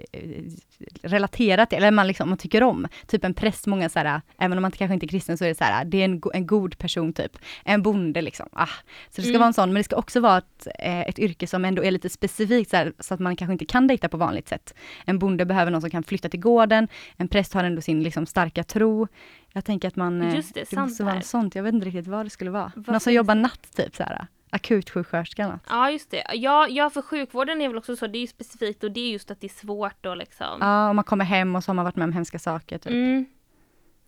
relaterar 1.02 1.66
till, 1.66 1.78
eller 1.78 1.90
man, 1.90 2.06
liksom, 2.06 2.28
man 2.28 2.38
tycker 2.38 2.62
om. 2.62 2.86
Typ 3.06 3.24
en 3.24 3.34
präst, 3.34 3.66
många 3.66 3.88
så 3.88 3.98
här, 3.98 4.20
även 4.38 4.58
om 4.58 4.62
man 4.62 4.70
kanske 4.70 4.94
inte 4.94 5.06
är 5.06 5.08
kristen 5.08 5.38
så 5.38 5.44
är 5.44 5.48
det 5.48 5.54
så 5.54 5.64
här, 5.64 5.84
det 5.84 6.00
är 6.00 6.04
en, 6.04 6.20
go- 6.20 6.30
en 6.34 6.46
god 6.46 6.78
person 6.78 7.12
typ. 7.12 7.38
En 7.64 7.82
bonde 7.82 8.22
liksom. 8.22 8.48
Ah. 8.52 8.66
Så 8.66 8.72
det 9.16 9.22
ska 9.22 9.28
Mm. 9.28 9.38
vara 9.40 9.46
en 9.46 9.54
sån, 9.54 9.68
men 9.68 9.80
det 9.80 9.84
ska 9.84 9.96
också 9.96 10.20
vara 10.20 10.38
ett, 10.38 10.66
eh, 10.78 11.00
ett 11.00 11.18
yrke 11.18 11.46
som 11.46 11.63
ändå 11.64 11.84
är 11.84 11.90
lite 11.90 12.08
specifikt 12.08 12.70
så, 12.70 12.76
här, 12.76 12.92
så 12.98 13.14
att 13.14 13.20
man 13.20 13.36
kanske 13.36 13.52
inte 13.52 13.64
kan 13.64 13.86
dejta 13.86 14.08
på 14.08 14.16
vanligt 14.16 14.48
sätt. 14.48 14.74
En 15.04 15.18
bonde 15.18 15.44
behöver 15.46 15.70
någon 15.70 15.80
som 15.80 15.90
kan 15.90 16.02
flytta 16.02 16.28
till 16.28 16.40
gården, 16.40 16.88
en 17.16 17.28
präst 17.28 17.54
har 17.54 17.64
ändå 17.64 17.80
sin 17.82 18.02
liksom, 18.02 18.26
starka 18.26 18.64
tro. 18.64 19.08
Jag 19.52 19.64
tänker 19.64 19.88
att 19.88 19.96
man, 19.96 20.22
eh, 20.22 20.34
Just 20.36 20.54
det, 20.54 20.60
det 20.60 20.66
sant 20.66 20.88
måste 20.90 21.04
vara 21.04 21.20
sånt, 21.20 21.54
jag 21.54 21.62
vet 21.62 21.74
inte 21.74 21.86
riktigt 21.86 22.06
vad 22.06 22.26
det 22.26 22.30
skulle 22.30 22.50
vara. 22.50 22.72
Vad 22.76 22.88
någon 22.88 23.00
som 23.00 23.12
jobbar 23.12 23.34
natt 23.34 23.76
typ 23.76 23.96
så 23.96 24.02
här. 24.02 24.26
Akutsjuksköterska 24.50 25.42
eller 25.42 25.52
något. 25.52 25.62
Ja, 25.68 25.90
just 25.90 26.10
det. 26.10 26.24
Ja, 26.34 26.68
ja, 26.68 26.90
för 26.90 27.02
sjukvården 27.02 27.60
är 27.60 27.68
väl 27.68 27.78
också 27.78 27.96
så, 27.96 28.06
det 28.06 28.18
är 28.18 28.20
ju 28.20 28.26
specifikt 28.26 28.84
och 28.84 28.90
det 28.92 29.00
är 29.00 29.12
just 29.12 29.30
att 29.30 29.40
det 29.40 29.46
är 29.46 29.60
svårt 29.66 30.06
och 30.06 30.16
liksom. 30.16 30.58
Ja, 30.60 30.88
och 30.88 30.94
man 30.94 31.04
kommer 31.04 31.24
hem 31.24 31.56
och 31.56 31.64
så 31.64 31.68
har 31.70 31.74
man 31.74 31.84
varit 31.84 31.96
med 31.96 32.04
om 32.04 32.12
hemska 32.12 32.38
saker. 32.38 32.78
Typ. 32.78 32.92
Mm, 32.92 33.26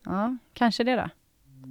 Ja, 0.04 0.36
kanske 0.54 0.84
det 0.84 0.96
då. 0.96 1.08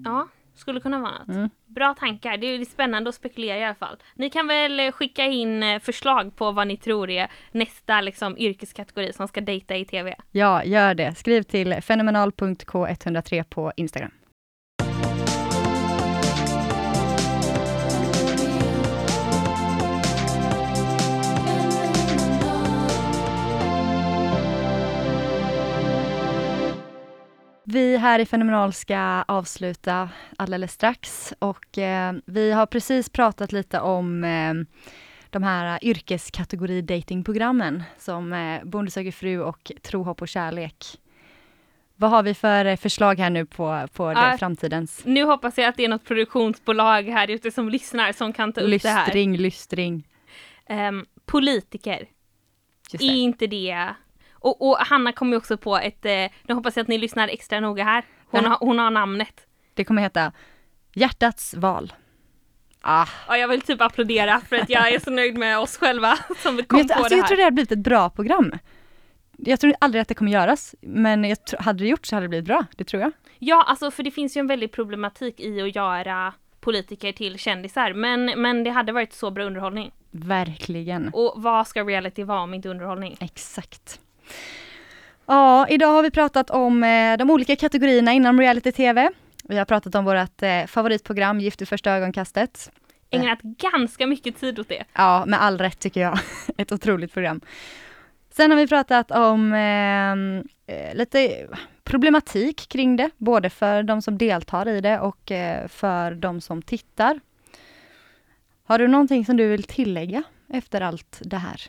ja, 0.06 0.28
skulle 0.56 0.80
kunna 0.80 1.00
vara 1.00 1.18
något. 1.18 1.28
Mm. 1.28 1.50
Bra 1.66 1.94
tankar, 1.94 2.38
det 2.38 2.48
är 2.48 2.66
spännande 2.66 3.10
att 3.10 3.16
spekulera 3.16 3.58
i 3.58 3.64
alla 3.64 3.76
fall. 3.76 3.98
Ni 4.16 4.30
kan 4.30 4.48
väl 4.48 4.80
eh, 4.80 4.92
skicka 4.92 5.26
in 5.26 5.64
eh, 5.64 5.80
förslag 5.80 6.36
på 6.36 6.52
vad 6.52 6.68
ni 6.68 6.78
tror 6.78 7.10
är 7.10 7.32
nästa 7.52 8.02
liksom, 8.02 8.38
yrkeskategori 8.38 9.14
som 9.14 9.28
ska 9.28 9.42
dejta 9.42 9.76
i 9.76 9.86
TV. 9.86 10.16
Ja, 10.32 10.64
gör 10.64 10.94
det. 10.94 11.16
Skriv 11.16 11.44
till 11.44 11.82
fenomenal.k103 11.82 13.44
på 13.44 13.72
Instagram. 13.76 14.12
Vi 27.68 27.98
här 27.98 28.20
i 28.20 28.26
Fenomenal 28.26 28.74
ska 28.74 29.24
avsluta 29.28 30.10
alldeles 30.38 30.72
strax 30.72 31.34
och 31.40 31.78
eh, 31.78 32.14
vi 32.26 32.52
har 32.52 32.66
precis 32.66 33.10
pratat 33.10 33.52
lite 33.52 33.80
om 33.80 34.24
eh, 34.24 34.54
de 35.30 35.44
här 35.44 35.80
yrkeskategori 35.82 36.82
datingprogrammen 36.82 37.84
som 37.98 38.34
eh, 38.34 38.64
Bonde 38.64 38.92
söker 38.92 39.12
fru 39.12 39.42
och 39.42 39.72
Tro, 39.82 40.04
hopp 40.04 40.22
och 40.22 40.28
kärlek. 40.28 40.86
Vad 41.96 42.10
har 42.10 42.24
vi 42.24 42.34
för 42.34 42.66
eh, 42.66 42.76
förslag 42.76 43.20
här 43.20 43.30
nu 43.30 43.46
på, 43.46 43.88
på 43.94 44.14
det, 44.14 44.36
framtidens 44.40 45.02
Nu 45.06 45.24
hoppas 45.24 45.58
jag 45.58 45.68
att 45.68 45.76
det 45.76 45.86
är 45.86 45.90
något 45.90 46.06
produktionsbolag 46.06 47.04
här 47.04 47.30
ute 47.30 47.52
som 47.52 47.70
lyssnar 47.70 48.12
som 48.12 48.34
kan 48.34 48.54
ta 48.54 48.62
upp 48.62 48.82
det 48.82 48.90
här. 48.90 49.06
lystring, 49.06 49.38
lystring? 49.38 50.08
Ehm, 50.66 51.06
politiker, 51.26 52.08
är 53.00 53.16
inte 53.16 53.48
det... 53.48 53.96
Och, 54.46 54.70
och 54.70 54.78
Hanna 54.78 55.12
kommer 55.12 55.32
ju 55.32 55.38
också 55.38 55.58
på 55.58 55.78
ett, 55.78 56.06
eh, 56.06 56.12
nu 56.44 56.54
hoppas 56.54 56.76
jag 56.76 56.82
att 56.82 56.88
ni 56.88 56.98
lyssnar 56.98 57.28
extra 57.28 57.60
noga 57.60 57.84
här. 57.84 58.06
Hon, 58.26 58.46
har, 58.46 58.58
hon 58.60 58.80
har 58.80 58.92
namnet. 58.92 59.48
det 59.74 59.84
kommer 59.84 60.02
heta 60.02 60.32
Hjärtats 60.94 61.54
val. 61.54 61.94
Ah. 62.82 63.08
Ja, 63.28 63.38
jag 63.38 63.48
vill 63.48 63.62
typ 63.62 63.82
applådera 63.82 64.42
för 64.50 64.56
att 64.56 64.70
jag 64.70 64.94
är 64.94 65.00
så 65.00 65.12
nöjd 65.12 65.38
med 65.38 65.60
oss 65.60 65.78
själva 65.78 66.18
som 66.38 66.64
kom 66.64 66.80
jag, 66.80 66.88
på 66.88 66.94
alltså, 66.94 67.10
det 67.10 67.16
jag 67.16 67.22
här. 67.22 67.28
tror 67.28 67.38
det 67.38 67.44
har 67.44 67.52
blivit 67.52 67.72
ett 67.72 67.80
bra 67.80 68.10
program. 68.10 68.52
Jag 69.38 69.60
tror 69.60 69.74
aldrig 69.80 70.02
att 70.02 70.08
det 70.08 70.14
kommer 70.14 70.32
göras, 70.32 70.76
men 70.82 71.24
jag 71.24 71.38
hade 71.60 71.84
det 71.84 71.90
gjort 71.90 72.06
så 72.06 72.16
hade 72.16 72.26
det 72.26 72.30
blivit 72.30 72.46
bra, 72.46 72.66
det 72.76 72.84
tror 72.84 73.02
jag. 73.02 73.12
Ja, 73.40 73.64
alltså 73.68 73.92
för 73.92 74.04
det 74.04 74.12
finns 74.12 74.38
ju 74.38 74.40
en 74.40 74.48
väldig 74.48 74.72
problematik 74.72 75.40
i 75.40 75.62
att 75.62 75.76
göra 75.76 76.34
politiker 76.60 77.12
till 77.12 77.40
kändisar, 77.40 77.94
men, 77.94 78.26
men 78.26 78.64
det 78.64 78.70
hade 78.70 78.92
varit 78.92 79.14
så 79.14 79.32
bra 79.32 79.44
underhållning. 79.44 79.92
Verkligen. 80.12 81.10
Och 81.14 81.34
vad 81.36 81.68
ska 81.68 81.84
reality 81.84 82.24
vara 82.24 82.42
om 82.42 82.54
inte 82.54 82.70
underhållning? 82.70 83.18
Exakt. 83.20 84.00
Ja, 85.26 85.68
idag 85.70 85.88
har 85.88 86.04
vi 86.04 86.12
pratat 86.12 86.50
om 86.50 86.84
eh, 86.84 87.18
de 87.18 87.30
olika 87.30 87.56
kategorierna 87.56 88.14
inom 88.14 88.40
reality-tv. 88.40 89.10
Vi 89.44 89.58
har 89.58 89.66
pratat 89.66 89.96
om 89.96 90.06
vårt 90.06 90.42
eh, 90.42 90.66
favoritprogram 90.66 91.40
Gift 91.40 91.62
vid 91.62 91.68
första 91.68 91.92
ögonkastet. 91.92 92.72
Ägnat 93.10 93.42
ganska 93.42 94.08
mycket 94.08 94.40
tid 94.40 94.60
åt 94.60 94.70
det. 94.70 94.84
Ja, 94.94 95.26
med 95.26 95.42
all 95.42 95.58
rätt 95.58 95.80
tycker 95.80 96.02
jag. 96.02 96.20
Ett 96.58 96.72
otroligt 96.72 97.14
program. 97.14 97.42
Sen 98.30 98.52
har 98.52 98.58
vi 98.58 98.68
pratat 98.68 99.12
om 99.12 99.54
eh, 99.54 100.76
eh, 100.76 100.96
lite 100.96 101.48
problematik 101.84 102.70
kring 102.70 102.96
det, 102.96 103.10
både 103.18 103.50
för 103.50 103.84
de 103.84 104.02
som 104.02 104.18
deltar 104.18 104.68
i 104.68 104.82
det 104.82 105.00
och 105.00 105.32
eh, 105.32 105.68
för 105.68 106.12
de 106.12 106.42
som 106.42 106.62
tittar. 106.62 107.20
Har 108.64 108.80
du 108.80 108.88
någonting 108.88 109.26
som 109.26 109.38
du 109.38 109.48
vill 109.48 109.64
tillägga 109.64 110.24
efter 110.50 110.82
allt 110.82 111.22
det 111.22 111.38
här? 111.38 111.62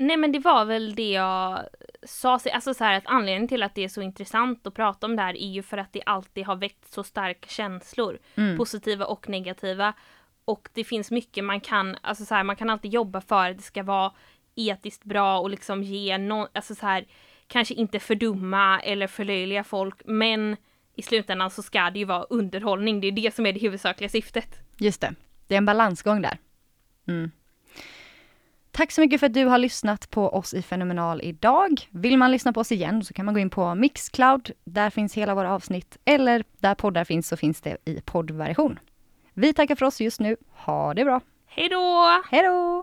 Nej 0.00 0.16
men 0.16 0.32
det 0.32 0.38
var 0.38 0.64
väl 0.64 0.94
det 0.94 1.10
jag 1.10 1.60
sa, 2.02 2.38
alltså 2.52 2.74
så 2.74 2.84
här 2.84 2.94
att 2.96 3.06
anledningen 3.06 3.48
till 3.48 3.62
att 3.62 3.74
det 3.74 3.84
är 3.84 3.88
så 3.88 4.02
intressant 4.02 4.66
att 4.66 4.74
prata 4.74 5.06
om 5.06 5.16
det 5.16 5.22
här 5.22 5.36
är 5.36 5.48
ju 5.48 5.62
för 5.62 5.78
att 5.78 5.92
det 5.92 6.02
alltid 6.06 6.46
har 6.46 6.56
väckt 6.56 6.92
så 6.92 7.04
starka 7.04 7.48
känslor, 7.48 8.18
Mm. 8.36 8.56
positiva 8.56 9.04
och 9.04 9.28
negativa. 9.28 9.92
Och 10.44 10.68
det 10.72 10.84
finns 10.84 11.10
mycket 11.10 11.44
man 11.44 11.60
kan, 11.60 11.96
alltså 12.02 12.24
så 12.24 12.34
här, 12.34 12.44
man 12.44 12.56
kan 12.56 12.70
alltid 12.70 12.92
jobba 12.92 13.20
för 13.20 13.50
att 13.50 13.56
det 13.56 13.62
ska 13.62 13.82
vara 13.82 14.12
etiskt 14.54 15.04
bra 15.04 15.38
och 15.40 15.50
liksom 15.50 15.82
ge 15.82 16.18
någon, 16.18 16.48
alltså 16.54 16.74
så 16.74 16.86
här, 16.86 17.04
kanske 17.46 17.74
inte 17.74 17.98
fördumma 18.00 18.80
eller 18.80 19.06
förlöjliga 19.06 19.64
folk, 19.64 20.02
men 20.04 20.56
i 20.94 21.02
slutändan 21.02 21.50
så 21.50 21.62
ska 21.62 21.90
det 21.90 21.98
ju 21.98 22.04
vara 22.04 22.22
underhållning, 22.22 23.00
det 23.00 23.06
är 23.06 23.12
det 23.12 23.34
som 23.34 23.46
är 23.46 23.52
det 23.52 23.60
huvudsakliga 23.60 24.08
syftet. 24.08 24.58
Just 24.78 25.00
det, 25.00 25.14
det 25.46 25.54
är 25.54 25.58
en 25.58 25.64
balansgång 25.66 26.22
där. 26.22 26.38
Mm. 27.08 27.30
Tack 28.78 28.92
så 28.92 29.00
mycket 29.00 29.20
för 29.20 29.26
att 29.26 29.34
du 29.34 29.44
har 29.44 29.58
lyssnat 29.58 30.10
på 30.10 30.28
oss 30.28 30.54
i 30.54 30.62
Fenomenal 30.62 31.20
idag. 31.22 31.80
Vill 31.90 32.18
man 32.18 32.30
lyssna 32.30 32.52
på 32.52 32.60
oss 32.60 32.72
igen 32.72 33.04
så 33.04 33.14
kan 33.14 33.24
man 33.24 33.34
gå 33.34 33.40
in 33.40 33.50
på 33.50 33.74
Mixcloud. 33.74 34.50
Där 34.64 34.90
finns 34.90 35.14
hela 35.14 35.34
våra 35.34 35.54
avsnitt. 35.54 35.96
Eller 36.04 36.44
där 36.58 36.74
poddar 36.74 37.04
finns 37.04 37.28
så 37.28 37.36
finns 37.36 37.60
det 37.60 37.76
i 37.84 38.00
poddversion. 38.00 38.78
Vi 39.34 39.54
tackar 39.54 39.74
för 39.74 39.86
oss 39.86 40.00
just 40.00 40.20
nu. 40.20 40.36
Ha 40.50 40.94
det 40.94 41.04
bra. 41.04 41.20
Hej 41.46 41.68
då! 41.68 42.22
Hej 42.30 42.42
då! 42.42 42.82